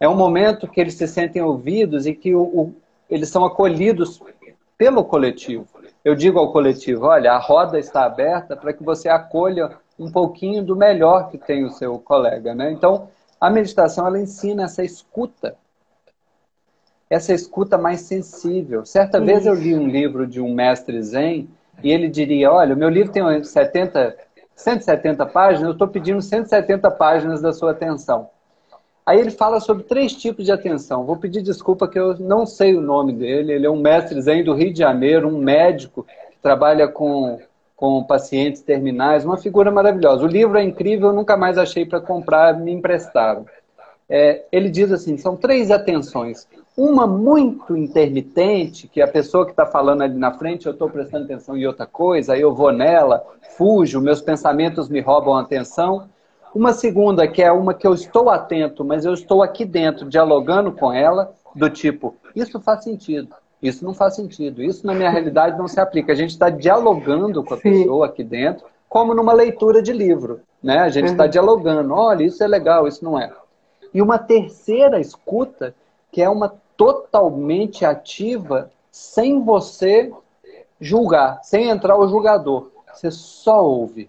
É 0.00 0.08
um 0.08 0.16
momento 0.16 0.66
que 0.66 0.80
eles 0.80 0.94
se 0.94 1.06
sentem 1.06 1.42
ouvidos 1.42 2.06
e 2.06 2.14
que 2.14 2.34
o, 2.34 2.42
o, 2.42 2.74
eles 3.08 3.28
são 3.28 3.44
acolhidos 3.44 4.20
pelo 4.76 5.04
coletivo 5.04 5.66
eu 6.06 6.14
digo 6.14 6.38
ao 6.38 6.52
coletivo: 6.52 7.06
olha, 7.06 7.32
a 7.32 7.38
roda 7.38 7.80
está 7.80 8.04
aberta 8.04 8.56
para 8.56 8.72
que 8.72 8.84
você 8.84 9.08
acolha 9.08 9.72
um 9.98 10.08
pouquinho 10.08 10.62
do 10.62 10.76
melhor 10.76 11.28
que 11.30 11.36
tem 11.36 11.64
o 11.64 11.70
seu 11.70 11.98
colega. 11.98 12.54
Né? 12.54 12.70
Então, 12.70 13.08
a 13.40 13.50
meditação 13.50 14.06
ela 14.06 14.20
ensina 14.20 14.62
essa 14.62 14.84
escuta, 14.84 15.56
essa 17.10 17.34
escuta 17.34 17.76
mais 17.76 18.02
sensível. 18.02 18.86
Certa 18.86 19.18
Isso. 19.18 19.26
vez 19.26 19.46
eu 19.46 19.54
li 19.54 19.74
um 19.74 19.88
livro 19.88 20.28
de 20.28 20.40
um 20.40 20.54
mestre 20.54 21.02
Zen 21.02 21.48
e 21.82 21.90
ele 21.90 22.08
diria: 22.08 22.52
olha, 22.52 22.76
o 22.76 22.78
meu 22.78 22.88
livro 22.88 23.10
tem 23.10 23.42
70, 23.42 24.16
170 24.54 25.26
páginas, 25.26 25.64
eu 25.64 25.72
estou 25.72 25.88
pedindo 25.88 26.22
170 26.22 26.88
páginas 26.92 27.42
da 27.42 27.52
sua 27.52 27.72
atenção. 27.72 28.30
Aí 29.06 29.20
ele 29.20 29.30
fala 29.30 29.60
sobre 29.60 29.84
três 29.84 30.12
tipos 30.12 30.44
de 30.44 30.50
atenção. 30.50 31.04
Vou 31.04 31.16
pedir 31.16 31.40
desculpa 31.40 31.86
que 31.86 31.96
eu 31.96 32.18
não 32.18 32.44
sei 32.44 32.74
o 32.74 32.80
nome 32.80 33.12
dele. 33.12 33.52
Ele 33.52 33.64
é 33.64 33.70
um 33.70 33.80
mestre 33.80 34.20
zen 34.20 34.42
do 34.42 34.52
Rio 34.52 34.72
de 34.72 34.80
Janeiro, 34.80 35.28
um 35.28 35.38
médico 35.38 36.04
que 36.32 36.38
trabalha 36.42 36.88
com, 36.88 37.38
com 37.76 38.02
pacientes 38.02 38.62
terminais, 38.62 39.24
uma 39.24 39.36
figura 39.36 39.70
maravilhosa. 39.70 40.24
O 40.24 40.26
livro 40.26 40.58
é 40.58 40.64
incrível, 40.64 41.10
eu 41.10 41.14
nunca 41.14 41.36
mais 41.36 41.56
achei 41.56 41.86
para 41.86 42.00
comprar, 42.00 42.58
me 42.58 42.72
emprestaram. 42.72 43.46
É, 44.08 44.44
ele 44.50 44.68
diz 44.68 44.90
assim: 44.90 45.16
são 45.16 45.36
três 45.36 45.70
atenções. 45.70 46.48
Uma 46.76 47.06
muito 47.06 47.76
intermitente, 47.76 48.88
que 48.88 49.00
a 49.00 49.08
pessoa 49.08 49.44
que 49.44 49.52
está 49.52 49.64
falando 49.64 50.02
ali 50.02 50.18
na 50.18 50.32
frente, 50.32 50.66
eu 50.66 50.72
estou 50.72 50.90
prestando 50.90 51.24
atenção 51.24 51.56
em 51.56 51.64
outra 51.64 51.86
coisa, 51.86 52.34
aí 52.34 52.40
eu 52.40 52.54
vou 52.54 52.72
nela, 52.72 53.24
fujo, 53.56 54.00
meus 54.00 54.20
pensamentos 54.20 54.88
me 54.88 55.00
roubam 55.00 55.36
a 55.36 55.42
atenção. 55.42 56.08
Uma 56.56 56.72
segunda, 56.72 57.28
que 57.28 57.42
é 57.42 57.52
uma 57.52 57.74
que 57.74 57.86
eu 57.86 57.92
estou 57.92 58.30
atento, 58.30 58.82
mas 58.82 59.04
eu 59.04 59.12
estou 59.12 59.42
aqui 59.42 59.62
dentro 59.62 60.08
dialogando 60.08 60.72
com 60.72 60.90
ela, 60.90 61.34
do 61.54 61.68
tipo, 61.68 62.16
isso 62.34 62.58
faz 62.58 62.82
sentido, 62.82 63.28
isso 63.60 63.84
não 63.84 63.92
faz 63.92 64.16
sentido, 64.16 64.62
isso 64.62 64.86
na 64.86 64.94
minha 64.94 65.10
realidade 65.10 65.58
não 65.58 65.68
se 65.68 65.78
aplica. 65.78 66.12
A 66.12 66.16
gente 66.16 66.30
está 66.30 66.48
dialogando 66.48 67.44
com 67.44 67.52
a 67.52 67.58
Sim. 67.58 67.62
pessoa 67.62 68.06
aqui 68.06 68.24
dentro, 68.24 68.64
como 68.88 69.12
numa 69.12 69.34
leitura 69.34 69.82
de 69.82 69.92
livro. 69.92 70.40
Né? 70.62 70.78
A 70.78 70.88
gente 70.88 71.10
está 71.10 71.24
uhum. 71.24 71.30
dialogando, 71.30 71.92
olha, 71.92 72.24
isso 72.24 72.42
é 72.42 72.48
legal, 72.48 72.88
isso 72.88 73.04
não 73.04 73.20
é. 73.20 73.30
E 73.92 74.00
uma 74.00 74.18
terceira 74.18 74.98
escuta, 74.98 75.74
que 76.10 76.22
é 76.22 76.28
uma 76.30 76.54
totalmente 76.74 77.84
ativa, 77.84 78.70
sem 78.90 79.44
você 79.44 80.10
julgar, 80.80 81.38
sem 81.42 81.68
entrar 81.68 81.98
o 81.98 82.08
julgador. 82.08 82.70
Você 82.94 83.10
só 83.10 83.62
ouve. 83.62 84.08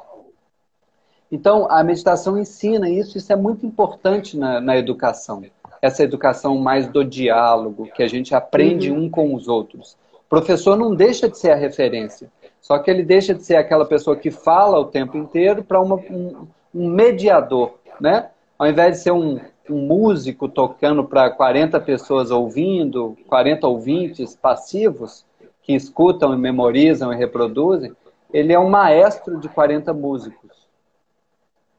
Então, 1.31 1.69
a 1.69 1.83
meditação 1.83 2.37
ensina 2.37 2.89
isso, 2.89 3.17
isso 3.17 3.31
é 3.31 3.35
muito 3.35 3.65
importante 3.65 4.37
na, 4.37 4.61
na 4.61 4.77
educação. 4.77 5.43
Essa 5.81 6.03
educação 6.03 6.57
mais 6.57 6.87
do 6.87 7.03
diálogo, 7.03 7.89
que 7.93 8.01
a 8.01 8.07
gente 8.07 8.33
aprende 8.33 8.91
uhum. 8.91 9.03
um 9.03 9.09
com 9.09 9.35
os 9.35 9.47
outros. 9.47 9.97
O 10.13 10.29
professor 10.29 10.77
não 10.77 10.95
deixa 10.95 11.29
de 11.29 11.37
ser 11.37 11.51
a 11.51 11.55
referência, 11.55 12.29
só 12.61 12.79
que 12.79 12.89
ele 12.89 13.03
deixa 13.03 13.33
de 13.33 13.43
ser 13.43 13.55
aquela 13.55 13.85
pessoa 13.85 14.15
que 14.15 14.31
fala 14.31 14.79
o 14.79 14.85
tempo 14.85 15.17
inteiro 15.17 15.63
para 15.63 15.81
um, 15.81 16.47
um 16.73 16.89
mediador, 16.89 17.75
né? 17.99 18.29
Ao 18.57 18.67
invés 18.67 18.97
de 18.97 19.03
ser 19.03 19.11
um 19.11 19.39
um 19.69 19.85
músico 19.85 20.47
tocando 20.47 21.03
para 21.03 21.29
40 21.29 21.79
pessoas 21.81 22.31
ouvindo, 22.31 23.17
40 23.27 23.67
ouvintes 23.67 24.35
passivos, 24.35 25.25
que 25.61 25.73
escutam 25.73 26.33
e 26.33 26.37
memorizam 26.37 27.11
e 27.11 27.17
reproduzem, 27.17 27.91
ele 28.33 28.53
é 28.53 28.59
um 28.59 28.69
maestro 28.69 29.37
de 29.39 29.49
40 29.49 29.93
músicos. 29.93 30.46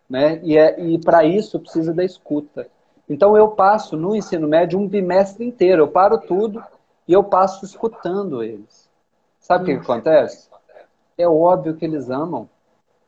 Né? 0.09 0.41
E, 0.43 0.57
é, 0.57 0.81
e 0.81 0.99
para 0.99 1.25
isso 1.25 1.61
precisa 1.61 1.93
da 1.93 2.05
escuta. 2.05 2.67
Então 3.09 3.37
eu 3.37 3.49
passo 3.49 3.97
no 3.97 4.15
ensino 4.15 4.47
médio 4.47 4.79
um 4.79 4.87
bimestre 4.87 5.45
inteiro, 5.45 5.83
eu 5.83 5.89
paro 5.89 6.19
tudo 6.19 6.63
e 7.07 7.13
eu 7.13 7.25
passo 7.25 7.65
escutando 7.65 8.43
eles. 8.43 8.89
Sabe 9.41 9.63
o 9.63 9.67
que, 9.67 9.75
que 9.77 9.81
acontece? 9.91 10.49
É 11.17 11.27
óbvio 11.27 11.75
que 11.75 11.85
eles 11.85 12.11
amam. 12.11 12.49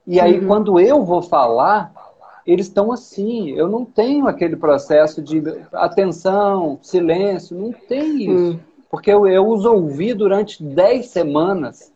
E 0.07 0.19
aí, 0.19 0.41
uhum. 0.41 0.47
quando 0.47 0.81
eu 0.81 1.05
vou 1.05 1.23
falar, 1.23 1.93
eles 2.47 2.67
estão 2.67 2.91
assim. 2.91 3.51
Eu 3.51 3.69
não 3.69 3.85
tenho 3.85 4.27
aquele 4.27 4.57
processo 4.57 5.23
de 5.23 5.43
atenção, 5.73 6.79
silêncio, 6.83 7.57
não 7.57 7.73
tem 7.73 8.23
isso. 8.23 8.53
Uhum. 8.55 8.61
Porque 8.91 9.13
eu, 9.13 9.27
eu 9.27 9.47
os 9.49 9.65
ouvi 9.65 10.15
durante 10.15 10.63
dez 10.63 11.09
semanas, 11.11 11.93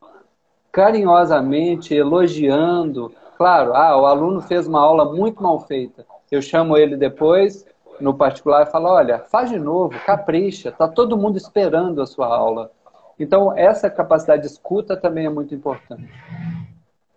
carinhosamente, 0.70 1.94
elogiando. 1.94 3.10
Claro, 3.36 3.74
ah, 3.74 4.00
o 4.00 4.06
aluno 4.06 4.40
fez 4.40 4.66
uma 4.66 4.80
aula 4.80 5.12
muito 5.12 5.42
mal 5.42 5.60
feita. 5.60 6.06
Eu 6.30 6.40
chamo 6.40 6.76
ele 6.76 6.96
depois, 6.96 7.66
no 8.00 8.14
particular, 8.14 8.62
e 8.62 8.70
falo: 8.70 8.88
olha, 8.88 9.18
faz 9.18 9.50
de 9.50 9.58
novo, 9.58 9.98
capricha, 10.06 10.68
está 10.68 10.88
todo 10.88 11.16
mundo 11.16 11.36
esperando 11.36 12.00
a 12.00 12.06
sua 12.06 12.26
aula. 12.26 12.70
Então, 13.18 13.56
essa 13.56 13.88
capacidade 13.88 14.42
de 14.42 14.48
escuta 14.48 14.96
também 14.96 15.26
é 15.26 15.30
muito 15.30 15.54
importante. 15.54 16.08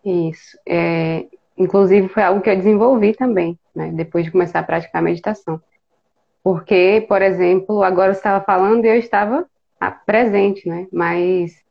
Isso. 0.05 0.57
É, 0.67 1.25
inclusive, 1.57 2.07
foi 2.07 2.23
algo 2.23 2.41
que 2.41 2.49
eu 2.49 2.55
desenvolvi 2.55 3.13
também, 3.13 3.57
né, 3.75 3.91
depois 3.91 4.25
de 4.25 4.31
começar 4.31 4.59
a 4.59 4.63
praticar 4.63 5.01
a 5.01 5.05
meditação. 5.05 5.59
Porque, 6.43 7.05
por 7.09 7.21
exemplo, 7.21 7.83
agora 7.83 8.13
você 8.13 8.19
estava 8.19 8.43
falando 8.43 8.85
e 8.85 8.87
eu 8.87 8.95
estava 8.95 9.45
ah, 9.79 9.91
presente, 9.91 10.69
né? 10.69 10.87
Mas, 10.93 11.61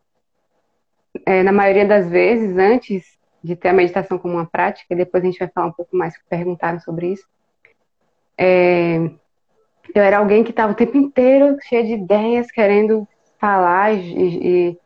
é, 1.24 1.42
na 1.42 1.52
maioria 1.52 1.86
das 1.86 2.10
vezes, 2.10 2.56
antes 2.58 3.15
de 3.46 3.56
ter 3.56 3.68
a 3.68 3.72
meditação 3.72 4.18
como 4.18 4.34
uma 4.34 4.46
prática, 4.46 4.92
e 4.92 4.96
depois 4.96 5.22
a 5.22 5.26
gente 5.26 5.38
vai 5.38 5.48
falar 5.48 5.68
um 5.68 5.72
pouco 5.72 5.96
mais, 5.96 6.16
que 6.16 6.24
perguntaram 6.28 6.80
sobre 6.80 7.12
isso, 7.12 7.26
é, 8.36 9.10
eu 9.94 10.02
era 10.02 10.18
alguém 10.18 10.42
que 10.42 10.50
estava 10.50 10.72
o 10.72 10.76
tempo 10.76 10.96
inteiro 10.96 11.56
cheio 11.62 11.86
de 11.86 11.92
ideias, 11.92 12.50
querendo 12.50 13.06
falar 13.38 13.92
e, 13.92 14.74
e, 14.74 14.78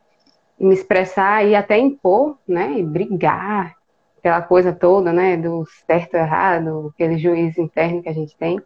me 0.58 0.74
expressar 0.74 1.44
e 1.46 1.54
até 1.54 1.78
impor, 1.78 2.36
né? 2.46 2.74
E 2.78 2.82
brigar, 2.82 3.74
aquela 4.18 4.42
coisa 4.42 4.72
toda, 4.72 5.12
né? 5.12 5.36
Do 5.36 5.64
certo 5.86 6.14
e 6.14 6.18
errado, 6.18 6.92
aquele 6.94 7.16
juiz 7.16 7.56
interno 7.56 8.02
que 8.02 8.08
a 8.10 8.12
gente 8.12 8.36
tem. 8.36 8.60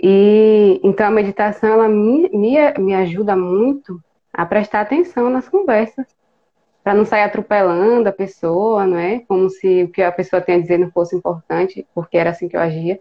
E 0.00 0.80
então 0.84 1.06
a 1.06 1.10
meditação 1.10 1.68
ela 1.68 1.88
me, 1.88 2.28
me, 2.30 2.56
me 2.78 2.94
ajuda 2.94 3.36
muito 3.36 4.00
a 4.32 4.46
prestar 4.46 4.80
atenção 4.80 5.30
nas 5.30 5.48
conversas, 5.48 6.06
para 6.84 6.92
não 6.92 7.06
sair 7.06 7.22
atropelando 7.22 8.10
a 8.10 8.12
pessoa, 8.12 8.86
não 8.86 8.98
é? 8.98 9.20
Como 9.26 9.48
se 9.48 9.84
o 9.84 9.88
que 9.88 10.02
a 10.02 10.12
pessoa 10.12 10.42
tem 10.42 10.56
a 10.56 10.60
dizer 10.60 10.78
não 10.78 10.90
fosse 10.90 11.16
importante, 11.16 11.86
porque 11.94 12.18
era 12.18 12.28
assim 12.28 12.46
que 12.46 12.54
eu 12.54 12.60
agia. 12.60 13.00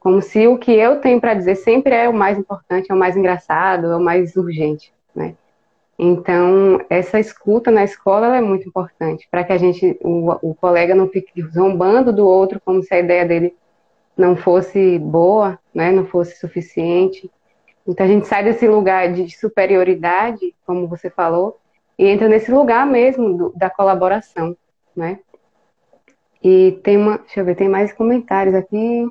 Como 0.00 0.20
se 0.20 0.48
o 0.48 0.58
que 0.58 0.72
eu 0.72 1.00
tenho 1.00 1.20
para 1.20 1.32
dizer 1.32 1.54
sempre 1.54 1.94
é 1.94 2.08
o 2.08 2.12
mais 2.12 2.36
importante, 2.36 2.90
é 2.90 2.94
o 2.94 2.98
mais 2.98 3.16
engraçado, 3.16 3.86
é 3.86 3.96
o 3.96 4.00
mais 4.00 4.34
urgente, 4.34 4.92
né? 5.14 5.36
Então, 5.96 6.84
essa 6.90 7.20
escuta 7.20 7.70
na 7.70 7.84
escola 7.84 8.36
é 8.36 8.40
muito 8.40 8.68
importante 8.68 9.28
para 9.30 9.44
que 9.44 9.52
a 9.52 9.58
gente, 9.58 9.96
o, 10.02 10.50
o 10.50 10.52
colega 10.52 10.92
não 10.92 11.08
fique 11.08 11.40
zombando 11.40 12.12
do 12.12 12.26
outro 12.26 12.60
como 12.64 12.82
se 12.82 12.92
a 12.92 12.98
ideia 12.98 13.24
dele 13.24 13.54
não 14.16 14.34
fosse 14.34 14.98
boa, 14.98 15.56
né, 15.72 15.92
não 15.92 16.04
fosse 16.04 16.36
suficiente. 16.40 17.30
Então, 17.86 18.04
a 18.04 18.08
gente 18.08 18.26
sai 18.26 18.42
desse 18.42 18.66
lugar 18.66 19.12
de 19.12 19.30
superioridade, 19.38 20.52
como 20.66 20.88
você 20.88 21.08
falou, 21.08 21.60
e 21.98 22.06
entra 22.06 22.28
nesse 22.28 22.50
lugar 22.50 22.86
mesmo 22.86 23.36
do, 23.36 23.52
da 23.56 23.70
colaboração, 23.70 24.56
né? 24.94 25.20
E 26.42 26.78
tem 26.82 26.96
uma, 26.96 27.18
deixa 27.18 27.40
eu 27.40 27.44
ver, 27.44 27.54
tem 27.54 27.68
mais 27.68 27.92
comentários 27.92 28.54
aqui. 28.54 29.10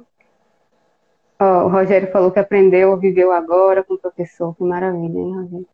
O 1.40 1.68
Rogério 1.68 2.12
falou 2.12 2.32
que 2.32 2.40
aprendeu, 2.40 2.96
viveu 2.98 3.32
agora 3.32 3.84
com 3.84 3.96
o 3.96 3.98
professor. 3.98 4.56
Que 4.56 4.64
maravilha, 4.64 5.18
hein, 5.18 5.36
Rogério? 5.36 5.68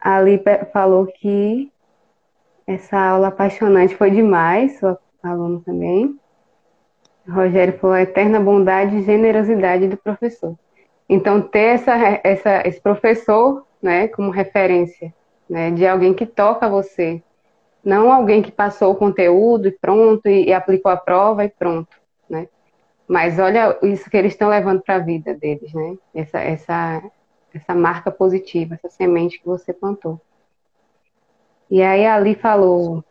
A 0.00 0.16
Ali 0.16 0.42
falou 0.72 1.06
que 1.06 1.70
essa 2.66 2.98
aula 2.98 3.28
apaixonante 3.28 3.94
foi 3.94 4.10
demais, 4.10 4.78
sua 4.78 4.98
aluna 5.22 5.60
também. 5.64 6.18
O 7.28 7.32
Rogério 7.32 7.78
falou 7.78 7.94
a 7.94 8.02
eterna 8.02 8.40
bondade 8.40 8.96
e 8.96 9.02
generosidade 9.02 9.86
do 9.86 9.96
professor. 9.96 10.56
Então, 11.08 11.40
ter 11.40 11.74
essa, 11.74 11.92
essa, 12.24 12.66
esse 12.66 12.80
professor 12.80 13.64
né, 13.80 14.08
como 14.08 14.30
referência, 14.30 15.14
né, 15.52 15.70
de 15.70 15.86
alguém 15.86 16.14
que 16.14 16.24
toca 16.24 16.66
você, 16.66 17.22
não 17.84 18.10
alguém 18.10 18.40
que 18.40 18.50
passou 18.50 18.90
o 18.90 18.96
conteúdo 18.96 19.68
e 19.68 19.70
pronto, 19.70 20.26
e, 20.26 20.46
e 20.46 20.52
aplicou 20.54 20.90
a 20.90 20.96
prova 20.96 21.44
e 21.44 21.50
pronto, 21.50 21.94
né? 22.26 22.48
Mas 23.06 23.38
olha 23.38 23.78
isso 23.82 24.08
que 24.08 24.16
eles 24.16 24.32
estão 24.32 24.48
levando 24.48 24.80
para 24.80 24.94
a 24.94 24.98
vida 25.00 25.34
deles, 25.34 25.70
né? 25.74 25.98
Essa, 26.14 26.40
essa, 26.40 27.02
essa 27.52 27.74
marca 27.74 28.10
positiva, 28.10 28.76
essa 28.76 28.88
semente 28.88 29.38
que 29.38 29.44
você 29.44 29.74
plantou. 29.74 30.18
E 31.70 31.82
aí 31.82 32.06
Ali 32.06 32.34
falou, 32.34 33.04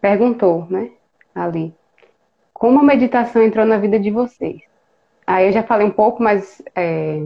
perguntou, 0.00 0.66
né? 0.68 0.90
Ali, 1.32 1.72
como 2.52 2.80
a 2.80 2.82
meditação 2.82 3.40
entrou 3.40 3.64
na 3.64 3.78
vida 3.78 4.00
de 4.00 4.10
vocês? 4.10 4.60
Aí 5.24 5.46
eu 5.46 5.52
já 5.52 5.62
falei 5.62 5.86
um 5.86 5.92
pouco, 5.92 6.20
mas 6.20 6.60
é, 6.74 7.24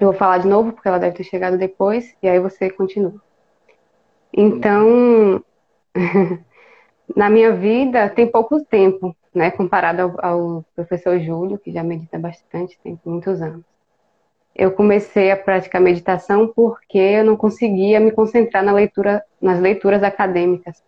eu 0.00 0.10
vou 0.10 0.18
falar 0.18 0.38
de 0.38 0.48
novo, 0.48 0.72
porque 0.72 0.88
ela 0.88 0.98
deve 0.98 1.16
ter 1.16 1.24
chegado 1.24 1.58
depois, 1.58 2.14
e 2.22 2.28
aí 2.28 2.38
você 2.40 2.70
continua. 2.70 3.14
Então, 4.32 5.42
na 7.16 7.28
minha 7.28 7.52
vida 7.52 8.08
tem 8.08 8.30
pouco 8.30 8.64
tempo, 8.64 9.14
né, 9.34 9.50
comparado 9.50 10.02
ao, 10.02 10.24
ao 10.24 10.64
professor 10.74 11.18
Júlio, 11.20 11.58
que 11.58 11.72
já 11.72 11.82
medita 11.82 12.18
bastante 12.18 12.78
tempo, 12.82 13.10
muitos 13.10 13.40
anos 13.40 13.64
eu 14.54 14.72
comecei 14.72 15.30
a 15.30 15.36
praticar 15.36 15.80
meditação 15.80 16.48
porque 16.54 16.98
eu 16.98 17.24
não 17.24 17.36
conseguia 17.36 18.00
me 18.00 18.10
concentrar 18.10 18.62
na 18.62 18.72
leitura, 18.72 19.24
nas 19.40 19.60
leituras 19.60 20.02
acadêmicas. 20.02 20.82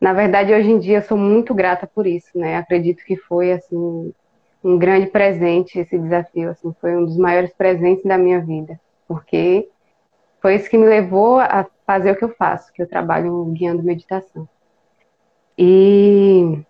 Na 0.00 0.12
verdade, 0.12 0.54
hoje 0.54 0.70
em 0.70 0.78
dia 0.78 0.98
eu 0.98 1.02
sou 1.02 1.18
muito 1.18 1.52
grata 1.52 1.86
por 1.86 2.06
isso, 2.06 2.30
né? 2.34 2.56
Acredito 2.56 3.04
que 3.04 3.16
foi 3.16 3.52
assim 3.52 4.14
um 4.62 4.78
grande 4.78 5.06
presente 5.06 5.78
esse 5.78 5.98
desafio, 5.98 6.50
assim, 6.50 6.74
foi 6.80 6.96
um 6.96 7.04
dos 7.04 7.16
maiores 7.16 7.52
presentes 7.52 8.04
da 8.04 8.18
minha 8.18 8.40
vida, 8.40 8.78
porque 9.08 9.68
foi 10.40 10.54
isso 10.54 10.68
que 10.68 10.78
me 10.78 10.86
levou 10.86 11.38
a 11.38 11.66
fazer 11.86 12.12
o 12.12 12.16
que 12.16 12.24
eu 12.24 12.34
faço, 12.34 12.72
que 12.72 12.82
eu 12.82 12.88
trabalho 12.88 13.44
guiando 13.46 13.82
meditação. 13.82 14.48
E 15.56 16.62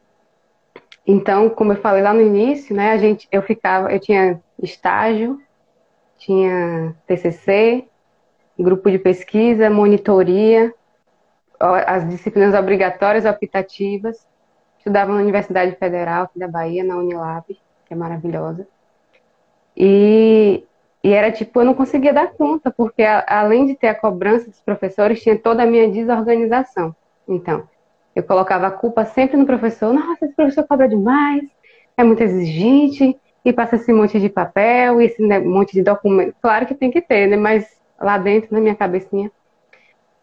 então, 1.07 1.51
como 1.51 1.73
eu 1.73 1.81
falei 1.81 2.03
lá 2.03 2.13
no 2.13 2.21
início, 2.21 2.75
né, 2.75 2.93
a 2.93 2.99
gente 2.99 3.29
eu 3.31 3.43
ficava, 3.43 3.93
eu 3.93 4.01
tinha 4.01 4.41
estágio 4.63 5.41
tinha 6.21 6.95
TCC, 7.07 7.89
grupo 8.59 8.91
de 8.91 8.99
pesquisa, 8.99 9.71
monitoria, 9.71 10.73
as 11.59 12.09
disciplinas 12.09 12.55
obrigatórias 12.55 13.25
optativas. 13.25 14.27
Estudava 14.79 15.13
na 15.13 15.21
Universidade 15.21 15.75
Federal 15.77 16.31
da 16.37 16.47
Bahia, 16.47 16.85
na 16.85 16.97
Unilab, 16.97 17.45
que 17.91 17.95
é 17.95 17.97
maravilhosa. 17.97 18.69
E, 19.77 20.63
e 21.03 21.13
era 21.13 21.33
tipo, 21.33 21.61
eu 21.61 21.65
não 21.65 21.75
conseguia 21.75 22.13
dar 22.13 22.29
conta, 22.29 22.71
porque 22.71 23.03
a, 23.03 23.25
além 23.27 23.67
de 23.67 23.75
ter 23.75 23.89
a 23.89 23.95
cobrança 23.97 24.49
dos 24.49 24.61
professores, 24.61 25.21
tinha 25.21 25.37
toda 25.37 25.65
a 25.65 25.67
minha 25.67 25.91
desorganização. 25.91 26.95
Então, 27.27 27.69
eu 28.15 28.23
colocava 28.23 28.69
a 28.69 28.71
culpa 28.71 29.05
sempre 29.05 29.37
no 29.37 29.45
professor. 29.45 29.93
Nossa, 29.93 30.25
esse 30.25 30.37
professor 30.37 30.65
cobra 30.69 30.89
demais, 30.89 31.43
é 31.97 32.05
muito 32.05 32.23
exigente, 32.23 33.19
e 33.45 33.53
passa 33.53 33.75
esse 33.75 33.93
monte 33.93 34.21
de 34.21 34.29
papel 34.29 35.01
e 35.01 35.07
esse 35.07 35.21
né, 35.21 35.41
monte 35.41 35.73
de 35.73 35.83
documento. 35.83 36.37
Claro 36.41 36.67
que 36.67 36.75
tem 36.77 36.93
que 36.93 37.01
ter, 37.01 37.27
né? 37.27 37.37
Mas 37.37 37.67
lá 38.01 38.19
dentro, 38.19 38.55
na 38.55 38.61
minha 38.61 38.77
cabecinha, 38.77 39.33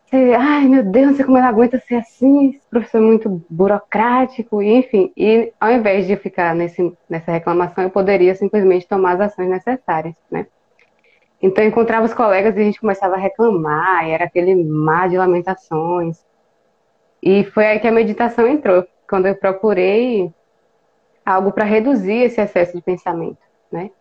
você, 0.07 0.33
ai 0.33 0.67
meu 0.67 0.83
Deus, 0.83 1.07
não 1.07 1.15
sei 1.15 1.25
como 1.25 1.37
ela 1.37 1.49
aguenta 1.49 1.79
ser 1.79 1.95
assim, 1.95 2.49
esse 2.49 2.65
professor 2.69 2.99
é 2.99 3.01
muito 3.01 3.43
burocrático, 3.49 4.61
enfim. 4.61 5.11
E 5.17 5.51
ao 5.59 5.71
invés 5.71 6.07
de 6.07 6.15
ficar 6.15 6.55
nesse, 6.55 6.93
nessa 7.09 7.31
reclamação, 7.31 7.83
eu 7.83 7.89
poderia 7.89 8.33
simplesmente 8.33 8.87
tomar 8.87 9.13
as 9.13 9.31
ações 9.31 9.49
necessárias, 9.49 10.15
né? 10.31 10.47
Então 11.41 11.63
eu 11.63 11.69
encontrava 11.69 12.05
os 12.05 12.13
colegas 12.13 12.55
e 12.55 12.61
a 12.61 12.63
gente 12.63 12.79
começava 12.79 13.15
a 13.15 13.19
reclamar, 13.19 14.07
e 14.07 14.11
era 14.11 14.25
aquele 14.25 14.55
mar 14.55 15.09
de 15.09 15.17
lamentações. 15.17 16.25
E 17.21 17.43
foi 17.43 17.67
aí 17.67 17.79
que 17.79 17.87
a 17.87 17.91
meditação 17.91 18.47
entrou. 18.47 18.87
Quando 19.09 19.27
eu 19.27 19.35
procurei 19.35 20.31
algo 21.25 21.51
para 21.51 21.65
reduzir 21.65 22.23
esse 22.23 22.39
excesso 22.39 22.75
de 22.75 22.81
pensamento, 22.81 23.39
né? 23.71 23.91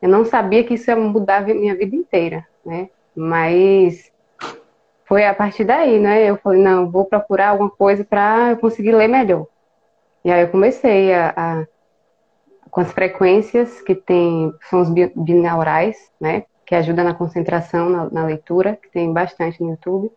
Eu 0.00 0.08
não 0.10 0.24
sabia 0.24 0.62
que 0.62 0.74
isso 0.74 0.90
ia 0.90 0.96
mudar 0.96 1.38
a 1.38 1.54
minha 1.54 1.74
vida 1.74 1.96
inteira, 1.96 2.46
né? 2.64 2.90
Mas 3.16 4.12
foi 5.06 5.24
a 5.24 5.34
partir 5.34 5.64
daí, 5.64 5.98
né? 5.98 6.28
Eu 6.28 6.36
falei, 6.36 6.62
não, 6.62 6.90
vou 6.90 7.04
procurar 7.04 7.50
alguma 7.50 7.70
coisa 7.70 8.04
para 8.04 8.56
conseguir 8.56 8.92
ler 8.92 9.08
melhor. 9.08 9.46
E 10.24 10.30
aí 10.30 10.42
eu 10.42 10.48
comecei 10.48 11.12
a, 11.12 11.34
a 11.36 11.66
com 12.70 12.80
as 12.80 12.90
frequências 12.90 13.80
que 13.82 13.94
tem, 13.94 14.52
são 14.68 14.80
os 14.80 14.90
binaurais, 15.14 15.96
né? 16.20 16.42
Que 16.66 16.74
ajuda 16.74 17.04
na 17.04 17.14
concentração, 17.14 17.88
na, 17.88 18.10
na 18.10 18.24
leitura, 18.24 18.76
que 18.82 18.90
tem 18.90 19.12
bastante 19.12 19.62
no 19.62 19.70
YouTube. 19.70 20.10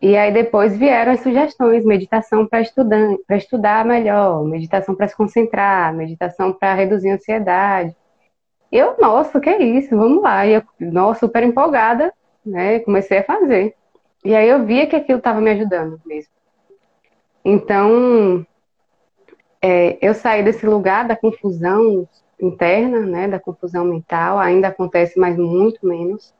E 0.00 0.16
aí 0.16 0.32
depois 0.32 0.76
vieram 0.76 1.12
as 1.12 1.20
sugestões, 1.20 1.84
meditação 1.84 2.46
para 2.46 2.62
estudar, 2.62 3.16
para 3.26 3.36
estudar 3.36 3.84
melhor, 3.84 4.42
meditação 4.44 4.94
para 4.94 5.06
se 5.08 5.16
concentrar, 5.16 5.94
meditação 5.94 6.52
para 6.52 6.74
reduzir 6.74 7.10
a 7.10 7.14
ansiedade. 7.14 7.94
Eu, 8.70 8.96
nossa, 8.98 9.38
que 9.38 9.54
isso? 9.54 9.94
Vamos 9.94 10.22
lá. 10.22 10.46
E 10.46 10.54
eu, 10.54 10.62
nossa, 10.80 11.20
super 11.20 11.42
empolgada, 11.42 12.12
né? 12.44 12.80
Comecei 12.80 13.18
a 13.18 13.24
fazer. 13.24 13.74
E 14.24 14.34
aí 14.34 14.48
eu 14.48 14.64
via 14.64 14.86
que 14.86 14.96
aquilo 14.96 15.18
estava 15.18 15.40
me 15.40 15.50
ajudando 15.50 16.00
mesmo. 16.04 16.30
Então, 17.44 18.46
é, 19.60 19.98
eu 20.00 20.14
saí 20.14 20.42
desse 20.42 20.66
lugar 20.66 21.06
da 21.06 21.16
confusão 21.16 22.08
interna, 22.40 23.00
né, 23.00 23.28
da 23.28 23.38
confusão 23.38 23.84
mental, 23.84 24.38
ainda 24.38 24.68
acontece, 24.68 25.18
mas 25.18 25.36
muito 25.36 25.86
menos. 25.86 26.34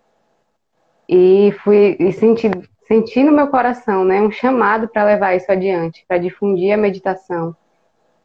E 1.08 1.52
fui 1.62 1.96
e 1.98 2.12
senti, 2.12 2.50
senti 2.86 3.22
no 3.22 3.32
meu 3.32 3.48
coração, 3.48 4.04
né, 4.04 4.20
um 4.20 4.30
chamado 4.30 4.88
para 4.88 5.04
levar 5.04 5.34
isso 5.36 5.50
adiante, 5.50 6.04
para 6.06 6.18
difundir 6.18 6.72
a 6.72 6.76
meditação, 6.76 7.54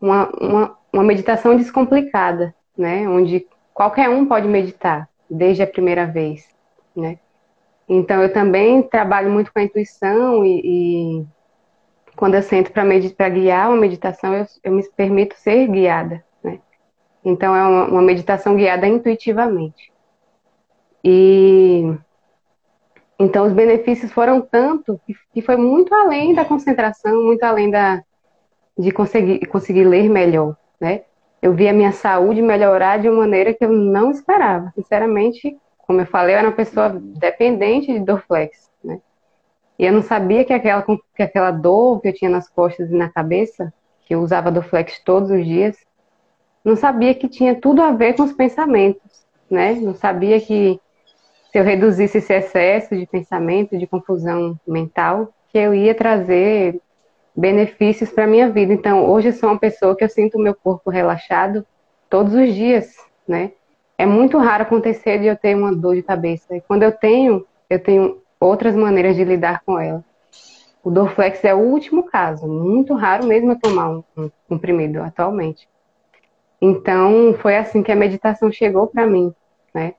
uma, 0.01 0.30
uma, 0.39 0.78
uma 0.91 1.03
meditação 1.03 1.55
descomplicada, 1.55 2.53
né, 2.75 3.07
onde 3.07 3.45
qualquer 3.73 4.09
um 4.09 4.25
pode 4.25 4.47
meditar 4.47 5.07
desde 5.30 5.61
a 5.61 5.67
primeira 5.67 6.05
vez, 6.05 6.47
né. 6.95 7.19
Então 7.88 8.22
eu 8.22 8.32
também 8.32 8.84
trabalho 8.84 9.30
muito 9.30 9.52
com 9.52 9.60
a 9.60 9.64
intuição 9.64 10.46
e, 10.46 10.62
e 10.64 11.26
quando 12.18 12.34
eu 12.34 12.42
sento 12.42 12.72
para 12.72 13.30
guiar 13.30 13.70
uma 13.70 13.78
meditação, 13.78 14.34
eu, 14.34 14.46
eu, 14.64 14.72
me 14.74 14.84
permito 14.90 15.36
ser 15.38 15.68
guiada. 15.68 16.24
Né? 16.44 16.60
Então, 17.24 17.56
é 17.56 17.62
uma, 17.62 17.86
uma, 17.86 18.02
meditação 18.02 18.56
guiada 18.56 18.88
intuitivamente. 18.88 19.94
E 21.04 21.96
então 23.20 23.46
os 23.46 23.54
benefícios 23.54 24.12
foram 24.12 24.42
tanto 24.42 25.00
que, 25.34 25.42
foi 25.42 25.56
muito 25.56 25.94
além 25.94 26.34
da 26.34 26.44
concentração, 26.44 27.24
muito 27.24 27.44
além 27.44 27.70
da, 27.70 28.04
de 28.78 28.92
conseguir, 28.92 29.46
conseguir 29.46 29.86
ler 29.86 30.10
melhor. 30.10 30.58
Né? 30.80 31.04
Eu 31.42 31.54
vi 31.54 31.68
a 31.70 31.74
minha 31.74 31.92
saúde 31.92 32.42
melhorar 32.42 32.98
de 32.98 33.08
uma 33.08 33.20
maneira 33.20 33.54
que 33.54 33.64
eu 33.64 33.72
não 33.72 34.12
esperava. 34.12 34.72
Sinceramente, 34.76 35.56
como 35.88 36.02
eu 36.02 36.06
falei, 36.06 36.36
eu 36.36 36.40
era 36.40 36.48
uma 36.50 36.56
pessoa 36.56 36.90
dependente 36.90 37.94
de 37.94 38.00
Dorflex. 38.02 38.70
Né? 38.84 39.00
E 39.80 39.86
eu 39.86 39.94
não 39.94 40.02
sabia 40.02 40.44
que 40.44 40.52
aquela, 40.52 40.84
que 40.84 41.24
aquela 41.24 41.50
dor 41.50 42.02
que 42.02 42.10
eu 42.10 42.14
tinha 42.14 42.30
nas 42.30 42.50
costas 42.50 42.92
e 42.92 42.96
na 42.96 43.10
cabeça, 43.10 43.74
que 44.06 44.14
eu 44.14 44.20
usava 44.20 44.52
do 44.52 44.62
flex 44.62 45.00
todos 45.06 45.32
os 45.32 45.46
dias, 45.46 45.78
não 46.64 46.76
sabia 46.76 47.16
que 47.16 47.30
tinha 47.30 47.56
tudo 47.56 47.82
a 47.82 47.92
ver 47.92 48.14
com 48.14 48.24
os 48.24 48.34
pensamentos, 48.34 49.26
né? 49.50 49.74
Não 49.76 49.96
sabia 49.96 50.42
que 50.42 50.78
se 51.52 51.58
eu 51.58 51.64
reduzisse 51.64 52.18
esse 52.18 52.34
excesso 52.34 52.94
de 52.94 53.06
pensamento, 53.06 53.78
de 53.78 53.88
confusão 53.88 54.60
mental, 54.68 55.34
que 55.50 55.58
eu 55.58 55.74
ia 55.74 55.96
trazer 55.96 56.82
benefícios 57.34 58.10
para 58.10 58.28
minha 58.28 58.50
vida. 58.50 58.74
Então, 58.74 59.10
hoje 59.10 59.30
eu 59.30 59.34
sou 59.34 59.50
uma 59.50 59.60
pessoa 59.60 59.96
que 59.96 60.04
eu 60.04 60.10
sinto 60.10 60.38
o 60.38 60.42
meu 60.42 60.54
corpo 60.54 60.90
relaxado 60.90 61.66
todos 62.10 62.34
os 62.34 62.54
dias, 62.54 62.94
né? 63.26 63.52
É 63.98 64.06
muito 64.06 64.38
raro 64.38 64.64
acontecer 64.64 65.20
de 65.20 65.26
eu 65.26 65.36
ter 65.36 65.56
uma 65.56 65.76
dor 65.76 65.95
de 65.95 66.04
cabeça. 66.04 66.56
E 66.56 66.62
quando 66.62 66.84
eu 66.84 66.91
tenho, 66.91 67.45
eu 67.70 67.80
tenho 67.80 68.22
outras 68.39 68.76
maneiras 68.76 69.16
de 69.16 69.24
lidar 69.24 69.64
com 69.66 69.80
ela. 69.80 70.04
O 70.84 70.91
Dorflex 70.91 71.43
é 71.43 71.54
o 71.54 71.60
último 71.60 72.04
caso, 72.04 72.48
muito 72.48 72.93
raro 72.93 73.26
mesmo 73.26 73.52
eu 73.52 73.60
tomar 73.60 73.89
um, 73.89 74.04
um 74.16 74.32
comprimido 74.48 75.02
atualmente. 75.02 75.68
Então, 76.62 77.36
foi 77.41 77.58
assim 77.58 77.84
que 77.84 77.91
a 77.91 77.95
meditação 77.95 78.52
chegou 78.52 78.88
para 78.88 79.06
mim, 79.06 79.34
né? 79.74 79.95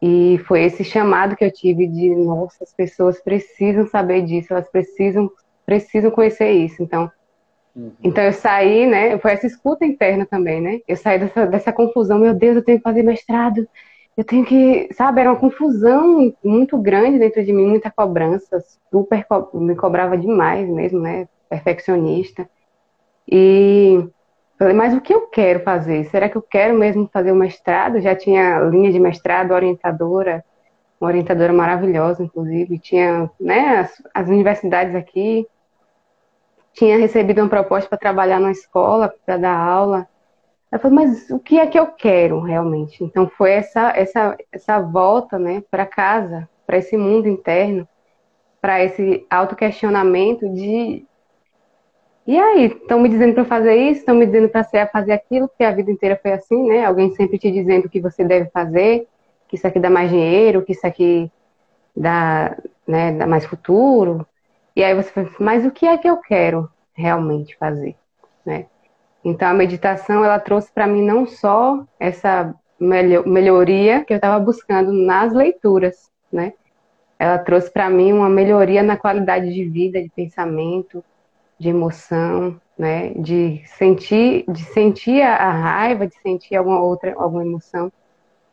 E 0.00 0.38
foi 0.46 0.64
esse 0.64 0.84
chamado 0.84 1.36
que 1.36 1.44
eu 1.44 1.52
tive 1.52 1.86
de, 1.86 2.14
nossa, 2.14 2.64
as 2.64 2.72
pessoas 2.72 3.20
precisam 3.20 3.86
saber 3.86 4.22
disso, 4.22 4.52
elas 4.52 4.68
precisam, 4.68 5.30
precisam 5.64 6.10
conhecer 6.10 6.50
isso. 6.50 6.82
Então, 6.82 7.10
uhum. 7.76 7.92
então 8.02 8.24
eu 8.24 8.32
saí, 8.32 8.86
né? 8.86 9.18
Foi 9.18 9.32
essa 9.32 9.46
escuta 9.46 9.84
interna 9.84 10.26
também, 10.26 10.60
né? 10.60 10.80
Eu 10.88 10.96
saí 10.96 11.18
dessa, 11.18 11.46
dessa 11.46 11.72
confusão, 11.72 12.18
meu 12.18 12.34
Deus, 12.34 12.56
eu 12.56 12.64
tenho 12.64 12.78
que 12.78 12.84
fazer 12.84 13.02
mestrado, 13.02 13.68
eu 14.16 14.24
tenho 14.24 14.44
que, 14.46 14.88
sabe, 14.94 15.20
era 15.20 15.30
uma 15.30 15.38
confusão 15.38 16.34
muito 16.42 16.78
grande 16.78 17.18
dentro 17.18 17.44
de 17.44 17.52
mim, 17.52 17.66
muita 17.66 17.90
cobrança, 17.90 18.58
super 18.90 19.24
co 19.26 19.50
me 19.58 19.76
cobrava 19.76 20.16
demais 20.16 20.66
mesmo, 20.68 21.00
né? 21.00 21.28
Perfeccionista. 21.50 22.48
E 23.30 24.08
falei, 24.58 24.74
mas 24.74 24.94
o 24.94 25.00
que 25.00 25.12
eu 25.12 25.26
quero 25.28 25.60
fazer? 25.60 26.06
Será 26.06 26.28
que 26.28 26.36
eu 26.36 26.42
quero 26.42 26.78
mesmo 26.78 27.08
fazer 27.12 27.30
o 27.32 27.36
mestrado? 27.36 28.00
Já 28.00 28.14
tinha 28.16 28.60
linha 28.60 28.90
de 28.90 28.98
mestrado, 28.98 29.52
orientadora, 29.52 30.42
uma 31.00 31.08
orientadora 31.08 31.52
maravilhosa, 31.52 32.22
inclusive, 32.22 32.78
tinha, 32.78 33.30
né, 33.38 33.80
as, 33.80 34.02
as 34.14 34.28
universidades 34.28 34.94
aqui, 34.94 35.46
tinha 36.76 36.98
recebido 36.98 37.40
uma 37.40 37.48
proposta 37.48 37.88
para 37.88 37.98
trabalhar 37.98 38.38
na 38.38 38.50
escola, 38.50 39.12
para 39.24 39.38
dar 39.38 39.56
aula. 39.56 40.06
Eu 40.70 40.78
falei, 40.78 41.06
mas 41.06 41.30
o 41.30 41.38
que 41.38 41.58
é 41.58 41.66
que 41.66 41.78
eu 41.78 41.86
quero 41.86 42.40
realmente? 42.40 43.02
Então 43.02 43.28
foi 43.28 43.52
essa 43.52 43.90
essa 43.96 44.36
essa 44.52 44.80
volta, 44.80 45.38
né, 45.38 45.62
para 45.70 45.86
casa, 45.86 46.48
para 46.66 46.76
esse 46.76 46.96
mundo 46.96 47.28
interno, 47.28 47.88
para 48.60 48.84
esse 48.84 49.26
autoquestionamento 49.30 50.48
de 50.50 51.06
e 52.26 52.36
aí, 52.36 52.66
estão 52.66 52.98
me 52.98 53.08
dizendo 53.08 53.34
para 53.34 53.44
fazer 53.44 53.76
isso, 53.76 54.00
estão 54.00 54.14
me 54.16 54.26
dizendo 54.26 54.48
para 54.48 54.64
fazer 54.88 55.12
aquilo, 55.12 55.46
porque 55.46 55.62
a 55.62 55.70
vida 55.70 55.92
inteira 55.92 56.18
foi 56.20 56.32
assim, 56.32 56.66
né? 56.66 56.84
Alguém 56.84 57.14
sempre 57.14 57.38
te 57.38 57.50
dizendo 57.52 57.86
o 57.86 57.88
que 57.88 58.00
você 58.00 58.24
deve 58.24 58.50
fazer, 58.50 59.06
que 59.46 59.54
isso 59.54 59.64
aqui 59.66 59.78
dá 59.78 59.88
mais 59.88 60.10
dinheiro, 60.10 60.62
que 60.64 60.72
isso 60.72 60.84
aqui 60.84 61.30
dá, 61.96 62.56
né, 62.86 63.12
dá 63.12 63.28
mais 63.28 63.46
futuro. 63.46 64.26
E 64.76 64.84
aí 64.84 64.94
você 64.94 65.10
fala, 65.10 65.30
mas 65.40 65.64
o 65.64 65.70
que 65.70 65.86
é 65.86 65.96
que 65.96 66.08
eu 66.08 66.18
quero 66.18 66.68
realmente 66.92 67.56
fazer, 67.56 67.96
né? 68.44 68.66
Então 69.24 69.48
a 69.48 69.54
meditação 69.54 70.22
ela 70.22 70.38
trouxe 70.38 70.70
para 70.70 70.86
mim 70.86 71.02
não 71.02 71.26
só 71.26 71.82
essa 71.98 72.54
melhoria 72.78 74.04
que 74.04 74.12
eu 74.12 74.16
estava 74.16 74.38
buscando 74.38 74.92
nas 74.92 75.32
leituras, 75.32 76.10
né? 76.30 76.52
Ela 77.18 77.38
trouxe 77.38 77.70
para 77.70 77.88
mim 77.88 78.12
uma 78.12 78.28
melhoria 78.28 78.82
na 78.82 78.98
qualidade 78.98 79.52
de 79.52 79.64
vida, 79.64 80.02
de 80.02 80.10
pensamento, 80.10 81.02
de 81.58 81.70
emoção, 81.70 82.60
né? 82.76 83.14
De 83.14 83.62
sentir, 83.78 84.44
de 84.46 84.62
sentir 84.62 85.22
a 85.22 85.50
raiva, 85.50 86.06
de 86.06 86.14
sentir 86.20 86.54
alguma 86.54 86.82
outra 86.82 87.14
alguma 87.16 87.42
emoção, 87.42 87.90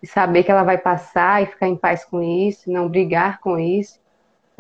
e 0.02 0.08
saber 0.08 0.44
que 0.44 0.52
ela 0.52 0.64
vai 0.64 0.78
passar 0.78 1.44
e 1.44 1.48
ficar 1.48 1.68
em 1.68 1.76
paz 1.76 2.06
com 2.06 2.22
isso, 2.22 2.72
não 2.72 2.88
brigar 2.88 3.42
com 3.42 3.60
isso, 3.60 4.00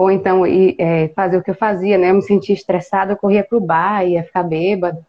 ou 0.03 0.11
então 0.11 0.45
ir, 0.45 0.75
é, 0.79 1.09
fazer 1.09 1.37
o 1.37 1.43
que 1.43 1.51
eu 1.51 1.55
fazia, 1.55 1.97
né? 1.97 2.09
Eu 2.11 2.15
me 2.15 2.21
sentia 2.21 2.55
estressada, 2.55 3.13
eu 3.13 3.17
corria 3.17 3.43
pro 3.43 3.59
bar, 3.59 4.05
ia 4.05 4.23
ficar 4.23 4.43
bêbada 4.43 5.05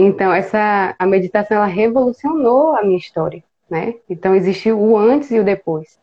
então, 0.00 0.32
essa, 0.32 0.94
a 0.96 1.04
meditação, 1.04 1.56
ela 1.56 1.66
revolucionou 1.66 2.76
a 2.76 2.84
minha 2.84 2.96
história, 2.96 3.42
né? 3.68 3.94
Então, 4.08 4.32
existe 4.32 4.70
o 4.70 4.96
antes 4.96 5.32
e 5.32 5.40
o 5.40 5.44
depois. 5.44 5.98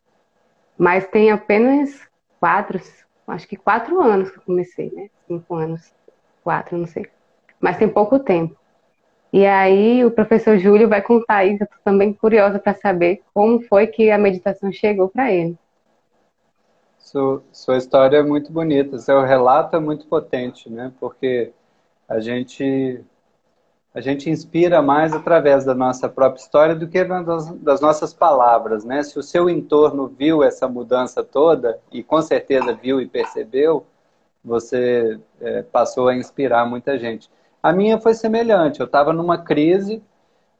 Mas 0.77 1.07
tem 1.07 1.31
apenas 1.31 2.01
quatro, 2.37 2.77
acho 3.25 3.47
que 3.47 3.55
quatro 3.55 4.01
anos 4.01 4.29
que 4.29 4.37
eu 4.37 4.43
comecei, 4.43 4.91
né? 4.91 5.09
Cinco 5.25 5.55
anos, 5.55 5.93
quatro, 6.43 6.77
não 6.77 6.85
sei. 6.85 7.07
Mas 7.57 7.77
tem 7.77 7.87
pouco 7.87 8.19
tempo. 8.19 8.53
E 9.31 9.45
aí, 9.45 10.03
o 10.03 10.11
professor 10.11 10.57
Júlio 10.57 10.89
vai 10.89 11.01
contar 11.01 11.45
isso. 11.45 11.63
Eu 11.63 11.67
tô 11.67 11.75
também 11.81 12.11
curiosa 12.11 12.59
para 12.59 12.73
saber 12.73 13.21
como 13.33 13.61
foi 13.61 13.87
que 13.87 14.11
a 14.11 14.17
meditação 14.17 14.73
chegou 14.73 15.07
para 15.07 15.31
ele. 15.31 15.57
Sua, 17.05 17.43
sua 17.51 17.77
história 17.77 18.17
é 18.17 18.23
muito 18.23 18.51
bonita, 18.51 18.97
seu 18.97 19.21
relato 19.21 19.75
é 19.75 19.79
muito 19.79 20.07
potente, 20.07 20.71
né? 20.71 20.91
Porque 20.99 21.53
a 22.09 22.19
gente 22.19 22.99
a 23.93 24.01
gente 24.01 24.27
inspira 24.29 24.81
mais 24.81 25.13
através 25.13 25.63
da 25.63 25.75
nossa 25.75 26.09
própria 26.09 26.41
história 26.41 26.75
do 26.75 26.87
que 26.87 27.01
das, 27.03 27.79
nossas 27.79 28.11
palavras, 28.11 28.83
né? 28.83 29.03
Se 29.03 29.19
o 29.19 29.23
seu 29.23 29.47
entorno 29.47 30.07
viu 30.07 30.43
essa 30.43 30.67
mudança 30.67 31.23
toda 31.23 31.79
e 31.91 32.03
com 32.03 32.21
certeza 32.23 32.73
viu 32.73 32.99
e 32.99 33.07
percebeu, 33.07 33.85
você 34.43 35.19
é, 35.39 35.61
passou 35.61 36.07
a 36.07 36.15
inspirar 36.15 36.65
muita 36.65 36.97
gente. 36.97 37.29
A 37.61 37.71
minha 37.71 38.01
foi 38.01 38.15
semelhante. 38.15 38.79
Eu 38.79 38.87
estava 38.87 39.13
numa 39.13 39.37
crise 39.37 40.01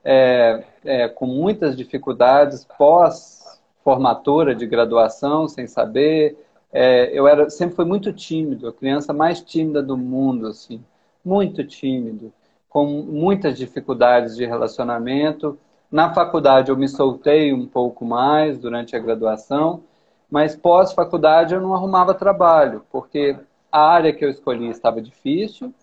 é, 0.03 0.63
é, 0.85 1.07
com 1.07 1.25
muitas 1.25 1.75
dificuldades 1.75 2.65
pós 2.77 3.44
formatura 3.85 4.53
de 4.53 4.65
graduação, 4.65 5.47
sem 5.47 5.67
saber. 5.67 6.37
É, 6.73 7.17
eu 7.17 7.27
era 7.27 7.49
sempre 7.49 7.75
fui 7.75 7.85
muito 7.85 8.11
tímido, 8.11 8.67
a 8.67 8.73
criança 8.73 9.13
mais 9.13 9.39
tímida 9.41 9.81
do 9.81 9.95
mundo, 9.95 10.47
assim, 10.47 10.83
muito 11.23 11.63
tímido 11.63 12.33
com 12.67 12.85
muitas 12.85 13.57
dificuldades 13.57 14.35
de 14.35 14.45
relacionamento. 14.45 15.57
Na 15.89 16.13
faculdade 16.13 16.69
eu 16.69 16.75
me 16.75 16.89
soltei 16.89 17.53
um 17.53 17.65
pouco 17.65 18.03
mais 18.03 18.57
durante 18.57 18.97
a 18.97 18.99
graduação, 18.99 19.83
mas 20.29 20.57
pós-faculdade 20.57 21.53
eu 21.53 21.61
não 21.61 21.73
arrumava 21.73 22.13
trabalho, 22.13 22.83
porque 22.91 23.37
a 23.71 23.79
área 23.79 24.11
que 24.11 24.25
eu 24.25 24.29
escolhi 24.29 24.67
estava 24.69 25.01
difícil 25.01 25.73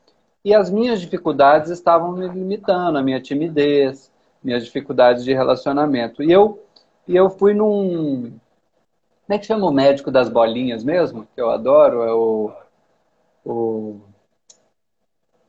e 0.44 0.55
as 0.55 0.70
minhas 0.70 1.00
dificuldades 1.00 1.70
estavam 1.70 2.12
me 2.12 2.28
limitando, 2.28 2.98
a 2.98 3.03
minha 3.03 3.20
timidez, 3.20 4.11
minhas 4.44 4.64
dificuldades 4.64 5.24
de 5.24 5.32
relacionamento. 5.32 6.22
E 6.22 6.30
eu, 6.30 6.62
e 7.07 7.16
eu 7.16 7.30
fui 7.30 7.55
num. 7.55 8.32
Como 9.26 9.36
é 9.36 9.38
que 9.38 9.46
chama 9.46 9.66
o 9.66 9.72
médico 9.72 10.11
das 10.11 10.28
bolinhas 10.28 10.84
mesmo? 10.84 11.26
Que 11.34 11.40
eu 11.40 11.50
adoro, 11.50 12.03
é 12.03 12.12
o. 12.12 12.53
o 13.44 14.00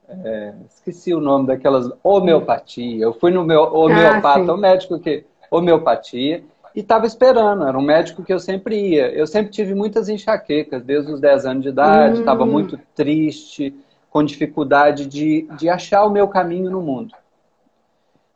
é, 0.08 0.54
esqueci 0.70 1.14
o 1.14 1.20
nome 1.20 1.47
daquelas. 1.47 1.89
Homeopatia. 2.04 3.04
Eu 3.04 3.14
fui 3.14 3.32
no 3.32 3.43
meu 3.43 3.62
homeopata, 3.62 4.51
ah, 4.51 4.56
o 4.56 4.58
médico 4.58 4.99
que. 4.99 5.26
Homeopatia. 5.49 6.43
E 6.76 6.80
estava 6.80 7.06
esperando, 7.06 7.68
era 7.68 7.78
um 7.78 7.84
médico 7.84 8.24
que 8.24 8.34
eu 8.34 8.39
sempre 8.39 8.76
ia. 8.76 9.12
Eu 9.12 9.28
sempre 9.28 9.51
tive 9.51 9.76
muitas 9.76 10.10
enxaquecas, 10.10 10.84
desde 10.84 11.12
os 11.12 11.20
10 11.20 11.45
anos 11.45 11.64
de 11.64 11.70
idade, 11.70 12.20
estava 12.20 12.43
hum. 12.43 12.51
muito 12.51 12.80
triste, 12.95 13.76
com 14.10 14.24
dificuldade 14.24 15.06
de, 15.06 15.47
de 15.58 15.70
achar 15.70 16.04
o 16.04 16.10
meu 16.10 16.28
caminho 16.28 16.72
no 16.72 16.82
mundo. 16.82 17.14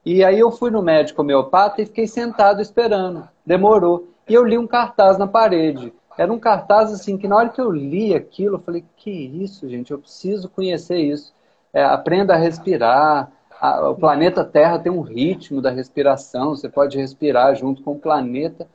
E 0.09 0.23
aí 0.23 0.39
eu 0.39 0.49
fui 0.49 0.71
no 0.71 0.81
médico 0.81 1.21
homeopata 1.21 1.81
e 1.81 1.85
fiquei 1.85 2.07
sentado 2.07 2.61
esperando. 2.61 3.27
Demorou. 3.45 4.07
E 4.25 4.33
eu 4.33 4.45
li 4.45 4.57
um 4.57 4.65
cartaz 4.65 5.17
na 5.17 5.27
parede. 5.27 5.93
Era 6.17 6.31
um 6.31 6.39
cartaz 6.39 6.93
assim 6.93 7.17
que 7.17 7.27
na 7.27 7.35
hora 7.35 7.49
que 7.49 7.59
eu 7.59 7.69
li 7.69 8.15
aquilo, 8.15 8.55
eu 8.55 8.59
falei, 8.61 8.85
que 8.95 9.11
isso, 9.11 9.67
gente, 9.67 9.91
eu 9.91 9.99
preciso 9.99 10.47
conhecer 10.47 10.97
isso. 10.97 11.33
É, 11.73 11.83
aprenda 11.83 12.35
a 12.35 12.37
respirar. 12.37 13.29
A, 13.59 13.89
o 13.89 13.95
planeta 13.95 14.45
Terra 14.45 14.79
tem 14.79 14.89
um 14.89 15.01
ritmo 15.01 15.61
da 15.61 15.71
respiração, 15.71 16.55
você 16.55 16.69
pode 16.69 16.97
respirar 16.97 17.53
junto 17.55 17.83
com 17.83 17.91
o 17.91 17.99
planeta. 17.99 18.65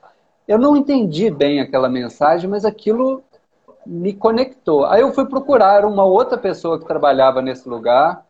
Eu 0.47 0.59
não 0.59 0.77
entendi 0.77 1.31
bem 1.31 1.63
aquela 1.63 1.89
mensagem, 1.89 2.51
mas 2.51 2.67
aquilo 2.67 3.23
me 3.87 4.13
conectou. 4.13 4.85
Aí 4.85 5.01
eu 5.01 5.15
fui 5.15 5.25
procurar 5.25 5.87
uma 5.87 6.05
outra 6.05 6.37
pessoa 6.37 6.79
que 6.79 6.85
trabalhava 6.85 7.41
nesse 7.41 7.67
lugar, 7.67 8.23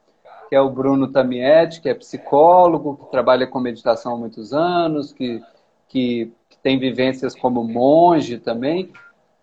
que 0.53 0.57
é 0.57 0.61
o 0.61 0.69
Bruno 0.69 1.09
Tamietti, 1.09 1.81
que 1.81 1.89
é 1.89 1.95
psicólogo, 1.95 2.99
que 2.99 3.11
trabalha 3.11 3.47
com 3.47 3.59
meditação 3.59 4.17
há 4.17 4.19
muitos 4.19 4.53
anos, 4.53 5.11
que, 5.11 5.43
que, 5.89 6.31
que 6.51 6.59
tem 6.59 6.79
vivências 6.79 7.35
como 7.35 7.65
monge 7.65 8.37
também. 8.37 8.93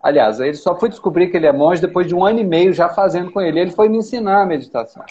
Aliás, 0.00 0.38
ele 0.38 0.54
só 0.54 0.78
foi 0.78 0.88
descobrir 0.88 1.26
que 1.26 1.36
ele 1.36 1.48
é 1.48 1.52
monge 1.52 1.82
depois 1.82 2.06
de 2.06 2.14
um 2.14 2.24
ano 2.24 2.38
e 2.38 2.44
meio 2.44 2.72
já 2.72 2.88
fazendo 2.88 3.32
com 3.32 3.40
ele. 3.40 3.58
Ele 3.58 3.72
foi 3.72 3.88
me 3.88 3.98
ensinar 3.98 4.42
a 4.42 4.46
meditação. 4.46 5.02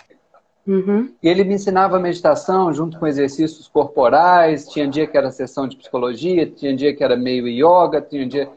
Uhum. 0.66 1.14
E 1.22 1.28
ele 1.28 1.44
me 1.44 1.56
ensinava 1.56 1.98
a 1.98 2.00
meditação 2.00 2.74
junto 2.74 2.98
com 2.98 3.06
exercícios 3.06 3.68
corporais. 3.68 4.70
Tinha 4.70 4.88
dia 4.88 5.06
que 5.06 5.18
era 5.18 5.30
sessão 5.32 5.68
de 5.68 5.76
psicologia, 5.76 6.46
tinha 6.46 6.74
dia 6.74 6.96
que 6.96 7.04
era 7.04 7.18
meio 7.18 7.46
yoga, 7.46 8.00
tinha 8.00 8.26
dia. 8.26 8.50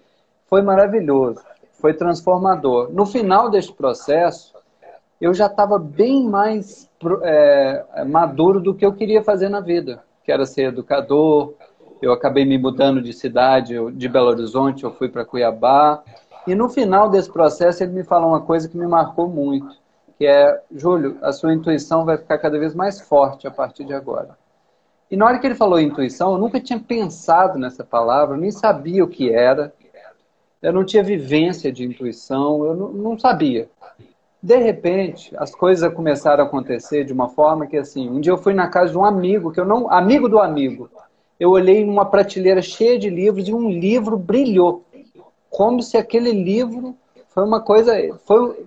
Foi 0.47 0.63
maravilhoso, 0.63 1.41
foi 1.73 1.93
transformador. 1.93 2.93
No 2.93 3.05
final 3.05 3.51
deste 3.51 3.73
processo, 3.73 4.52
eu 5.23 5.33
já 5.33 5.47
estava 5.47 5.79
bem 5.79 6.29
mais 6.29 6.91
é, 7.23 8.05
maduro 8.05 8.59
do 8.59 8.75
que 8.75 8.85
eu 8.85 8.93
queria 8.93 9.23
fazer 9.23 9.49
na 9.49 9.61
vida, 9.61 10.03
que 10.25 10.33
era 10.33 10.45
ser 10.45 10.63
educador. 10.65 11.55
Eu 12.03 12.13
acabei 12.13 12.45
me 12.45 12.59
mudando 12.59 13.01
de 13.01 13.13
cidade, 13.13 13.77
de 13.93 14.09
Belo 14.09 14.31
Horizonte, 14.31 14.83
eu 14.83 14.91
fui 14.91 15.09
para 15.09 15.25
Cuiabá. 15.25 16.03
E 16.45 16.57
no 16.57 16.69
final 16.69 17.09
desse 17.09 17.31
processo 17.31 17.85
ele 17.85 17.93
me 17.93 18.03
falou 18.03 18.31
uma 18.31 18.41
coisa 18.41 18.69
que 18.69 18.77
me 18.77 18.85
marcou 18.85 19.29
muito, 19.29 19.77
que 20.19 20.27
é, 20.27 20.61
Júlio, 20.73 21.17
a 21.23 21.31
sua 21.31 21.55
intuição 21.55 22.05
vai 22.05 22.17
ficar 22.17 22.39
cada 22.39 22.59
vez 22.59 22.75
mais 22.75 23.01
forte 23.01 23.47
a 23.47 23.51
partir 23.53 23.85
de 23.85 23.95
agora. 23.95 24.37
E 25.09 25.17
na 25.17 25.25
hora 25.25 25.39
que 25.39 25.47
ele 25.47 25.55
falou 25.55 25.79
intuição, 25.79 26.33
eu 26.33 26.39
nunca 26.39 26.59
tinha 26.59 26.81
pensado 26.81 27.61
nessa 27.61 27.85
palavra, 27.85 28.35
eu 28.35 28.41
nem 28.41 28.51
sabia 28.51 29.05
o 29.05 29.09
que 29.09 29.31
era. 29.31 29.73
Eu 30.61 30.73
não 30.73 30.85
tinha 30.85 31.05
vivência 31.05 31.71
de 31.71 31.85
intuição, 31.85 32.65
eu 32.65 32.75
não, 32.75 32.89
não 32.89 33.17
sabia. 33.17 33.71
De 34.43 34.57
repente, 34.57 35.33
as 35.37 35.55
coisas 35.55 35.93
começaram 35.95 36.43
a 36.43 36.47
acontecer 36.47 37.05
de 37.05 37.13
uma 37.13 37.29
forma 37.29 37.67
que, 37.67 37.77
assim, 37.77 38.11
um 38.11 38.21
dia 38.21 38.33
eu 38.33 38.39
fui 38.39 38.53
na 38.53 38.67
casa 38.67 38.91
de 38.91 38.99
um 38.99 39.05
amigo, 39.05 39.53
que 39.53 39.61
eu 39.61 39.65
não. 39.65 39.89
Amigo 39.89 40.29
do 40.29 40.41
amigo. 40.41 40.91
Eu 41.39 41.51
olhei 41.51 41.85
numa 41.85 42.05
prateleira 42.05 42.61
cheia 42.61 42.99
de 42.99 43.09
livros 43.09 43.47
e 43.47 43.55
um 43.55 43.71
livro 43.71 44.19
brilhou. 44.19 44.85
Como 45.49 45.81
se 45.81 45.97
aquele 45.97 46.33
livro 46.33 46.97
foi 47.29 47.45
uma 47.45 47.61
coisa. 47.61 47.95
Foi, 48.25 48.67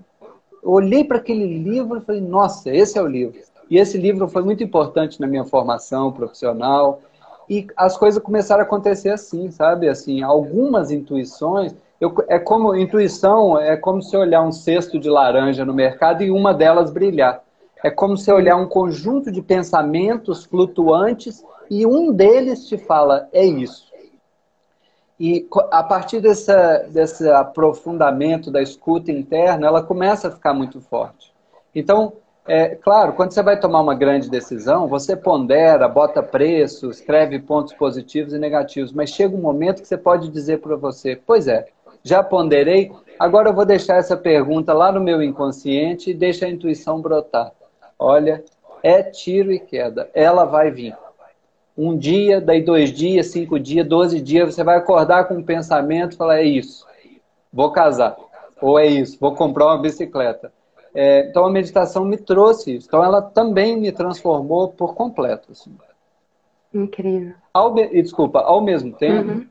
olhei 0.64 1.04
para 1.04 1.18
aquele 1.18 1.46
livro 1.46 1.98
e 1.98 2.02
falei, 2.02 2.22
nossa, 2.22 2.74
esse 2.74 2.98
é 2.98 3.02
o 3.02 3.08
livro. 3.08 3.38
E 3.70 3.78
esse 3.78 3.98
livro 3.98 4.30
foi 4.30 4.44
muito 4.44 4.64
importante 4.64 5.20
na 5.20 5.28
minha 5.28 5.44
formação 5.44 6.10
profissional. 6.12 7.02
E 7.50 7.68
as 7.76 7.98
coisas 7.98 8.22
começaram 8.22 8.62
a 8.62 8.66
acontecer 8.66 9.10
assim, 9.10 9.52
sabe? 9.52 9.90
Assim, 9.90 10.24
algumas 10.24 10.90
intuições 10.90 11.76
eu, 12.00 12.14
é 12.28 12.38
como 12.38 12.76
intuição, 12.76 13.60
é 13.60 13.78
como 13.78 14.02
se 14.02 14.16
olhar 14.18 14.42
um 14.42 14.52
cesto 14.52 15.00
de 15.00 15.10
laranja 15.10 15.64
no 15.64 15.74
mercado 15.74 16.24
e 16.24 16.32
uma 16.32 16.54
delas 16.54 16.92
brilhar. 16.92 17.42
É 17.84 17.90
como 17.90 18.18
se 18.18 18.32
olhar 18.32 18.56
um 18.56 18.68
conjunto 18.68 19.32
de 19.32 19.42
pensamentos 19.42 20.44
flutuantes 20.46 21.44
e 21.70 21.86
um 21.86 22.12
deles 22.12 22.68
te 22.68 22.78
fala, 22.78 23.28
é 23.32 23.46
isso. 23.46 23.86
E 25.20 25.48
a 25.72 25.82
partir 25.82 26.20
dessa, 26.20 26.86
desse 26.90 27.30
aprofundamento 27.30 28.52
da 28.52 28.62
escuta 28.62 29.12
interna, 29.12 29.68
ela 29.68 29.82
começa 29.82 30.28
a 30.28 30.32
ficar 30.32 30.54
muito 30.54 30.82
forte. 30.82 31.34
Então, 31.74 32.14
é 32.46 32.76
claro, 32.76 33.14
quando 33.14 33.32
você 33.32 33.42
vai 33.42 33.60
tomar 33.60 33.82
uma 33.82 33.96
grande 33.96 34.30
decisão, 34.30 34.88
você 34.88 35.16
pondera, 35.16 35.88
bota 35.88 36.22
preço, 36.22 36.92
escreve 36.92 37.40
pontos 37.40 37.74
positivos 37.74 38.34
e 38.34 38.38
negativos, 38.38 38.92
mas 38.92 39.10
chega 39.10 39.36
um 39.36 39.42
momento 39.42 39.82
que 39.82 39.88
você 39.88 39.98
pode 39.98 40.30
dizer 40.30 40.60
para 40.60 40.76
você: 40.76 41.20
pois 41.26 41.48
é, 41.48 41.68
já 42.06 42.22
ponderei. 42.24 42.92
Agora 43.20 43.50
eu 43.50 43.54
vou 43.54 43.66
deixar 43.66 43.96
essa 43.96 44.16
pergunta 44.16 44.72
lá 44.74 44.92
no 44.92 45.02
meu 45.02 45.24
inconsciente 45.24 46.12
e 46.12 46.14
deixa 46.14 46.46
a 46.46 46.50
intuição 46.50 47.02
brotar. 47.02 47.52
Olha, 47.98 48.44
é 48.84 49.02
tiro 49.02 49.52
e 49.52 49.60
queda. 49.60 50.08
Ela 50.14 50.46
vai 50.46 50.70
vir. 50.70 50.96
Um 51.76 51.98
dia, 51.98 52.40
daí 52.40 52.62
dois 52.62 52.94
dias, 52.94 53.28
cinco 53.28 53.60
dias, 53.60 53.86
doze 53.86 54.22
dias, 54.22 54.54
você 54.54 54.64
vai 54.64 54.78
acordar 54.78 55.28
com 55.28 55.34
um 55.34 55.44
pensamento 55.44 56.14
e 56.14 56.16
falar: 56.16 56.38
é 56.40 56.44
isso, 56.44 56.86
vou 57.52 57.72
casar. 57.72 58.16
Ou 58.62 58.80
é 58.80 58.86
isso, 58.86 59.18
vou 59.20 59.34
comprar 59.34 59.66
uma 59.66 59.82
bicicleta. 59.82 60.54
É, 60.94 61.28
então 61.28 61.46
a 61.46 61.52
meditação 61.52 62.06
me 62.06 62.16
trouxe 62.16 62.76
isso. 62.76 62.88
Então 62.88 63.04
ela 63.04 63.22
também 63.22 63.78
me 63.78 63.92
transformou 63.92 64.70
por 64.70 64.94
completo. 64.94 65.52
Assim. 65.52 65.76
Incrível. 66.74 67.34
Ao, 67.54 67.74
desculpa, 67.74 68.40
ao 68.40 68.62
mesmo 68.62 68.94
tempo. 68.94 69.32
Uhum. 69.32 69.48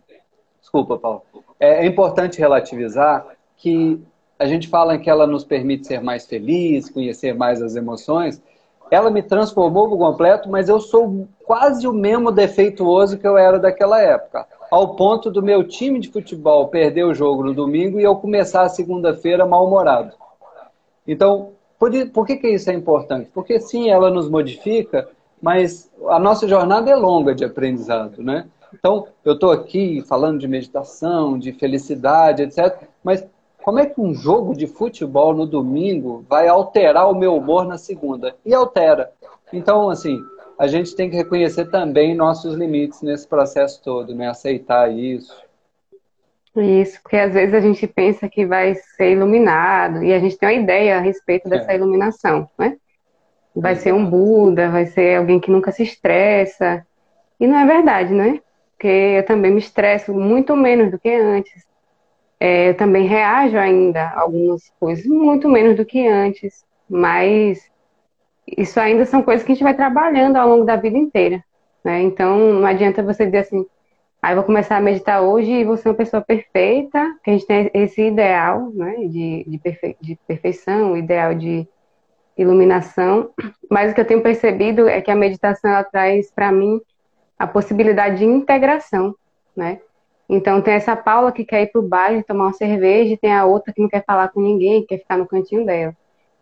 Desculpa, 0.62 0.96
Paulo 0.96 1.22
é, 1.58 1.84
é 1.84 1.86
importante 1.86 2.38
relativizar 2.38 3.26
que 3.56 4.00
a 4.38 4.46
gente 4.46 4.68
fala 4.68 4.98
que 4.98 5.08
ela 5.08 5.26
nos 5.26 5.44
permite 5.44 5.86
ser 5.86 6.02
mais 6.02 6.26
felizes, 6.26 6.90
conhecer 6.90 7.34
mais 7.34 7.62
as 7.62 7.76
emoções. 7.76 8.42
Ela 8.90 9.10
me 9.10 9.22
transformou 9.22 9.88
por 9.88 9.98
completo, 9.98 10.50
mas 10.50 10.68
eu 10.68 10.80
sou 10.80 11.26
quase 11.44 11.86
o 11.86 11.92
mesmo 11.92 12.30
defeituoso 12.30 13.18
que 13.18 13.26
eu 13.26 13.38
era 13.38 13.58
daquela 13.58 14.00
época. 14.00 14.46
Ao 14.70 14.94
ponto 14.96 15.30
do 15.30 15.42
meu 15.42 15.64
time 15.64 16.00
de 16.00 16.10
futebol 16.10 16.68
perder 16.68 17.04
o 17.04 17.14
jogo 17.14 17.44
no 17.44 17.54
domingo 17.54 18.00
e 18.00 18.04
eu 18.04 18.16
começar 18.16 18.62
a 18.62 18.68
segunda-feira 18.68 19.46
mal-humorado. 19.46 20.12
Então, 21.06 21.52
por, 21.78 21.90
por 22.08 22.26
que, 22.26 22.36
que 22.36 22.48
isso 22.48 22.70
é 22.70 22.74
importante? 22.74 23.30
Porque 23.32 23.60
sim, 23.60 23.88
ela 23.88 24.10
nos 24.10 24.28
modifica, 24.28 25.08
mas 25.40 25.90
a 26.08 26.18
nossa 26.18 26.48
jornada 26.48 26.90
é 26.90 26.96
longa 26.96 27.34
de 27.34 27.44
aprendizado, 27.44 28.22
né? 28.22 28.46
Então, 28.78 29.06
eu 29.24 29.34
estou 29.34 29.52
aqui 29.52 30.02
falando 30.08 30.38
de 30.38 30.48
meditação, 30.48 31.38
de 31.38 31.52
felicidade, 31.52 32.42
etc. 32.42 32.88
Mas 33.02 33.26
como 33.62 33.78
é 33.78 33.86
que 33.86 34.00
um 34.00 34.12
jogo 34.12 34.54
de 34.54 34.66
futebol 34.66 35.32
no 35.32 35.46
domingo 35.46 36.24
vai 36.28 36.48
alterar 36.48 37.10
o 37.10 37.14
meu 37.14 37.36
humor 37.36 37.66
na 37.66 37.78
segunda? 37.78 38.36
E 38.44 38.52
altera. 38.52 39.12
Então, 39.52 39.88
assim, 39.88 40.20
a 40.58 40.66
gente 40.66 40.94
tem 40.94 41.08
que 41.08 41.16
reconhecer 41.16 41.66
também 41.66 42.14
nossos 42.14 42.54
limites 42.54 43.00
nesse 43.02 43.26
processo 43.26 43.82
todo, 43.82 44.14
né? 44.14 44.28
Aceitar 44.28 44.92
isso. 44.92 45.34
Isso, 46.56 47.00
porque 47.02 47.16
às 47.16 47.32
vezes 47.32 47.54
a 47.54 47.60
gente 47.60 47.86
pensa 47.86 48.28
que 48.28 48.46
vai 48.46 48.74
ser 48.74 49.12
iluminado 49.12 50.04
e 50.04 50.12
a 50.12 50.18
gente 50.20 50.36
tem 50.36 50.48
uma 50.48 50.62
ideia 50.62 50.98
a 50.98 51.00
respeito 51.00 51.48
dessa 51.48 51.72
é. 51.72 51.76
iluminação, 51.76 52.48
né? 52.56 52.76
Vai 53.56 53.76
ser 53.76 53.94
um 53.94 54.04
Buda, 54.04 54.68
vai 54.68 54.86
ser 54.86 55.16
alguém 55.16 55.40
que 55.40 55.50
nunca 55.50 55.70
se 55.72 55.82
estressa. 55.84 56.84
E 57.38 57.46
não 57.46 57.58
é 57.58 57.66
verdade, 57.66 58.12
né? 58.12 58.40
Porque 58.74 58.88
eu 58.88 59.24
também 59.24 59.50
me 59.50 59.58
estresso 59.58 60.12
muito 60.12 60.54
menos 60.54 60.90
do 60.90 60.98
que 60.98 61.08
antes. 61.08 61.64
É, 62.38 62.70
eu 62.70 62.76
também 62.76 63.06
reajo 63.06 63.56
ainda 63.56 64.02
a 64.02 64.20
algumas 64.20 64.70
coisas 64.78 65.06
muito 65.06 65.48
menos 65.48 65.76
do 65.76 65.84
que 65.84 66.06
antes, 66.06 66.64
mas 66.88 67.70
isso 68.46 68.78
ainda 68.78 69.06
são 69.06 69.22
coisas 69.22 69.44
que 69.44 69.52
a 69.52 69.54
gente 69.54 69.64
vai 69.64 69.74
trabalhando 69.74 70.36
ao 70.36 70.48
longo 70.48 70.64
da 70.64 70.76
vida 70.76 70.98
inteira. 70.98 71.42
Né? 71.82 72.02
Então 72.02 72.36
não 72.36 72.66
adianta 72.66 73.02
você 73.02 73.24
dizer 73.24 73.38
assim, 73.38 73.64
aí 74.20 74.32
ah, 74.32 74.34
vou 74.34 74.44
começar 74.44 74.76
a 74.76 74.80
meditar 74.80 75.22
hoje 75.22 75.50
e 75.50 75.64
vou 75.64 75.76
ser 75.76 75.88
uma 75.88 75.94
pessoa 75.94 76.22
perfeita, 76.22 77.16
que 77.22 77.30
a 77.30 77.32
gente 77.32 77.46
tem 77.46 77.70
esse 77.72 78.02
ideal 78.02 78.70
né, 78.74 78.96
de, 79.06 79.44
de, 79.46 79.58
perfe 79.58 79.96
de 80.00 80.18
perfeição, 80.26 80.96
ideal 80.96 81.34
de 81.34 81.66
iluminação, 82.36 83.30
mas 83.70 83.92
o 83.92 83.94
que 83.94 84.00
eu 84.00 84.06
tenho 84.06 84.22
percebido 84.22 84.88
é 84.88 85.00
que 85.00 85.10
a 85.10 85.16
meditação 85.16 85.70
ela 85.70 85.84
traz 85.84 86.30
para 86.32 86.50
mim 86.50 86.80
a 87.38 87.46
possibilidade 87.46 88.18
de 88.18 88.24
integração, 88.24 89.14
né? 89.56 89.80
Então 90.28 90.62
tem 90.62 90.74
essa 90.74 90.96
Paula 90.96 91.32
que 91.32 91.44
quer 91.44 91.62
ir 91.62 91.66
para 91.72 91.80
o 91.80 91.86
baile 91.86 92.22
tomar 92.22 92.44
uma 92.44 92.52
cerveja 92.52 93.12
e 93.12 93.16
tem 93.16 93.32
a 93.32 93.44
outra 93.44 93.72
que 93.72 93.80
não 93.80 93.88
quer 93.88 94.04
falar 94.04 94.28
com 94.28 94.40
ninguém, 94.40 94.80
que 94.80 94.88
quer 94.88 94.98
ficar 94.98 95.18
no 95.18 95.26
cantinho 95.26 95.66
dela. 95.66 95.94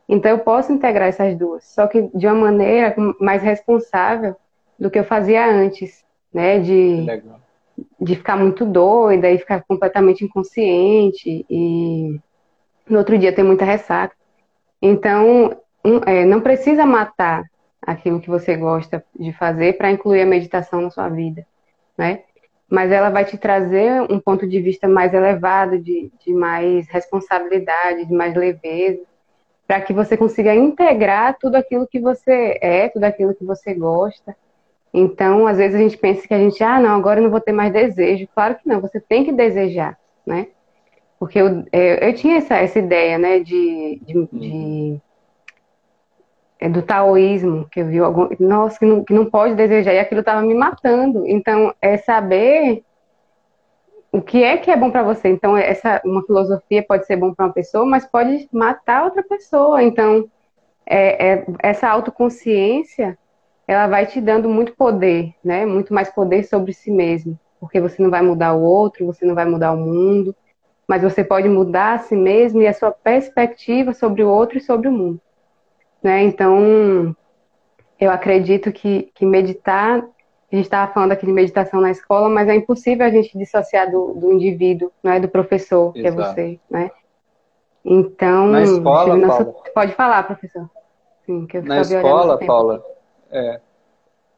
Então 0.08 0.30
eu 0.30 0.38
posso 0.38 0.72
integrar 0.72 1.08
essas 1.08 1.36
duas, 1.36 1.64
só 1.64 1.86
que 1.86 2.02
de 2.14 2.26
uma 2.26 2.34
maneira 2.34 2.94
mais 3.20 3.42
responsável 3.42 4.36
do 4.78 4.90
que 4.90 4.98
eu 4.98 5.04
fazia 5.04 5.46
antes, 5.46 6.04
né? 6.32 6.58
De, 6.58 7.06
de 8.00 8.16
ficar 8.16 8.36
muito 8.36 8.64
doida 8.64 9.30
e 9.30 9.38
ficar 9.38 9.64
completamente 9.66 10.24
inconsciente 10.24 11.44
e 11.48 12.20
no 12.88 12.98
outro 12.98 13.18
dia 13.18 13.32
ter 13.32 13.42
muita 13.42 13.64
ressaca. 13.64 14.14
Então, 14.80 15.56
um, 15.84 15.98
é, 16.06 16.24
não 16.24 16.40
precisa 16.40 16.84
matar 16.84 17.44
aquilo 17.82 18.20
que 18.20 18.30
você 18.30 18.56
gosta 18.56 19.04
de 19.18 19.32
fazer 19.32 19.76
para 19.76 19.90
incluir 19.90 20.22
a 20.22 20.26
meditação 20.26 20.80
na 20.80 20.90
sua 20.90 21.08
vida, 21.08 21.44
né? 21.98 22.22
Mas 22.70 22.90
ela 22.90 23.10
vai 23.10 23.24
te 23.24 23.36
trazer 23.36 24.00
um 24.10 24.18
ponto 24.18 24.46
de 24.46 24.60
vista 24.60 24.88
mais 24.88 25.12
elevado, 25.12 25.78
de, 25.78 26.10
de 26.24 26.32
mais 26.32 26.88
responsabilidade, 26.88 28.06
de 28.06 28.14
mais 28.14 28.34
leveza, 28.34 29.02
para 29.66 29.80
que 29.80 29.92
você 29.92 30.16
consiga 30.16 30.54
integrar 30.54 31.36
tudo 31.38 31.56
aquilo 31.56 31.86
que 31.86 32.00
você 32.00 32.58
é, 32.62 32.88
tudo 32.88 33.04
aquilo 33.04 33.34
que 33.34 33.44
você 33.44 33.74
gosta. 33.74 34.34
Então, 34.94 35.46
às 35.46 35.58
vezes 35.58 35.74
a 35.74 35.78
gente 35.78 35.96
pensa 35.96 36.26
que 36.26 36.34
a 36.34 36.38
gente, 36.38 36.62
ah, 36.62 36.78
não, 36.80 36.96
agora 36.96 37.18
eu 37.18 37.24
não 37.24 37.30
vou 37.30 37.40
ter 37.40 37.52
mais 37.52 37.72
desejo. 37.72 38.28
Claro 38.34 38.56
que 38.56 38.68
não, 38.68 38.80
você 38.80 39.00
tem 39.00 39.24
que 39.24 39.32
desejar, 39.32 39.98
né? 40.26 40.48
Porque 41.18 41.38
eu, 41.40 41.48
eu, 41.48 41.64
é, 41.72 42.08
eu 42.08 42.14
tinha 42.14 42.36
essa, 42.36 42.56
essa 42.56 42.78
ideia, 42.78 43.16
né, 43.16 43.38
de, 43.38 44.00
de, 44.04 44.28
de 44.32 45.00
é, 46.62 46.68
do 46.68 46.80
taoísmo, 46.80 47.66
que 47.68 47.80
eu 47.80 47.86
vi 47.88 47.98
algum, 47.98 48.28
nossa, 48.38 48.78
que 48.78 48.86
não, 48.86 49.02
que 49.02 49.12
não 49.12 49.26
pode 49.26 49.56
desejar, 49.56 49.92
e 49.94 49.98
aquilo 49.98 50.20
estava 50.20 50.42
me 50.42 50.54
matando. 50.54 51.26
Então, 51.26 51.74
é 51.82 51.96
saber 51.96 52.84
o 54.12 54.22
que 54.22 54.44
é 54.44 54.56
que 54.56 54.70
é 54.70 54.76
bom 54.76 54.88
para 54.88 55.02
você. 55.02 55.28
Então, 55.28 55.56
essa 55.56 56.00
uma 56.04 56.22
filosofia 56.24 56.84
pode 56.86 57.04
ser 57.04 57.16
bom 57.16 57.34
para 57.34 57.46
uma 57.46 57.52
pessoa, 57.52 57.84
mas 57.84 58.06
pode 58.06 58.48
matar 58.52 59.04
outra 59.04 59.24
pessoa. 59.24 59.82
Então, 59.82 60.30
é, 60.86 61.32
é, 61.32 61.46
essa 61.58 61.88
autoconsciência, 61.88 63.18
ela 63.66 63.88
vai 63.88 64.06
te 64.06 64.20
dando 64.20 64.48
muito 64.48 64.76
poder, 64.76 65.34
né? 65.42 65.66
Muito 65.66 65.92
mais 65.92 66.10
poder 66.10 66.44
sobre 66.44 66.72
si 66.72 66.92
mesmo, 66.92 67.36
porque 67.58 67.80
você 67.80 68.00
não 68.00 68.10
vai 68.10 68.22
mudar 68.22 68.52
o 68.52 68.62
outro, 68.62 69.06
você 69.06 69.26
não 69.26 69.34
vai 69.34 69.46
mudar 69.46 69.72
o 69.72 69.76
mundo, 69.76 70.32
mas 70.86 71.02
você 71.02 71.24
pode 71.24 71.48
mudar 71.48 71.94
a 71.94 71.98
si 71.98 72.14
mesmo 72.14 72.62
e 72.62 72.68
a 72.68 72.72
sua 72.72 72.92
perspectiva 72.92 73.92
sobre 73.92 74.22
o 74.22 74.28
outro 74.28 74.58
e 74.58 74.60
sobre 74.60 74.86
o 74.86 74.92
mundo, 74.92 75.20
né? 76.02 76.22
Então, 76.22 77.14
eu 78.00 78.10
acredito 78.10 78.72
que, 78.72 79.10
que 79.14 79.24
meditar 79.24 80.02
a 80.52 80.56
gente 80.56 80.66
estava 80.66 80.92
falando 80.92 81.12
aqui 81.12 81.24
de 81.24 81.32
meditação 81.32 81.80
na 81.80 81.90
escola, 81.90 82.28
mas 82.28 82.46
é 82.46 82.54
impossível 82.54 83.06
a 83.06 83.10
gente 83.10 83.36
dissociar 83.38 83.90
do, 83.90 84.12
do 84.12 84.32
indivíduo, 84.32 84.92
é 85.02 85.18
do 85.18 85.26
professor, 85.26 85.94
que 85.94 86.00
é 86.00 86.08
Exato. 86.08 86.20
é 86.20 86.34
você, 86.34 86.60
né? 86.68 86.90
Então, 87.82 88.48
na 88.48 88.62
escola. 88.62 89.18
Paula, 89.18 89.54
pode 89.74 89.94
falar, 89.94 90.22
professor. 90.24 90.68
Sim, 91.24 91.48
na 91.64 91.80
escola, 91.80 92.38
Paula, 92.38 92.84
é, 93.30 93.60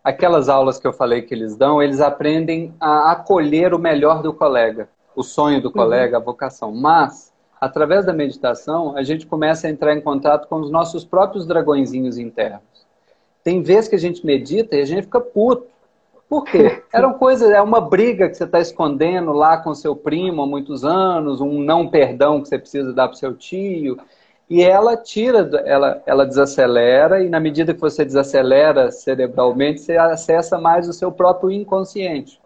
aquelas 0.05 0.49
aulas 0.49 0.79
que 0.79 0.87
eu 0.87 0.93
falei 0.93 1.23
que 1.23 1.35
eles 1.35 1.57
dão, 1.57 1.83
eles 1.83 2.01
aprendem 2.01 2.73
a 2.79 3.11
acolher 3.11 3.75
o 3.75 3.79
melhor 3.79 4.23
do 4.23 4.33
colega, 4.33 4.89
o 5.17 5.23
sonho 5.25 5.61
do 5.61 5.67
uhum. 5.67 5.73
colega, 5.75 6.17
uhum. 6.17 6.23
a 6.23 6.25
vocação. 6.25 6.73
Mas, 6.73 7.34
através 7.65 8.05
da 8.07 8.13
meditação, 8.13 8.97
a 8.97 9.03
gente 9.03 9.27
começa 9.27 9.67
a 9.67 9.71
entrar 9.71 9.95
em 9.95 10.01
contato 10.01 10.49
com 10.49 10.61
os 10.61 10.71
nossos 10.71 11.05
próprios 11.05 11.47
dragõezinhos 11.47 12.19
internos. 12.19 12.85
Tem 13.43 13.63
vezes 13.63 13.89
que 13.89 13.97
a 13.97 13.99
gente 13.99 14.25
medita 14.25 14.77
e 14.77 14.81
a 14.81 14.87
gente 14.87 15.03
fica 15.03 15.21
puto 15.21 15.67
por 16.29 16.45
quê? 16.45 16.83
Era 16.93 17.07
uma 17.07 17.17
coisa, 17.17 17.55
é 17.55 17.61
uma 17.61 17.81
briga 17.81 18.29
que 18.29 18.37
você 18.37 18.45
está 18.45 18.61
escondendo 18.61 19.33
lá 19.33 19.59
com 19.59 19.75
seu 19.75 19.95
primo 19.95 20.43
há 20.43 20.47
muitos 20.47 20.85
anos, 20.85 21.41
um 21.41 21.61
não 21.61 21.89
perdão 21.89 22.41
que 22.41 22.49
você 22.49 22.59
precisa 22.59 22.93
dar 22.93 23.09
para 23.09 23.17
seu 23.17 23.35
tio. 23.35 23.99
E 24.49 24.63
ela 24.63 24.97
tira, 24.97 25.51
ela, 25.65 26.03
ela 26.05 26.27
desacelera, 26.27 27.23
e 27.23 27.31
na 27.31 27.41
medida 27.41 27.73
que 27.73 27.81
você 27.81 28.05
desacelera 28.05 28.91
cerebralmente, 28.91 29.81
você 29.81 29.97
acessa 29.97 30.59
mais 30.59 30.89
o 30.89 30.93
seu 30.93 31.11
próprio 31.11 31.51
inconsciente. 31.51 32.41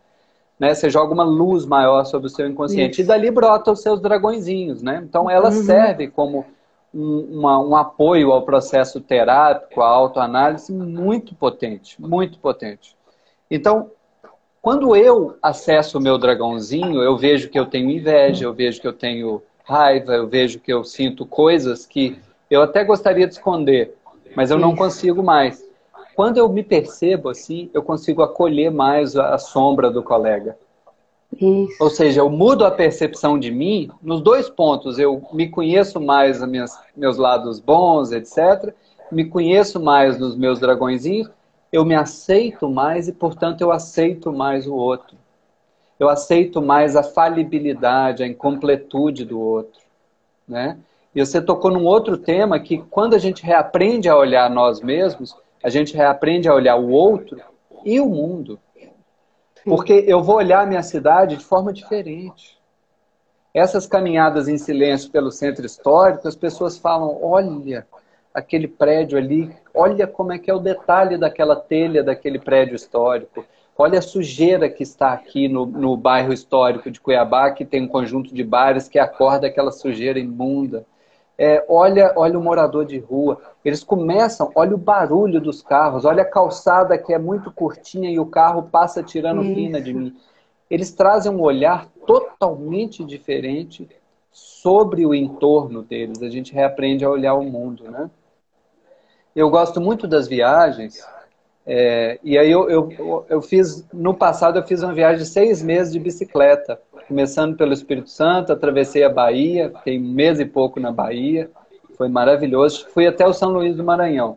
Né? 0.59 0.75
Você 0.75 0.91
joga 0.91 1.15
uma 1.15 1.25
luz 1.25 1.65
maior 1.65 2.05
sobre 2.05 2.27
o 2.27 2.31
seu 2.31 2.47
inconsciente. 2.47 2.93
Isso. 2.93 3.03
E 3.03 3.05
dali 3.05 3.31
brotam 3.31 3.73
os 3.73 3.83
seus 3.83 4.01
dragõezinhos. 4.01 4.83
Né? 4.83 5.03
Então 5.09 5.31
ela 5.31 5.51
uhum. 5.51 5.63
serve 5.63 6.09
como 6.09 6.45
um, 6.93 7.39
uma, 7.39 7.59
um 7.59 7.77
apoio 7.77 8.33
ao 8.33 8.43
processo 8.43 9.01
terápico, 9.01 9.81
à 9.81 9.89
autoanálise 9.89 10.73
muito 10.73 11.35
potente, 11.35 12.01
muito 12.01 12.39
potente. 12.39 12.97
Então, 13.51 13.91
quando 14.61 14.95
eu 14.97 15.37
acesso 15.43 15.99
o 15.99 16.01
meu 16.01 16.19
dragãozinho, 16.19 17.03
eu 17.03 17.17
vejo 17.17 17.49
que 17.49 17.59
eu 17.59 17.67
tenho 17.67 17.91
inveja, 17.91 18.45
eu 18.45 18.53
vejo 18.53 18.81
que 18.81 18.89
eu 18.89 18.93
tenho 18.93 19.43
raiva, 19.65 20.15
eu 20.15 20.27
vejo 20.27 20.59
que 20.59 20.73
eu 20.73 20.83
sinto 20.83 21.25
coisas 21.25 21.87
que 21.87 22.19
eu 22.51 22.63
até 22.63 22.83
gostaria 22.83 23.27
de 23.27 23.35
esconder, 23.35 23.95
mas 24.35 24.51
eu 24.51 24.59
não 24.59 24.75
consigo 24.75 25.23
mais. 25.23 25.68
Quando 26.19 26.39
eu 26.39 26.49
me 26.49 26.65
percebo 26.65 27.29
assim, 27.29 27.71
eu 27.73 27.81
consigo 27.81 28.23
acolher 28.23 28.73
mais 28.73 29.15
a 29.15 29.39
sombra 29.39 29.89
do 29.89 30.03
colega. 30.03 30.59
Isso. 31.41 31.77
Ou 31.79 31.89
seja, 31.89 32.23
eu 32.23 32.29
mudo 32.29 32.65
a 32.65 32.73
percepção 32.73 33.39
de 33.39 33.53
mim 33.53 33.89
nos 34.03 34.21
dois 34.21 34.51
pontos. 34.51 34.99
Eu 34.99 35.23
me 35.33 35.49
conheço 35.49 36.01
mais 36.01 36.43
os 36.43 36.49
meus 36.97 37.17
lados 37.17 37.61
bons, 37.61 38.11
etc. 38.11 38.75
Me 39.13 39.27
conheço 39.27 39.79
mais 39.79 40.19
nos 40.19 40.35
meus 40.35 40.59
dragõezinhos 40.59 41.31
eu 41.73 41.85
me 41.85 41.95
aceito 41.95 42.69
mais 42.69 43.09
e, 43.09 43.13
portanto, 43.13 43.61
eu 43.61 43.71
aceito 43.71 44.33
mais 44.33 44.67
o 44.67 44.75
outro. 44.75 45.17
Eu 46.01 46.09
aceito 46.09 46.63
mais 46.63 46.97
a 46.97 47.03
falibilidade, 47.03 48.23
a 48.23 48.27
incompletude 48.27 49.25
do 49.25 49.39
outro. 49.39 49.81
Né? 50.47 50.79
E 51.15 51.25
você 51.25 51.43
tocou 51.43 51.71
num 51.71 51.85
outro 51.85 52.17
tema 52.17 52.59
que, 52.59 52.79
quando 52.91 53.15
a 53.15 53.19
gente 53.19 53.45
reaprende 53.45 54.09
a 54.09 54.17
olhar 54.17 54.49
nós 54.49 54.81
mesmos, 54.81 55.37
a 55.63 55.69
gente 55.69 55.97
reaprende 55.97 56.49
a 56.49 56.55
olhar 56.55 56.77
o 56.77 56.91
outro 56.91 57.41
e 57.85 58.01
o 58.01 58.09
mundo. 58.09 58.59
Porque 59.65 60.05
eu 60.07 60.23
vou 60.23 60.37
olhar 60.37 60.63
a 60.63 60.67
minha 60.67 60.83
cidade 60.83 61.37
de 61.37 61.45
forma 61.45 61.73
diferente. 61.73 62.59
Essas 63.53 63.87
caminhadas 63.87 64.49
em 64.49 64.57
silêncio 64.57 65.11
pelo 65.11 65.31
centro 65.31 65.67
histórico, 65.67 66.29
as 66.29 66.37
pessoas 66.37 66.79
falam: 66.79 67.19
olha, 67.23 67.87
aquele 68.33 68.69
prédio 68.69 69.19
ali, 69.19 69.55
olha 69.75 70.07
como 70.07 70.33
é 70.33 70.39
que 70.39 70.51
é 70.51 70.55
o 70.55 70.61
detalhe 70.61 71.19
daquela 71.19 71.57
telha 71.57 72.03
daquele 72.03 72.39
prédio 72.39 72.77
histórico. 72.77 73.45
Olha 73.77 74.01
a 74.01 74.03
sujeira 74.03 74.69
que 74.69 74.83
está 74.83 75.13
aqui 75.13 75.49
no, 75.49 75.65
no 75.65 75.97
bairro 75.97 76.33
histórico 76.33 76.91
de 76.91 77.01
Cuiabá, 77.01 77.53
que 77.53 77.65
tem 77.65 77.83
um 77.83 77.89
conjunto 77.89 78.35
de 78.35 78.43
bares 78.43 78.89
que 78.89 78.99
acorda 78.99 79.47
aquela 79.47 79.71
sujeira 79.71 80.19
imunda. 80.19 80.85
É, 81.41 81.65
olha, 81.69 82.13
olha 82.17 82.37
o 82.37 82.43
morador 82.43 82.85
de 82.85 82.99
rua. 82.99 83.41
Eles 83.65 83.85
começam, 83.85 84.51
olha 84.57 84.75
o 84.75 84.79
barulho 84.79 85.41
dos 85.41 85.63
carros, 85.63 86.05
olha 86.05 86.23
a 86.23 86.29
calçada 86.29 86.99
que 86.99 87.15
é 87.15 87.19
muito 87.19 87.53
curtinha 87.53 88.11
e 88.11 88.19
o 88.19 88.27
carro 88.27 88.65
passa 88.65 89.05
tirando 89.05 89.45
Isso. 89.45 89.81
de 89.81 89.95
mim. 89.95 90.17
Eles 90.69 90.91
trazem 90.91 91.31
um 91.31 91.41
olhar 91.41 91.87
totalmente 92.05 93.05
diferente 93.05 93.89
sobre 94.33 95.07
o 95.07 95.15
entorno 95.15 95.83
deles. 95.83 96.23
A 96.23 96.29
gente 96.29 96.53
reaprende 96.53 97.05
a 97.05 97.11
olhar 97.11 97.35
o 97.35 97.45
mundo, 97.45 97.85
né? 97.85 98.11
Eu 99.35 99.49
gosto 99.49 99.81
muito 99.81 100.09
das 100.09 100.27
viagens. 100.27 101.07
É, 101.65 102.19
e 102.25 102.37
aí 102.37 102.51
eu, 102.51 102.69
eu, 102.69 103.27
eu 103.29 103.43
fiz, 103.43 103.87
no 103.93 104.15
passado 104.15 104.59
eu 104.59 104.67
fiz 104.67 104.83
uma 104.83 104.93
viagem 104.93 105.19
de 105.19 105.29
seis 105.29 105.63
meses 105.63 105.93
de 105.93 106.01
bicicleta, 106.01 106.81
começando 107.09 107.57
pelo 107.57 107.73
Espírito 107.73 108.11
Santo, 108.11 108.53
atravessei 108.53 109.03
a 109.03 109.09
Bahia, 109.09 109.73
fiquei 109.79 109.99
um 109.99 110.13
mês 110.13 110.39
e 110.39 110.45
pouco 110.45 110.79
na 110.79 110.93
Bahia, 110.93 111.51
foi 111.97 112.09
maravilhoso. 112.09 112.87
Fui 112.91 113.07
até 113.07 113.27
o 113.27 113.33
São 113.33 113.51
Luís 113.51 113.75
do 113.75 113.83
Maranhão. 113.83 114.37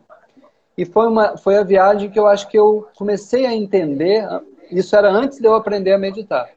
E 0.76 0.86
foi, 0.86 1.06
uma, 1.06 1.36
foi 1.36 1.58
a 1.58 1.62
viagem 1.62 2.10
que 2.10 2.18
eu 2.18 2.26
acho 2.26 2.48
que 2.48 2.58
eu 2.58 2.88
comecei 2.96 3.44
a 3.44 3.54
entender, 3.54 4.26
isso 4.70 4.96
era 4.96 5.12
antes 5.12 5.38
de 5.38 5.46
eu 5.46 5.54
aprender 5.54 5.92
a 5.92 5.98
meditar. 5.98 6.48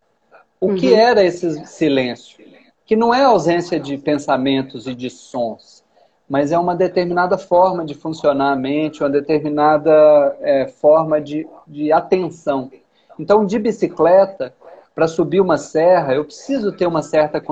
O 0.59 0.67
uhum. 0.67 0.75
que 0.75 0.93
era 0.93 1.21
esse 1.21 1.65
silêncio? 1.67 2.43
Que 2.85 2.95
não 2.95 3.13
é 3.13 3.23
ausência 3.23 3.77
de 3.77 3.97
pensamentos 3.97 4.87
e 4.87 4.95
de 4.95 5.09
sons, 5.09 5.83
mas 6.29 6.53
é 6.53 6.57
uma 6.57 6.75
determinada 6.75 7.37
forma 7.37 7.83
de 7.83 7.93
funcionar 7.93 8.53
a 8.53 8.55
mente, 8.55 9.03
uma 9.03 9.09
determinada 9.09 10.37
é, 10.39 10.67
forma 10.67 11.19
de, 11.19 11.45
de 11.67 11.91
atenção. 11.91 12.71
Então, 13.19 13.45
de 13.45 13.59
bicicleta, 13.59 14.53
para 14.95 15.09
subir 15.09 15.41
uma 15.41 15.57
serra, 15.57 16.15
eu 16.15 16.23
preciso 16.23 16.71
ter 16.71 16.87
uma 16.87 17.01
certa 17.01 17.43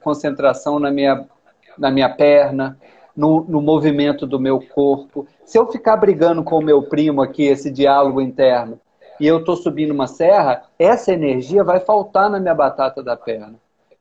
concentração 0.00 0.78
na 0.78 0.90
minha, 0.90 1.26
na 1.78 1.90
minha 1.90 2.10
perna, 2.10 2.78
no, 3.16 3.42
no 3.48 3.62
movimento 3.62 4.26
do 4.26 4.38
meu 4.38 4.60
corpo. 4.60 5.26
Se 5.46 5.58
eu 5.58 5.66
ficar 5.72 5.96
brigando 5.96 6.44
com 6.44 6.58
o 6.58 6.62
meu 6.62 6.82
primo 6.82 7.22
aqui, 7.22 7.44
esse 7.44 7.70
diálogo 7.70 8.20
interno, 8.20 8.78
e 9.18 9.26
eu 9.26 9.38
estou 9.38 9.56
subindo 9.56 9.92
uma 9.92 10.06
serra, 10.06 10.62
essa 10.78 11.10
energia 11.10 11.64
vai 11.64 11.80
faltar 11.80 12.28
na 12.28 12.38
minha 12.38 12.54
batata 12.54 13.02
da 13.02 13.16
perna. 13.16 13.54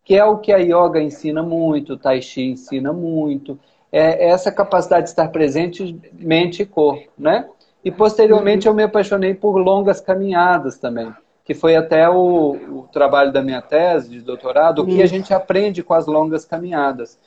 Que 0.03 0.15
é 0.15 0.25
o 0.25 0.37
que 0.37 0.51
a 0.51 0.57
yoga 0.57 1.01
ensina 1.01 1.41
muito, 1.41 1.93
o 1.93 1.97
tai 1.97 2.21
chi 2.21 2.51
ensina 2.51 2.91
muito, 2.91 3.57
é, 3.91 4.25
é 4.25 4.29
essa 4.29 4.51
capacidade 4.51 5.03
de 5.03 5.09
estar 5.09 5.29
presente 5.29 5.97
mente 6.13 6.63
e 6.63 6.65
corpo, 6.65 7.09
né? 7.17 7.47
E 7.83 7.91
posteriormente 7.91 8.67
eu 8.67 8.73
me 8.73 8.83
apaixonei 8.83 9.33
por 9.33 9.57
longas 9.57 10.01
caminhadas 10.01 10.77
também, 10.77 11.13
que 11.49 11.55
foi 11.55 11.75
até 11.75 12.07
o, 12.07 12.51
o 12.51 12.87
trabalho 12.93 13.33
da 13.33 13.41
minha 13.41 13.59
tese 13.59 14.11
de 14.11 14.21
doutorado, 14.21 14.83
o 14.83 14.85
que 14.85 15.01
a 15.01 15.07
gente 15.07 15.33
aprende 15.33 15.81
com 15.81 15.95
as 15.95 16.05
longas 16.05 16.45
caminhadas. 16.45 17.17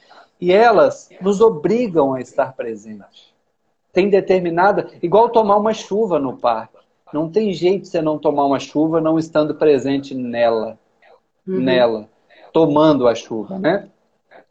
E 0.40 0.52
elas 0.52 1.10
nos 1.20 1.40
obrigam 1.40 2.14
a 2.14 2.20
estar 2.20 2.52
presente. 2.52 3.34
Tem 3.92 4.08
determinada, 4.08 4.88
igual 5.02 5.28
tomar 5.28 5.56
uma 5.56 5.74
chuva 5.74 6.20
no 6.20 6.36
parque. 6.36 6.78
Não 7.12 7.28
tem 7.28 7.52
jeito 7.52 7.82
de 7.82 7.88
você 7.88 8.00
não 8.00 8.16
tomar 8.16 8.44
uma 8.44 8.60
chuva 8.60 9.00
não 9.00 9.18
estando 9.18 9.56
presente 9.56 10.14
nela, 10.14 10.78
uhum. 11.44 11.58
nela, 11.58 12.08
tomando 12.52 13.08
a 13.08 13.16
chuva, 13.16 13.58
né? 13.58 13.88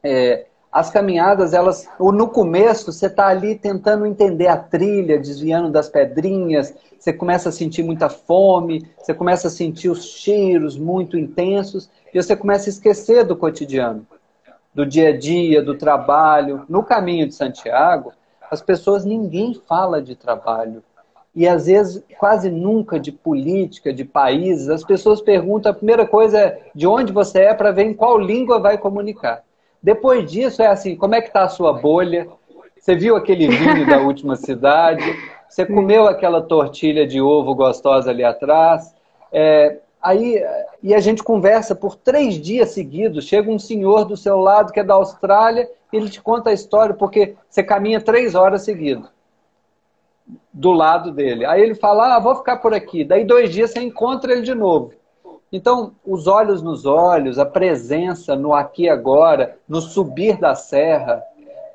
É, 0.03 0.47
as 0.72 0.89
caminhadas, 0.89 1.53
elas, 1.53 1.89
no 1.99 2.30
começo, 2.30 2.93
você 2.93 3.07
está 3.07 3.28
ali 3.28 3.55
tentando 3.55 4.05
entender 4.05 4.47
a 4.47 4.55
trilha, 4.55 5.19
desviando 5.19 5.69
das 5.69 5.89
pedrinhas, 5.89 6.74
você 6.97 7.11
começa 7.11 7.49
a 7.49 7.51
sentir 7.51 7.84
muita 7.84 8.07
fome, 8.09 8.88
você 8.97 9.13
começa 9.13 9.47
a 9.47 9.51
sentir 9.51 9.89
os 9.89 10.05
cheiros 10.05 10.78
muito 10.78 11.17
intensos, 11.17 11.89
e 12.13 12.22
você 12.22 12.36
começa 12.36 12.69
a 12.69 12.72
esquecer 12.72 13.26
do 13.26 13.36
cotidiano, 13.36 14.07
do 14.74 14.86
dia 14.86 15.09
a 15.09 15.17
dia, 15.17 15.61
do 15.61 15.78
trabalho. 15.78 16.63
No 16.69 16.84
caminho 16.84 17.28
de 17.28 17.36
Santiago, 17.36 18.13
as 18.49 18.61
pessoas, 18.61 19.03
ninguém 19.03 19.59
fala 19.67 20.01
de 20.01 20.15
trabalho. 20.15 20.84
E 21.34 21.47
às 21.47 21.65
vezes, 21.65 22.03
quase 22.19 22.49
nunca 22.49 22.99
de 22.99 23.11
política, 23.11 23.93
de 23.93 24.03
países. 24.03 24.69
As 24.69 24.84
pessoas 24.84 25.22
perguntam, 25.22 25.72
a 25.72 25.76
primeira 25.76 26.05
coisa 26.05 26.38
é 26.38 26.59
de 26.76 26.86
onde 26.86 27.11
você 27.11 27.39
é 27.39 27.53
para 27.53 27.72
ver 27.72 27.86
em 27.86 27.93
qual 27.93 28.17
língua 28.17 28.59
vai 28.59 28.78
comunicar. 28.78 29.43
Depois 29.82 30.30
disso 30.30 30.62
é 30.62 30.68
assim, 30.68 30.96
como 30.96 31.16
é 31.16 31.22
que 31.22 31.28
está 31.28 31.44
a 31.44 31.50
sua 31.50 31.74
bolha? 31.74 32.28
Você 32.78 32.96
viu 32.96 33.16
aquele 33.16 33.48
vinho 33.48 33.88
da 33.88 34.00
última 34.00 34.36
cidade? 34.36 35.04
Você 35.50 35.66
comeu 35.66 36.08
aquela 36.08 36.42
tortilha 36.42 37.06
de 37.06 37.20
ovo 37.20 37.54
gostosa 37.56 38.10
ali 38.10 38.24
atrás? 38.24 38.96
É, 39.32 39.80
aí 40.02 40.42
e 40.82 40.96
a 40.96 41.00
gente 41.00 41.24
conversa 41.24 41.76
por 41.76 41.96
três 41.96 42.36
dias 42.36 42.70
seguidos. 42.70 43.26
Chega 43.26 43.52
um 43.52 43.60
senhor 43.60 44.06
do 44.06 44.18
seu 44.18 44.40
lado 44.40 44.72
que 44.72 44.80
é 44.80 44.84
da 44.84 44.96
Austrália, 44.96 45.70
e 45.92 45.98
ele 45.98 46.10
te 46.10 46.22
conta 46.22 46.50
a 46.50 46.54
história 46.54 46.96
porque 46.96 47.36
você 47.50 47.62
caminha 47.62 48.02
três 48.02 48.34
horas 48.34 48.64
seguidas 48.64 49.10
do 50.54 50.72
lado 50.72 51.12
dele. 51.12 51.46
Aí 51.46 51.62
ele 51.62 51.76
fala: 51.76 52.16
Ah, 52.16 52.20
vou 52.20 52.36
ficar 52.36 52.58
por 52.58 52.74
aqui. 52.74 53.04
Daí 53.04 53.24
dois 53.24 53.52
dias 53.52 53.72
você 53.72 53.80
encontra 53.80 54.32
ele 54.32 54.42
de 54.42 54.56
novo. 54.56 54.94
Então, 55.52 55.93
os 56.06 56.28
olhos 56.28 56.62
nos 56.62 56.86
olhos, 56.86 57.38
a 57.38 57.45
presença 57.45 58.36
no 58.36 58.54
aqui 58.54 58.84
e 58.84 58.89
agora, 58.89 59.58
no 59.68 59.82
subir 59.82 60.38
da 60.38 60.56
serra, 60.56 61.22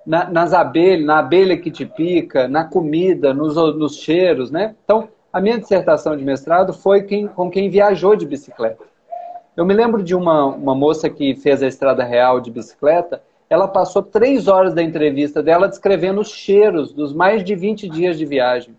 na, 0.06 0.30
nas 0.30 0.54
abelhas, 0.54 1.04
na 1.04 1.18
abelha 1.18 1.58
que 1.58 1.70
te 1.70 1.84
pica, 1.84 2.48
na 2.48 2.64
comida, 2.64 3.34
nos, 3.34 3.56
nos 3.76 3.96
cheiros, 3.96 4.50
né? 4.50 4.74
Então, 4.82 5.08
a 5.30 5.40
minha 5.40 5.58
dissertação 5.58 6.16
de 6.16 6.24
mestrado 6.24 6.72
foi 6.72 7.02
quem, 7.02 7.26
com 7.26 7.50
quem 7.50 7.68
viajou 7.68 8.16
de 8.16 8.24
bicicleta. 8.24 8.82
Eu 9.54 9.66
me 9.66 9.74
lembro 9.74 10.02
de 10.02 10.14
uma, 10.14 10.46
uma 10.46 10.74
moça 10.74 11.10
que 11.10 11.34
fez 11.34 11.62
a 11.62 11.66
estrada 11.66 12.02
real 12.02 12.40
de 12.40 12.50
bicicleta, 12.50 13.22
ela 13.48 13.68
passou 13.68 14.02
três 14.02 14.48
horas 14.48 14.72
da 14.74 14.82
entrevista 14.82 15.42
dela 15.42 15.68
descrevendo 15.68 16.20
os 16.20 16.30
cheiros 16.30 16.92
dos 16.92 17.12
mais 17.12 17.44
de 17.44 17.54
20 17.54 17.88
dias 17.88 18.16
de 18.16 18.24
viagem. 18.24 18.74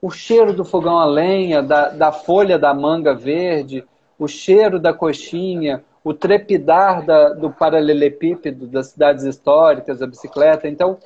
O 0.00 0.10
cheiro 0.10 0.52
do 0.52 0.64
fogão 0.64 0.98
a 0.98 1.04
lenha, 1.04 1.62
da, 1.62 1.90
da 1.90 2.10
folha 2.10 2.58
da 2.58 2.74
manga 2.74 3.14
verde, 3.14 3.84
o 4.18 4.28
cheiro 4.28 4.78
da 4.78 4.92
coxinha, 4.92 5.84
o 6.04 6.12
trepidar 6.12 7.04
da, 7.04 7.30
do 7.30 7.50
paralelepípedo 7.50 8.66
das 8.66 8.88
cidades 8.88 9.24
históricas, 9.24 9.98
da 9.98 10.06
bicicleta. 10.06 10.68
Então, 10.68 10.98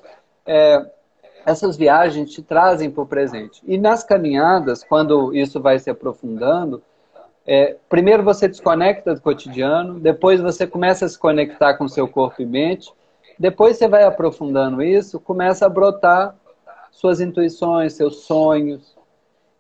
é, 0.47 0.85
essas 1.45 1.77
viagens 1.77 2.31
te 2.31 2.43
trazem 2.43 2.91
para 2.91 3.03
o 3.03 3.07
presente. 3.07 3.63
E 3.67 3.79
nas 3.79 4.03
caminhadas, 4.03 4.83
quando 4.83 5.35
isso 5.35 5.61
vai 5.61 5.79
se 5.79 5.91
aprofundando, 5.91 6.83
é, 7.47 7.77
primeiro 7.89 8.25
você 8.25 8.49
desconecta 8.49 9.15
do 9.15 9.21
cotidiano, 9.21 10.01
depois 10.01 10.41
você 10.41 10.67
começa 10.67 11.05
a 11.05 11.09
se 11.09 11.19
conectar 11.19 11.75
com 11.75 11.87
seu 11.87 12.09
corpo 12.09 12.43
e 12.43 12.47
mente, 12.47 12.93
depois 13.39 13.77
você 13.77 13.87
vai 13.87 14.03
aprofundando 14.03 14.83
isso, 14.83 15.21
começa 15.21 15.67
a 15.67 15.69
brotar 15.69 16.35
suas 16.91 17.21
intuições, 17.21 17.93
seus 17.93 18.25
sonhos. 18.25 18.97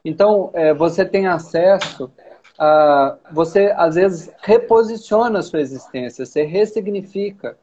Então, 0.04 0.50
é, 0.54 0.72
você 0.72 1.04
tem 1.04 1.26
acesso 1.26 2.10
ah, 2.58 3.16
você 3.32 3.72
às 3.76 3.94
vezes 3.94 4.30
reposiciona 4.42 5.40
a 5.40 5.42
sua 5.42 5.60
existência, 5.60 6.24
você 6.24 6.42
ressignifica. 6.42 7.56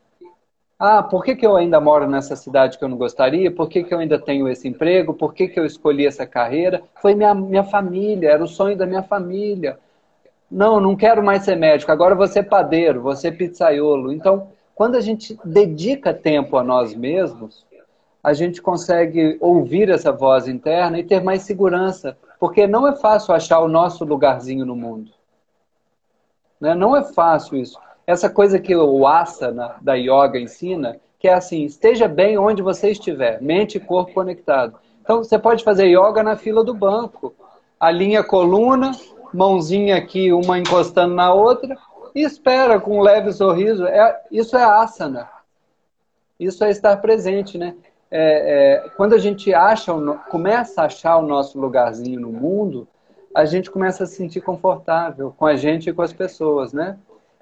Ah, 0.78 1.02
por 1.02 1.24
que, 1.24 1.36
que 1.36 1.46
eu 1.46 1.56
ainda 1.56 1.80
moro 1.80 2.08
nessa 2.08 2.36
cidade 2.36 2.78
que 2.78 2.84
eu 2.84 2.90
não 2.90 2.98
gostaria? 2.98 3.50
Por 3.50 3.70
que, 3.70 3.84
que 3.84 3.94
eu 3.94 4.00
ainda 4.00 4.20
tenho 4.20 4.48
esse 4.50 4.68
emprego? 4.68 5.14
Por 5.14 5.34
que, 5.34 5.48
que 5.48 5.60
eu 5.60 5.66
escolhi 5.66 6.06
essa 6.06 6.26
carreira? 6.26 6.84
Foi 7.02 7.16
minha, 7.16 7.34
minha 7.34 7.64
família, 7.64 8.30
era 8.30 8.44
o 8.44 8.48
sonho 8.48 8.76
da 8.76 8.86
minha 8.86 9.04
família. 9.04 9.78
Não, 10.52 10.80
não 10.80 10.96
quero 10.96 11.24
mais 11.24 11.44
ser 11.44 11.56
médico, 11.56 11.92
agora 11.92 12.14
vou 12.14 12.28
ser 12.28 12.44
padeiro, 12.44 13.02
vou 13.02 13.16
ser 13.16 13.32
pizzaiolo. 13.32 14.12
Então, 14.12 14.50
quando 14.76 14.96
a 14.96 15.02
gente 15.02 15.38
dedica 15.44 16.14
tempo 16.14 16.58
a 16.58 16.64
nós 16.64 16.94
mesmos, 16.94 17.66
a 18.24 18.34
gente 18.34 18.62
consegue 18.62 19.38
ouvir 19.42 19.90
essa 19.90 20.12
voz 20.12 20.48
interna 20.48 21.00
e 21.00 21.04
ter 21.04 21.22
mais 21.24 21.44
segurança 21.44 22.18
porque 22.44 22.68
não 22.68 22.86
é 22.86 22.94
fácil 22.94 23.34
achar 23.34 23.62
o 23.62 23.70
nosso 23.70 24.04
lugarzinho 24.04 24.66
no 24.66 24.76
mundo. 24.76 25.14
Né? 26.60 26.76
Não 26.76 26.94
é 26.94 27.02
fácil 27.02 27.56
isso. 27.56 27.80
Essa 28.06 28.30
coisa 28.30 28.60
que 28.60 28.76
o 28.76 29.08
asana 29.08 29.76
da 29.82 29.94
yoga 29.94 30.38
ensina, 30.38 31.00
que 31.18 31.30
é 31.30 31.34
assim, 31.34 31.64
esteja 31.64 32.06
bem 32.06 32.38
onde 32.38 32.62
você 32.62 32.92
estiver, 32.92 33.42
mente 33.42 33.78
e 33.78 33.80
corpo 33.80 34.14
conectado. 34.14 34.78
Então, 35.02 35.24
você 35.24 35.40
pode 35.40 35.64
fazer 35.64 35.86
yoga 35.86 36.22
na 36.22 36.36
fila 36.36 36.66
do 36.66 36.74
banco. 36.74 37.34
Alinha 37.80 38.20
a 38.20 38.24
coluna, 38.26 38.92
mãozinha 39.34 39.96
aqui, 39.96 40.34
uma 40.34 40.60
encostando 40.60 41.16
na 41.16 41.34
outra, 41.34 41.78
e 42.14 42.24
espera 42.24 42.78
com 42.78 42.98
um 42.98 43.02
leve 43.02 43.32
sorriso. 43.32 43.88
É, 43.88 44.22
isso 44.30 44.58
é 44.58 44.64
asana. 44.66 45.30
Isso 46.38 46.62
é 46.66 46.70
estar 46.70 46.98
presente, 46.98 47.58
né? 47.58 47.74
É, 48.16 48.84
é, 48.86 48.90
quando 48.96 49.14
a 49.14 49.18
gente 49.18 49.52
acha, 49.56 49.92
começa 50.30 50.84
a 50.84 50.86
achar 50.86 51.18
o 51.18 51.26
nosso 51.26 51.60
lugarzinho 51.60 52.20
no 52.22 52.32
mundo, 52.32 52.88
a 53.34 53.44
gente 53.44 53.72
começa 53.72 54.04
a 54.04 54.08
se 54.08 54.18
sentir 54.18 54.40
confortável 54.40 55.34
com 55.36 55.48
a 55.48 55.56
gente 55.56 55.90
e 55.90 55.94
com 55.94 56.04
as 56.04 56.14
pessoas, 56.14 56.72
né? 56.72 56.96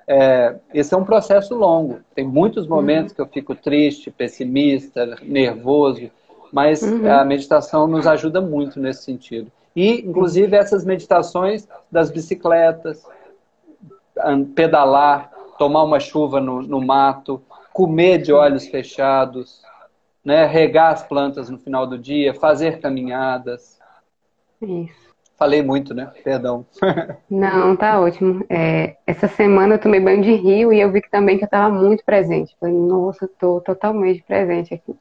É, 0.08 0.56
esse 0.74 0.94
é 0.94 0.98
um 0.98 1.04
processo 1.04 1.54
longo. 1.56 2.00
Tem 2.16 2.26
muitos 2.26 2.68
momentos 2.68 3.12
uhum. 3.12 3.16
que 3.16 3.22
eu 3.22 3.28
fico 3.28 3.54
triste, 3.54 4.10
pessimista, 4.10 5.18
nervoso, 5.22 6.10
mas 6.54 6.82
uhum. 6.82 7.12
a 7.12 7.26
meditação 7.26 7.86
nos 7.86 8.08
ajuda 8.08 8.40
muito 8.40 8.80
nesse 8.80 9.04
sentido. 9.04 9.52
E, 9.76 10.00
inclusive, 10.00 10.56
essas 10.56 10.86
meditações 10.86 11.68
das 11.92 12.10
bicicletas, 12.10 13.06
pedalar, 14.56 15.32
tomar 15.60 15.84
uma 15.84 16.00
chuva 16.00 16.40
no, 16.40 16.62
no 16.62 16.80
mato, 16.80 17.42
comer 17.74 18.20
de 18.20 18.32
olhos 18.32 18.68
fechados, 18.68 19.61
né? 20.24 20.46
regar 20.46 20.94
as 20.94 21.04
plantas 21.04 21.50
no 21.50 21.58
final 21.58 21.86
do 21.88 21.98
dia, 21.98 22.34
fazer 22.34 22.80
caminhadas. 22.80 23.80
Isso. 24.62 25.12
Falei 25.38 25.64
muito, 25.64 25.94
né? 25.94 26.12
Perdão. 26.24 26.66
Não, 27.28 27.76
tá 27.76 28.00
ótimo. 28.00 28.46
É, 28.48 28.98
essa 29.08 29.28
semana 29.28 29.76
eu 29.76 29.80
tomei 29.80 30.00
banho 30.00 30.22
de 30.22 30.34
rio 30.34 30.72
e 30.72 30.80
eu 30.80 30.92
vi 30.92 31.02
que 31.02 31.10
também 31.10 31.38
que 31.38 31.44
eu 31.44 31.48
estava 31.48 31.74
muito 31.74 32.06
presente. 32.06 32.56
Falei, 32.60 32.76
nossa, 32.76 33.26
estou 33.26 33.60
totalmente 33.60 34.22
presente 34.22 34.74
aqui. 34.74 34.96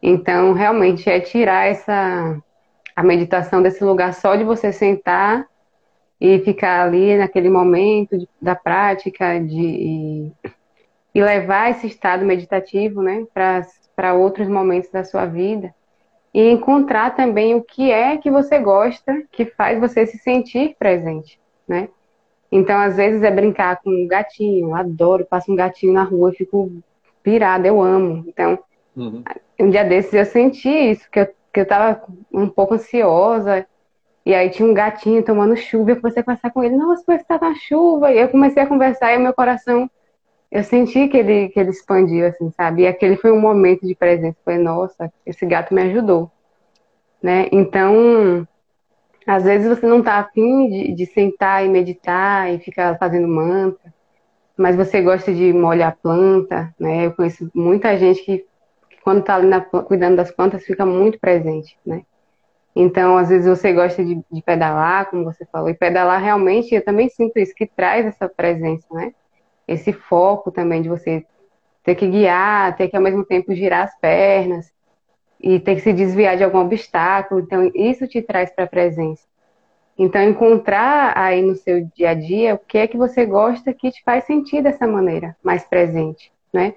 Então, 0.00 0.52
realmente, 0.52 1.10
é 1.10 1.18
tirar 1.18 1.66
essa 1.66 2.40
a 2.96 3.02
meditação 3.02 3.60
desse 3.60 3.84
lugar 3.84 4.14
só 4.14 4.36
de 4.36 4.44
você 4.44 4.72
sentar 4.72 5.46
e 6.18 6.38
ficar 6.38 6.84
ali 6.84 7.16
naquele 7.18 7.50
momento 7.50 8.16
de, 8.16 8.26
da 8.40 8.54
prática 8.54 9.38
de, 9.38 9.60
e, 9.60 10.32
e 11.14 11.22
levar 11.22 11.70
esse 11.70 11.86
estado 11.86 12.24
meditativo 12.24 13.02
né, 13.02 13.26
para 13.34 13.66
para 13.96 14.14
outros 14.14 14.46
momentos 14.46 14.90
da 14.90 15.02
sua 15.02 15.24
vida 15.24 15.74
e 16.36 16.50
encontrar 16.50 17.16
também 17.16 17.54
o 17.54 17.62
que 17.62 17.90
é 17.90 18.18
que 18.18 18.30
você 18.30 18.58
gosta, 18.58 19.22
que 19.32 19.46
faz 19.46 19.80
você 19.80 20.06
se 20.06 20.18
sentir 20.18 20.76
presente, 20.78 21.40
né? 21.66 21.88
Então, 22.52 22.78
às 22.78 22.96
vezes 22.96 23.22
é 23.22 23.30
brincar 23.30 23.80
com 23.82 23.90
um 23.90 24.06
gatinho, 24.06 24.74
adoro, 24.74 25.24
passo 25.24 25.50
um 25.50 25.56
gatinho 25.56 25.94
na 25.94 26.04
rua, 26.04 26.32
fico 26.32 26.70
pirada, 27.22 27.66
eu 27.66 27.80
amo. 27.80 28.22
Então, 28.28 28.58
uhum. 28.94 29.22
um 29.58 29.70
dia 29.70 29.82
desses 29.82 30.12
eu 30.12 30.26
senti 30.26 30.68
isso, 30.68 31.10
que 31.10 31.20
eu, 31.20 31.28
que 31.52 31.60
eu 31.60 31.66
tava 31.66 32.02
um 32.30 32.48
pouco 32.48 32.74
ansiosa, 32.74 33.66
e 34.24 34.34
aí 34.34 34.50
tinha 34.50 34.68
um 34.68 34.74
gatinho 34.74 35.24
tomando 35.24 35.56
chuva, 35.56 35.92
eu 35.92 35.96
comecei 35.96 36.20
a 36.20 36.24
conversar 36.24 36.50
com 36.50 36.62
ele, 36.62 36.76
nossa, 36.76 37.02
você 37.06 37.24
tá 37.24 37.38
na 37.40 37.54
chuva, 37.54 38.12
e 38.12 38.18
eu 38.18 38.28
comecei 38.28 38.62
a 38.62 38.66
conversar 38.66 39.14
e 39.14 39.18
meu 39.18 39.32
coração 39.32 39.90
eu 40.56 40.64
senti 40.64 41.06
que 41.08 41.18
ele, 41.18 41.50
que 41.50 41.60
ele 41.60 41.68
expandiu, 41.68 42.26
assim, 42.26 42.50
sabe? 42.52 42.82
E 42.82 42.86
aquele 42.86 43.16
foi 43.18 43.30
um 43.30 43.38
momento 43.38 43.86
de 43.86 43.94
presença. 43.94 44.38
Foi, 44.42 44.56
nossa, 44.56 45.12
esse 45.26 45.44
gato 45.44 45.74
me 45.74 45.82
ajudou. 45.82 46.30
Né? 47.22 47.48
Então, 47.52 48.48
às 49.26 49.44
vezes 49.44 49.68
você 49.68 49.86
não 49.86 49.98
está 49.98 50.14
afim 50.14 50.66
de, 50.70 50.94
de 50.94 51.06
sentar 51.06 51.62
e 51.62 51.68
meditar 51.68 52.50
e 52.54 52.58
ficar 52.58 52.96
fazendo 52.96 53.28
mantra, 53.28 53.92
mas 54.56 54.76
você 54.76 55.02
gosta 55.02 55.30
de 55.30 55.52
molhar 55.52 55.90
a 55.90 55.96
planta, 55.96 56.74
né? 56.80 57.04
Eu 57.04 57.12
conheço 57.12 57.50
muita 57.54 57.98
gente 57.98 58.24
que, 58.24 58.38
que 58.38 59.00
quando 59.04 59.20
está 59.20 59.34
ali 59.34 59.48
na, 59.48 59.60
cuidando 59.60 60.16
das 60.16 60.30
plantas, 60.30 60.64
fica 60.64 60.86
muito 60.86 61.20
presente, 61.20 61.78
né? 61.84 62.02
Então, 62.74 63.18
às 63.18 63.28
vezes 63.28 63.46
você 63.46 63.74
gosta 63.74 64.02
de, 64.02 64.22
de 64.32 64.42
pedalar, 64.42 65.10
como 65.10 65.24
você 65.24 65.44
falou, 65.44 65.68
e 65.68 65.74
pedalar 65.74 66.22
realmente, 66.22 66.74
eu 66.74 66.82
também 66.82 67.10
sinto 67.10 67.38
isso, 67.38 67.54
que 67.54 67.66
traz 67.66 68.06
essa 68.06 68.26
presença, 68.26 68.86
né? 68.90 69.12
Esse 69.66 69.92
foco 69.92 70.50
também 70.50 70.82
de 70.82 70.88
você 70.88 71.24
ter 71.82 71.94
que 71.94 72.06
guiar, 72.06 72.76
ter 72.76 72.88
que 72.88 72.96
ao 72.96 73.02
mesmo 73.02 73.24
tempo 73.24 73.54
girar 73.54 73.84
as 73.84 73.98
pernas 73.98 74.72
e 75.40 75.60
ter 75.60 75.76
que 75.76 75.82
se 75.82 75.92
desviar 75.92 76.36
de 76.36 76.44
algum 76.44 76.58
obstáculo. 76.58 77.40
Então, 77.40 77.70
isso 77.74 78.06
te 78.08 78.20
traz 78.22 78.50
para 78.50 78.64
a 78.64 78.68
presença. 78.68 79.24
Então, 79.98 80.22
encontrar 80.22 81.16
aí 81.16 81.40
no 81.40 81.54
seu 81.54 81.86
dia 81.94 82.10
a 82.10 82.14
dia 82.14 82.54
o 82.54 82.58
que 82.58 82.78
é 82.78 82.86
que 82.86 82.96
você 82.96 83.24
gosta 83.24 83.72
que 83.72 83.90
te 83.90 84.02
faz 84.04 84.24
sentir 84.24 84.62
dessa 84.62 84.86
maneira, 84.86 85.36
mais 85.42 85.64
presente, 85.64 86.30
né? 86.52 86.74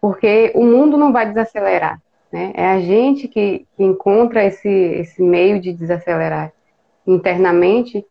Porque 0.00 0.52
o 0.54 0.64
mundo 0.64 0.96
não 0.96 1.12
vai 1.12 1.26
desacelerar, 1.26 2.00
né? 2.32 2.52
É 2.54 2.66
a 2.66 2.80
gente 2.80 3.28
que 3.28 3.66
encontra 3.78 4.44
esse, 4.44 4.68
esse 4.68 5.22
meio 5.22 5.60
de 5.60 5.72
desacelerar 5.72 6.52
internamente 7.06 8.04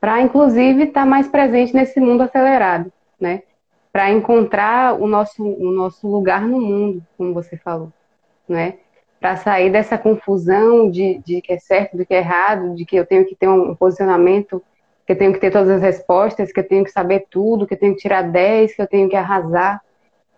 para, 0.00 0.22
inclusive, 0.22 0.84
estar 0.84 1.02
tá 1.02 1.06
mais 1.06 1.28
presente 1.28 1.74
nesse 1.74 2.00
mundo 2.00 2.22
acelerado, 2.22 2.90
né? 3.20 3.42
Para 3.92 4.10
encontrar 4.10 4.94
o 4.98 5.06
nosso, 5.06 5.44
o 5.44 5.70
nosso 5.70 6.08
lugar 6.08 6.42
no 6.42 6.60
mundo, 6.60 7.04
como 7.16 7.34
você 7.34 7.56
falou, 7.56 7.92
né? 8.48 8.78
para 9.22 9.36
sair 9.36 9.70
dessa 9.70 9.96
confusão 9.96 10.90
de, 10.90 11.22
de 11.24 11.40
que 11.40 11.52
é 11.52 11.58
certo, 11.58 11.96
do 11.96 12.04
que 12.04 12.12
é 12.12 12.18
errado, 12.18 12.74
de 12.74 12.84
que 12.84 12.96
eu 12.96 13.06
tenho 13.06 13.24
que 13.24 13.36
ter 13.36 13.48
um 13.48 13.72
posicionamento, 13.72 14.60
que 15.06 15.12
eu 15.12 15.16
tenho 15.16 15.32
que 15.32 15.38
ter 15.38 15.52
todas 15.52 15.70
as 15.70 15.80
respostas, 15.80 16.52
que 16.52 16.58
eu 16.58 16.66
tenho 16.66 16.82
que 16.82 16.90
saber 16.90 17.26
tudo, 17.30 17.64
que 17.64 17.74
eu 17.74 17.78
tenho 17.78 17.94
que 17.94 18.02
tirar 18.02 18.22
10, 18.22 18.74
que 18.74 18.82
eu 18.82 18.86
tenho 18.88 19.08
que 19.08 19.14
arrasar. 19.14 19.80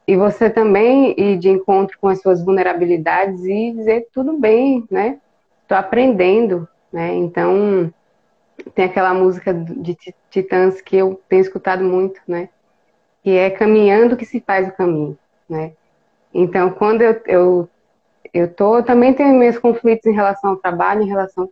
E 0.07 0.15
você 0.17 0.51
também 0.51 1.15
ir 1.19 1.39
de 1.39 1.49
encontro 1.49 1.99
com 1.99 2.09
as 2.09 2.21
suas 2.21 2.45
vulnerabilidades 2.45 3.43
e 3.47 3.73
dizer 3.73 4.07
tudo 4.13 4.39
bem, 4.39 4.85
né? 4.91 5.19
Estou 5.63 5.79
aprendendo, 5.79 6.69
né? 6.93 7.15
Então, 7.15 7.91
tem 8.75 8.85
aquela 8.85 9.15
música 9.15 9.55
de 9.55 9.97
Titãs 10.31 10.83
que 10.83 10.95
eu 10.95 11.19
tenho 11.27 11.41
escutado 11.41 11.83
muito, 11.83 12.21
né? 12.29 12.51
Que 13.25 13.37
é 13.37 13.51
caminhando 13.51 14.17
que 14.17 14.25
se 14.25 14.41
faz 14.41 14.69
o 14.69 14.77
caminho, 14.77 15.19
né? 15.49 15.73
Então, 16.33 16.71
quando 16.71 17.03
eu, 17.03 17.21
eu 17.27 17.69
eu 18.33 18.53
tô 18.53 18.83
também 18.83 19.15
tenho 19.15 19.37
meus 19.39 19.59
conflitos 19.59 20.07
em 20.07 20.15
relação 20.15 20.51
ao 20.51 20.57
trabalho, 20.57 21.03
em 21.03 21.09
relação 21.09 21.51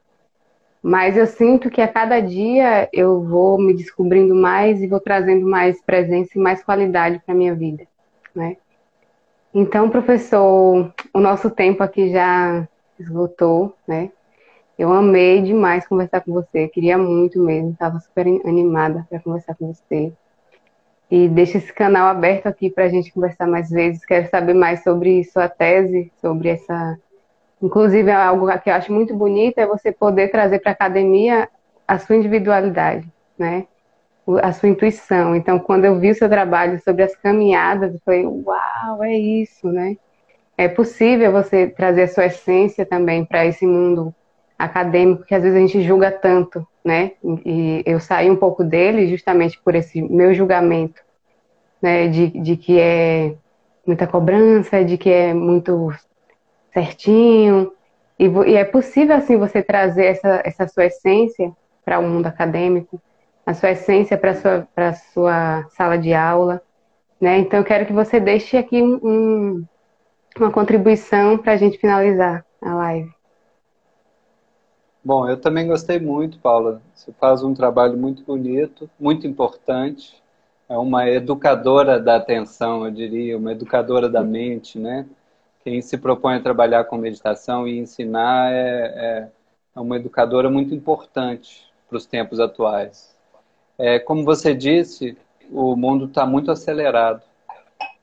mas 0.82 1.16
eu 1.16 1.26
sinto 1.26 1.70
que 1.70 1.80
a 1.80 1.86
cada 1.86 2.18
dia 2.18 2.88
eu 2.92 3.22
vou 3.22 3.56
me 3.56 3.72
descobrindo 3.72 4.34
mais 4.34 4.82
e 4.82 4.88
vou 4.88 4.98
trazendo 4.98 5.48
mais 5.48 5.80
presença 5.80 6.30
e 6.34 6.40
mais 6.40 6.64
qualidade 6.64 7.22
para 7.24 7.36
minha 7.36 7.54
vida, 7.54 7.86
né? 8.34 8.56
Então, 9.54 9.88
professor, 9.88 10.92
o 11.14 11.20
nosso 11.20 11.50
tempo 11.50 11.84
aqui 11.84 12.10
já 12.10 12.66
esgotou, 12.98 13.76
né? 13.86 14.10
Eu 14.76 14.92
amei 14.92 15.40
demais 15.42 15.86
conversar 15.86 16.20
com 16.22 16.32
você, 16.32 16.66
queria 16.66 16.98
muito 16.98 17.38
mesmo, 17.38 17.70
estava 17.70 18.00
super 18.00 18.26
animada 18.44 19.06
para 19.08 19.20
conversar 19.20 19.54
com 19.54 19.72
você. 19.72 20.12
E 21.12 21.28
deixa 21.28 21.58
esse 21.58 21.70
canal 21.70 22.08
aberto 22.08 22.46
aqui 22.46 22.70
para 22.70 22.84
a 22.84 22.88
gente 22.88 23.12
conversar 23.12 23.46
mais 23.46 23.68
vezes. 23.68 24.02
Quero 24.02 24.30
saber 24.30 24.54
mais 24.54 24.82
sobre 24.82 25.22
sua 25.24 25.46
tese, 25.46 26.10
sobre 26.22 26.48
essa. 26.48 26.98
Inclusive, 27.60 28.08
é 28.08 28.14
algo 28.14 28.46
que 28.60 28.70
eu 28.70 28.74
acho 28.74 28.90
muito 28.90 29.14
bonito 29.14 29.58
é 29.58 29.66
você 29.66 29.92
poder 29.92 30.30
trazer 30.30 30.60
para 30.60 30.70
a 30.70 30.72
academia 30.72 31.50
a 31.86 31.98
sua 31.98 32.16
individualidade, 32.16 33.06
né? 33.38 33.66
A 34.40 34.54
sua 34.54 34.70
intuição. 34.70 35.36
Então, 35.36 35.58
quando 35.58 35.84
eu 35.84 36.00
vi 36.00 36.12
o 36.12 36.14
seu 36.14 36.30
trabalho 36.30 36.80
sobre 36.82 37.02
as 37.02 37.14
caminhadas, 37.14 37.92
eu 37.92 38.00
falei, 38.06 38.24
uau, 38.24 39.04
é 39.04 39.12
isso, 39.12 39.68
né? 39.68 39.98
É 40.56 40.66
possível 40.66 41.30
você 41.30 41.66
trazer 41.66 42.04
a 42.04 42.08
sua 42.08 42.24
essência 42.24 42.86
também 42.86 43.22
para 43.22 43.44
esse 43.44 43.66
mundo 43.66 44.14
acadêmico 44.62 45.24
que 45.24 45.34
às 45.34 45.42
vezes 45.42 45.56
a 45.56 45.60
gente 45.60 45.82
julga 45.82 46.10
tanto, 46.10 46.66
né? 46.84 47.12
E 47.44 47.82
eu 47.84 47.98
saí 47.98 48.30
um 48.30 48.36
pouco 48.36 48.62
dele 48.62 49.08
justamente 49.08 49.60
por 49.60 49.74
esse 49.74 50.00
meu 50.00 50.32
julgamento, 50.32 51.02
né? 51.80 52.06
De, 52.08 52.28
de 52.28 52.56
que 52.56 52.78
é 52.78 53.34
muita 53.86 54.06
cobrança, 54.06 54.84
de 54.84 54.96
que 54.96 55.10
é 55.10 55.34
muito 55.34 55.92
certinho. 56.72 57.72
E, 58.18 58.26
e 58.26 58.54
é 58.54 58.64
possível, 58.64 59.16
assim, 59.16 59.36
você 59.36 59.62
trazer 59.62 60.06
essa, 60.06 60.42
essa 60.44 60.68
sua 60.68 60.86
essência 60.86 61.52
para 61.84 61.98
o 61.98 62.02
mundo 62.02 62.26
acadêmico, 62.26 63.00
a 63.44 63.54
sua 63.54 63.72
essência 63.72 64.16
para 64.16 64.30
a 64.30 64.34
sua, 64.34 64.68
sua 65.12 65.66
sala 65.70 65.98
de 65.98 66.14
aula, 66.14 66.62
né? 67.20 67.38
Então, 67.38 67.58
eu 67.58 67.64
quero 67.64 67.84
que 67.84 67.92
você 67.92 68.20
deixe 68.20 68.56
aqui 68.56 68.80
um, 68.80 69.00
um, 69.02 69.64
uma 70.38 70.52
contribuição 70.52 71.36
para 71.36 71.52
a 71.52 71.56
gente 71.56 71.78
finalizar 71.78 72.44
a 72.60 72.74
live. 72.74 73.21
Bom, 75.04 75.28
eu 75.28 75.36
também 75.36 75.66
gostei 75.66 75.98
muito, 75.98 76.38
Paula. 76.38 76.80
Você 76.94 77.12
faz 77.14 77.42
um 77.42 77.52
trabalho 77.52 77.98
muito 77.98 78.22
bonito, 78.22 78.88
muito 79.00 79.26
importante. 79.26 80.22
É 80.68 80.78
uma 80.78 81.08
educadora 81.08 81.98
da 81.98 82.16
atenção, 82.16 82.84
eu 82.84 82.92
diria, 82.92 83.36
uma 83.36 83.50
educadora 83.50 84.08
da 84.08 84.22
mente, 84.22 84.78
né? 84.78 85.04
Quem 85.64 85.82
se 85.82 85.98
propõe 85.98 86.36
a 86.36 86.40
trabalhar 86.40 86.84
com 86.84 86.96
meditação 86.96 87.66
e 87.66 87.80
ensinar 87.80 88.52
é, 88.52 88.58
é, 88.94 89.28
é 89.74 89.80
uma 89.80 89.96
educadora 89.96 90.48
muito 90.48 90.72
importante 90.72 91.66
para 91.88 91.96
os 91.96 92.06
tempos 92.06 92.38
atuais. 92.38 93.16
É, 93.76 93.98
como 93.98 94.24
você 94.24 94.54
disse, 94.54 95.18
o 95.50 95.74
mundo 95.74 96.04
está 96.04 96.24
muito 96.24 96.52
acelerado. 96.52 97.22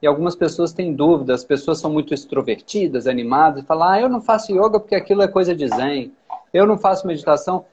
E 0.01 0.07
algumas 0.07 0.35
pessoas 0.35 0.73
têm 0.73 0.93
dúvidas, 0.93 1.41
as 1.41 1.45
pessoas 1.45 1.79
são 1.79 1.91
muito 1.91 2.13
extrovertidas, 2.13 3.07
animadas, 3.07 3.63
e 3.63 3.65
falam, 3.65 3.87
ah, 3.87 4.01
eu 4.01 4.09
não 4.09 4.19
faço 4.21 4.51
yoga 4.51 4.79
porque 4.81 4.95
aquilo 4.95 5.21
é 5.21 5.27
coisa 5.29 5.55
de 5.55 5.67
zen 5.69 6.11
eu 6.53 6.65
não 6.65 6.77
faço 6.77 7.07
meditação. 7.07 7.65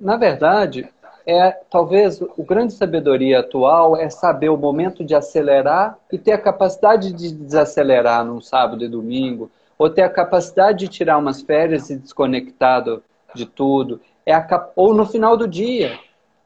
Na 0.00 0.16
verdade, 0.16 0.88
é 1.26 1.50
talvez 1.70 2.20
o 2.20 2.42
grande 2.42 2.72
sabedoria 2.72 3.40
atual 3.40 3.96
é 3.96 4.08
saber 4.08 4.48
o 4.48 4.56
momento 4.56 5.04
de 5.04 5.14
acelerar 5.14 5.98
e 6.10 6.18
ter 6.18 6.32
a 6.32 6.38
capacidade 6.38 7.12
de 7.12 7.32
desacelerar 7.32 8.24
num 8.24 8.40
sábado 8.40 8.84
e 8.84 8.88
domingo, 8.88 9.50
ou 9.78 9.88
ter 9.88 10.02
a 10.02 10.10
capacidade 10.10 10.80
de 10.80 10.88
tirar 10.88 11.18
umas 11.18 11.40
férias 11.40 11.88
e 11.90 11.96
desconectado 11.96 13.02
de 13.34 13.46
tudo, 13.46 14.00
é 14.26 14.34
a, 14.34 14.68
ou 14.76 14.92
no 14.92 15.06
final 15.06 15.36
do 15.36 15.46
dia, 15.46 15.98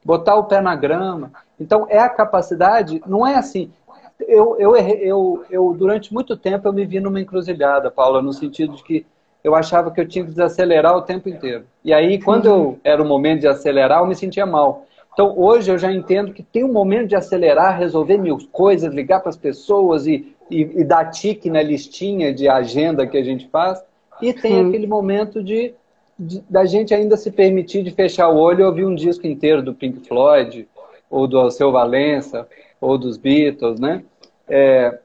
botar 0.04 0.36
o 0.36 0.44
pé 0.44 0.60
na 0.60 0.76
grama. 0.76 1.32
Então, 1.58 1.86
é 1.88 1.98
a 1.98 2.08
capacidade, 2.08 3.02
não 3.06 3.26
é 3.26 3.36
assim. 3.36 3.72
Eu, 4.20 4.56
eu, 4.58 4.76
eu, 4.76 5.44
eu, 5.50 5.74
durante 5.76 6.12
muito 6.12 6.36
tempo, 6.36 6.68
eu 6.68 6.72
me 6.72 6.86
vi 6.86 7.00
numa 7.00 7.20
encruzilhada, 7.20 7.90
Paula, 7.90 8.22
no 8.22 8.32
sentido 8.32 8.76
de 8.76 8.82
que 8.84 9.06
eu 9.44 9.54
achava 9.54 9.90
que 9.90 10.00
eu 10.00 10.08
tinha 10.08 10.24
que 10.24 10.30
desacelerar 10.30 10.96
o 10.96 11.02
tempo 11.02 11.28
inteiro. 11.28 11.64
E 11.84 11.92
aí, 11.92 12.18
quando 12.18 12.46
eu 12.46 12.56
uhum. 12.56 12.78
era 12.82 13.02
o 13.02 13.06
momento 13.06 13.40
de 13.40 13.46
acelerar, 13.46 14.00
eu 14.00 14.06
me 14.06 14.16
sentia 14.16 14.46
mal. 14.46 14.86
Então, 15.12 15.38
hoje 15.38 15.70
eu 15.70 15.78
já 15.78 15.92
entendo 15.92 16.32
que 16.32 16.42
tem 16.42 16.64
um 16.64 16.72
momento 16.72 17.08
de 17.08 17.14
acelerar, 17.14 17.78
resolver 17.78 18.16
mil 18.16 18.38
coisas, 18.50 18.92
ligar 18.92 19.20
para 19.20 19.28
as 19.28 19.36
pessoas 19.36 20.06
e, 20.06 20.34
e, 20.50 20.62
e, 20.62 20.84
dar 20.84 21.10
tique 21.10 21.50
na 21.50 21.62
listinha 21.62 22.32
de 22.32 22.48
agenda 22.48 23.06
que 23.06 23.18
a 23.18 23.22
gente 23.22 23.46
faz. 23.48 23.84
E 24.20 24.32
tem 24.32 24.52
Sim. 24.52 24.68
aquele 24.68 24.86
momento 24.86 25.44
de, 25.44 25.74
de, 26.18 26.42
da 26.48 26.64
gente 26.64 26.94
ainda 26.94 27.16
se 27.16 27.30
permitir 27.30 27.84
de 27.84 27.90
fechar 27.90 28.28
o 28.30 28.38
olho 28.38 28.62
e 28.62 28.64
ouvir 28.64 28.86
um 28.86 28.94
disco 28.94 29.26
inteiro 29.26 29.62
do 29.62 29.74
Pink 29.74 30.08
Floyd, 30.08 30.66
ou 31.10 31.28
do 31.28 31.38
Alceu 31.38 31.70
Valença, 31.70 32.48
ou 32.80 32.96
dos 32.96 33.18
Beatles, 33.18 33.78
né? 33.78 34.02
É, 34.48 34.98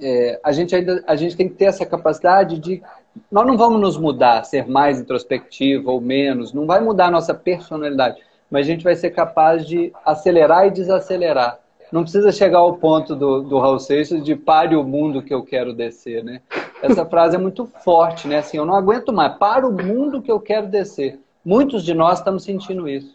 é, 0.00 0.40
a 0.44 0.52
gente 0.52 0.76
ainda 0.76 1.02
a 1.06 1.16
gente 1.16 1.36
tem 1.36 1.48
que 1.48 1.54
ter 1.54 1.66
essa 1.66 1.86
capacidade 1.86 2.58
de 2.58 2.82
nós 3.30 3.46
não 3.46 3.56
vamos 3.56 3.80
nos 3.80 3.96
mudar, 3.96 4.44
ser 4.44 4.66
mais 4.66 5.00
introspectivo 5.00 5.90
ou 5.90 6.00
menos, 6.00 6.52
não 6.52 6.66
vai 6.66 6.80
mudar 6.80 7.06
a 7.06 7.10
nossa 7.10 7.34
personalidade, 7.34 8.20
mas 8.50 8.66
a 8.66 8.70
gente 8.70 8.84
vai 8.84 8.94
ser 8.94 9.10
capaz 9.10 9.66
de 9.66 9.92
acelerar 10.04 10.66
e 10.66 10.70
desacelerar. 10.70 11.58
Não 11.92 12.02
precisa 12.02 12.32
chegar 12.32 12.58
ao 12.58 12.74
ponto 12.74 13.14
do, 13.14 13.42
do 13.42 13.58
Raul 13.58 13.78
Seixas 13.78 14.24
de 14.24 14.34
pare 14.34 14.74
o 14.74 14.82
mundo 14.82 15.22
que 15.22 15.32
eu 15.32 15.44
quero 15.44 15.72
descer, 15.72 16.24
né? 16.24 16.40
Essa 16.82 17.06
frase 17.06 17.36
é 17.36 17.38
muito 17.38 17.66
forte, 17.66 18.26
né? 18.26 18.38
Assim, 18.38 18.56
eu 18.56 18.66
não 18.66 18.74
aguento 18.74 19.12
mais, 19.12 19.36
para 19.36 19.66
o 19.66 19.72
mundo 19.72 20.20
que 20.20 20.30
eu 20.30 20.40
quero 20.40 20.66
descer. 20.66 21.20
Muitos 21.44 21.84
de 21.84 21.94
nós 21.94 22.18
estamos 22.18 22.42
sentindo 22.42 22.88
isso, 22.88 23.14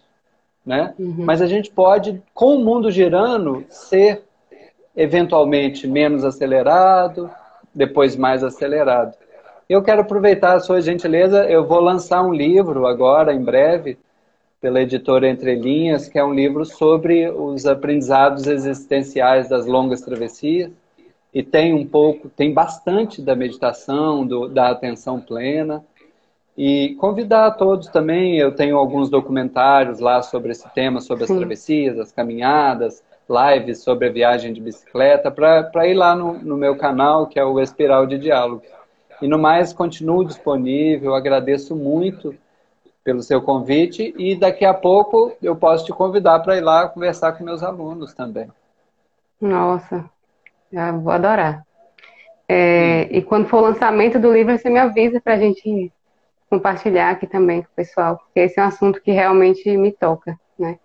né? 0.65 0.93
Uhum. 0.97 1.25
Mas 1.25 1.41
a 1.41 1.47
gente 1.47 1.69
pode, 1.71 2.21
com 2.33 2.55
o 2.55 2.63
mundo 2.63 2.89
girando, 2.89 3.65
ser 3.69 4.23
eventualmente 4.95 5.87
menos 5.87 6.23
acelerado, 6.23 7.29
depois 7.73 8.15
mais 8.15 8.43
acelerado. 8.43 9.15
Eu 9.69 9.83
quero 9.83 10.01
aproveitar 10.01 10.55
a 10.55 10.59
sua 10.59 10.81
gentileza, 10.81 11.45
eu 11.45 11.63
vou 11.63 11.79
lançar 11.79 12.23
um 12.23 12.33
livro 12.33 12.87
agora, 12.87 13.31
em 13.31 13.43
breve, 13.43 13.99
pela 14.59 14.81
editora 14.81 15.29
Entre 15.29 15.53
Linhas, 15.53 16.09
que 16.09 16.17
é 16.17 16.25
um 16.25 16.33
livro 16.33 16.65
sobre 16.65 17.29
os 17.29 17.67
aprendizados 17.67 18.47
existenciais 18.47 19.47
das 19.47 19.67
longas 19.67 20.01
travessias. 20.01 20.71
E 21.31 21.43
tem 21.43 21.71
um 21.71 21.85
pouco, 21.85 22.29
tem 22.29 22.51
bastante 22.51 23.21
da 23.21 23.35
meditação, 23.35 24.25
do, 24.25 24.47
da 24.47 24.71
atenção 24.71 25.21
plena. 25.21 25.85
E 26.57 26.95
convidar 26.95 27.45
a 27.45 27.51
todos 27.51 27.89
também, 27.89 28.39
eu 28.39 28.55
tenho 28.55 28.75
alguns 28.75 29.07
documentários 29.07 29.99
lá 29.99 30.23
sobre 30.23 30.51
esse 30.51 30.67
tema, 30.73 30.99
sobre 30.99 31.25
as 31.25 31.29
Sim. 31.29 31.37
travessias, 31.37 31.99
as 31.99 32.11
caminhadas, 32.11 33.03
lives 33.29 33.83
sobre 33.83 34.07
a 34.07 34.11
viagem 34.11 34.51
de 34.51 34.59
bicicleta, 34.59 35.29
para 35.29 35.87
ir 35.87 35.93
lá 35.93 36.15
no, 36.15 36.39
no 36.39 36.57
meu 36.57 36.75
canal, 36.75 37.27
que 37.27 37.39
é 37.39 37.45
o 37.45 37.59
Espiral 37.59 38.07
de 38.07 38.17
Diálogo. 38.17 38.63
E 39.21 39.27
no 39.27 39.37
mais, 39.37 39.73
continuo 39.73 40.25
disponível, 40.25 41.13
agradeço 41.13 41.75
muito 41.75 42.35
pelo 43.03 43.21
seu 43.21 43.41
convite 43.41 44.13
e 44.17 44.35
daqui 44.35 44.63
a 44.63 44.73
pouco 44.73 45.33
eu 45.41 45.55
posso 45.55 45.85
te 45.85 45.91
convidar 45.91 46.39
para 46.39 46.57
ir 46.57 46.61
lá 46.61 46.87
conversar 46.87 47.33
com 47.33 47.43
meus 47.43 47.63
alunos 47.63 48.13
também. 48.13 48.49
Nossa, 49.41 50.05
vou 51.01 51.11
adorar. 51.11 51.65
É, 52.47 53.03
e 53.11 53.21
quando 53.21 53.47
for 53.47 53.57
o 53.57 53.67
lançamento 53.67 54.19
do 54.19 54.31
livro, 54.31 54.57
você 54.57 54.69
me 54.69 54.79
avisa 54.79 55.21
para 55.21 55.35
a 55.35 55.37
gente 55.37 55.91
compartilhar 56.49 57.11
aqui 57.11 57.27
também 57.27 57.61
com 57.61 57.67
o 57.67 57.75
pessoal, 57.75 58.17
porque 58.17 58.39
esse 58.39 58.59
é 58.59 58.63
um 58.63 58.67
assunto 58.67 59.01
que 59.01 59.11
realmente 59.11 59.77
me 59.77 59.91
toca, 59.91 60.37
né? 60.57 60.79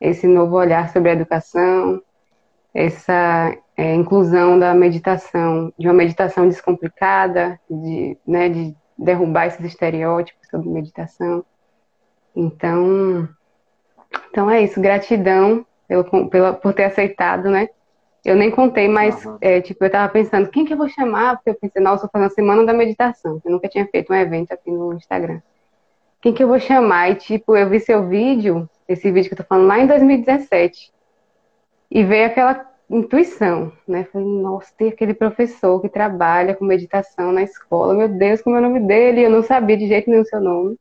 Esse 0.00 0.26
novo 0.26 0.56
olhar 0.56 0.88
sobre 0.90 1.10
a 1.10 1.12
educação, 1.12 2.02
essa 2.74 3.56
é, 3.76 3.94
inclusão 3.94 4.58
da 4.58 4.74
meditação, 4.74 5.72
de 5.78 5.86
uma 5.86 5.94
meditação 5.94 6.48
descomplicada, 6.48 7.58
de, 7.68 8.16
né, 8.26 8.48
de 8.48 8.76
derrubar 8.96 9.46
esses 9.46 9.64
estereótipos 9.64 10.48
sobre 10.50 10.68
meditação. 10.68 11.44
Então, 12.34 13.28
então 14.30 14.50
é 14.50 14.62
isso, 14.62 14.80
gratidão 14.80 15.64
pelo, 15.86 16.28
pela, 16.28 16.52
por 16.52 16.74
ter 16.74 16.84
aceitado, 16.84 17.50
né? 17.50 17.68
Eu 18.24 18.36
nem 18.36 18.50
contei, 18.50 18.88
mas, 18.88 19.24
uhum. 19.24 19.38
é, 19.40 19.60
tipo, 19.60 19.84
eu 19.84 19.90
tava 19.90 20.12
pensando, 20.12 20.50
quem 20.50 20.64
que 20.64 20.72
eu 20.72 20.76
vou 20.76 20.88
chamar? 20.88 21.36
Porque 21.36 21.50
eu 21.50 21.54
pensei, 21.54 21.80
nossa, 21.80 22.02
vou 22.02 22.10
fazer 22.10 22.24
uma 22.24 22.30
semana 22.30 22.64
da 22.64 22.72
meditação. 22.72 23.40
Eu 23.44 23.52
nunca 23.52 23.68
tinha 23.68 23.86
feito 23.86 24.12
um 24.12 24.16
evento 24.16 24.52
aqui 24.52 24.70
no 24.70 24.92
Instagram. 24.92 25.40
Quem 26.20 26.34
que 26.34 26.42
eu 26.42 26.48
vou 26.48 26.58
chamar? 26.58 27.10
E, 27.10 27.14
tipo, 27.14 27.56
eu 27.56 27.68
vi 27.70 27.80
seu 27.80 28.06
vídeo, 28.06 28.68
esse 28.88 29.10
vídeo 29.10 29.28
que 29.28 29.34
eu 29.34 29.38
tô 29.38 29.44
falando 29.44 29.68
lá 29.68 29.78
em 29.78 29.86
2017. 29.86 30.92
E 31.90 32.04
veio 32.04 32.26
aquela 32.26 32.66
intuição, 32.90 33.72
né? 33.86 34.04
Falei, 34.12 34.26
nossa, 34.26 34.72
tem 34.76 34.88
aquele 34.88 35.14
professor 35.14 35.80
que 35.80 35.88
trabalha 35.88 36.54
com 36.54 36.64
meditação 36.64 37.32
na 37.32 37.42
escola. 37.42 37.94
Meu 37.94 38.08
Deus, 38.08 38.42
como 38.42 38.56
é 38.56 38.58
o 38.58 38.62
nome 38.62 38.80
dele? 38.80 39.24
Eu 39.24 39.30
não 39.30 39.42
sabia 39.42 39.76
de 39.76 39.86
jeito 39.86 40.08
nenhum 40.10 40.22
o 40.22 40.26
seu 40.26 40.40
nome. 40.40 40.78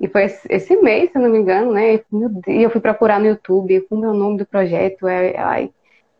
E 0.00 0.08
foi 0.08 0.24
esse 0.24 0.76
mês, 0.78 1.10
se 1.10 1.18
eu 1.18 1.22
não 1.22 1.30
me 1.30 1.38
engano, 1.38 1.72
né? 1.72 2.00
E 2.48 2.62
eu 2.62 2.70
fui 2.70 2.80
procurar 2.80 3.20
no 3.20 3.26
YouTube 3.26 3.80
como 3.82 4.04
é 4.04 4.08
o 4.08 4.14
nome 4.14 4.38
do 4.38 4.46
projeto. 4.46 5.06
É, 5.06 5.36
ai, 5.38 5.70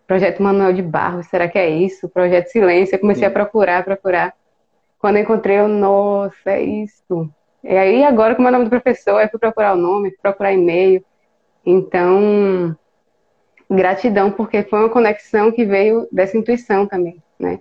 Projeto 0.07 0.43
Manuel 0.43 0.73
de 0.73 0.83
Barros, 0.83 1.27
será 1.27 1.49
que 1.49 1.59
é 1.59 1.69
isso? 1.69 2.09
Projeto 2.09 2.49
Silêncio. 2.49 2.95
Eu 2.95 3.01
comecei 3.01 3.23
Sim. 3.23 3.29
a 3.29 3.31
procurar, 3.31 3.85
procurar. 3.85 4.35
Quando 4.99 5.17
eu 5.17 5.23
encontrei, 5.23 5.59
eu, 5.59 5.69
nossa, 5.69 6.51
é 6.51 6.63
isso. 6.63 7.29
E 7.63 7.77
aí, 7.77 8.05
agora, 8.05 8.35
como 8.35 8.47
é 8.47 8.51
o 8.51 8.53
nome 8.53 8.65
do 8.67 8.71
professor, 8.71 9.21
eu 9.21 9.29
fui 9.29 9.41
procurar 9.41 9.75
o 9.75 9.77
nome, 9.77 10.11
fui 10.11 10.19
procurar 10.21 10.53
e-mail. 10.53 11.03
Então, 11.65 12.77
gratidão, 13.71 14.31
porque 14.31 14.63
foi 14.63 14.81
uma 14.81 14.91
conexão 14.91 15.51
que 15.51 15.65
veio 15.65 16.09
dessa 16.13 16.37
intuição 16.37 16.87
também, 16.87 17.23
né? 17.39 17.61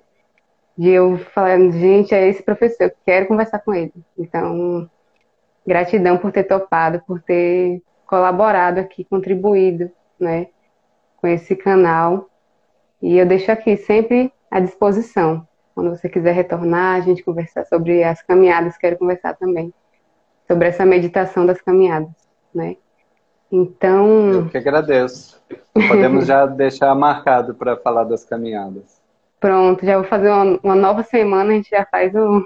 De 0.78 0.90
eu 0.90 1.18
falar, 1.18 1.60
gente, 1.72 2.14
é 2.14 2.28
esse 2.28 2.42
professor, 2.42 2.86
eu 2.86 2.92
quero 3.06 3.28
conversar 3.28 3.60
com 3.60 3.74
ele. 3.74 3.94
Então, 4.18 4.90
gratidão 5.66 6.18
por 6.18 6.32
ter 6.32 6.44
topado, 6.44 7.02
por 7.06 7.22
ter 7.22 7.82
colaborado 8.06 8.80
aqui, 8.80 9.04
contribuído, 9.04 9.92
né, 10.20 10.48
com 11.18 11.28
esse 11.28 11.56
canal. 11.56 12.30
E 13.02 13.18
eu 13.18 13.26
deixo 13.26 13.52
aqui 13.52 13.78
sempre 13.78 14.32
à 14.50 14.60
disposição. 14.60 15.48
Quando 15.74 15.90
você 15.90 16.08
quiser 16.08 16.34
retornar, 16.34 16.98
a 16.98 17.02
gente 17.02 17.24
conversar 17.24 17.66
sobre 17.66 18.04
as 18.04 18.22
caminhadas, 18.22 18.78
quero 18.78 18.98
conversar 18.98 19.34
também 19.36 19.74
sobre 20.48 20.68
essa 20.68 20.86
meditação 20.86 21.46
das 21.46 21.62
caminhadas, 21.62 22.12
né? 22.54 22.78
Então. 23.54 24.32
Eu 24.32 24.50
que 24.50 24.58
agradeço. 24.58 25.42
Podemos 25.74 26.26
já 26.26 26.46
deixar 26.48 26.96
marcado 26.96 27.54
para 27.54 27.78
falar 27.78 28.04
das 28.04 28.26
caminhadas. 28.26 29.02
Pronto, 29.40 29.86
já 29.86 29.98
vou 29.98 30.08
fazer 30.08 30.30
uma, 30.30 30.60
uma 30.64 30.76
nova 30.76 31.04
semana, 31.04 31.52
a 31.52 31.56
gente 31.56 31.70
já 31.70 31.86
faz 31.86 32.16
um, 32.16 32.44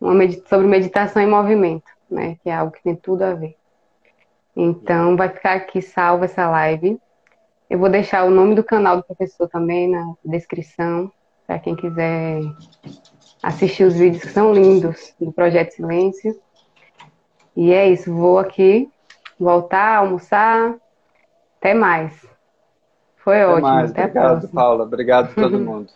uma 0.00 0.14
medita 0.14 0.48
sobre 0.48 0.66
meditação 0.66 1.22
em 1.22 1.28
movimento 1.28 1.90
né? 2.10 2.36
Que 2.42 2.50
é 2.50 2.54
algo 2.54 2.72
que 2.72 2.82
tem 2.82 2.96
tudo 2.96 3.22
a 3.22 3.34
ver. 3.34 3.56
Então, 4.56 5.16
vai 5.16 5.28
ficar 5.28 5.54
aqui 5.54 5.80
salva 5.80 6.24
essa 6.24 6.50
live. 6.50 6.98
Eu 7.68 7.78
vou 7.78 7.88
deixar 7.88 8.24
o 8.24 8.30
nome 8.30 8.54
do 8.54 8.64
canal 8.64 8.96
do 8.96 9.04
professor 9.04 9.48
também 9.48 9.88
na 9.88 10.14
descrição, 10.24 11.10
para 11.46 11.58
quem 11.60 11.76
quiser 11.76 12.40
assistir 13.42 13.84
os 13.84 13.94
vídeos 13.94 14.24
que 14.24 14.32
são 14.32 14.52
lindos 14.52 15.14
do 15.20 15.32
Projeto 15.32 15.70
Silêncio. 15.72 16.36
E 17.56 17.72
é 17.72 17.88
isso, 17.88 18.12
vou 18.12 18.38
aqui 18.38 18.90
voltar, 19.40 19.98
almoçar. 19.98 20.76
Até 21.58 21.74
mais. 21.74 22.26
Foi 23.16 23.42
Até 23.42 23.46
ótimo. 23.46 23.62
Mais. 23.62 23.90
Até 23.90 24.04
Obrigado, 24.04 24.48
Paula. 24.48 24.84
Obrigado 24.84 25.30
a 25.32 25.34
todo 25.34 25.58
mundo. 25.60 25.92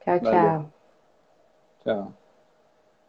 tchau, 0.00 0.20
tchau. 0.20 0.72
Tchau. 1.84 2.23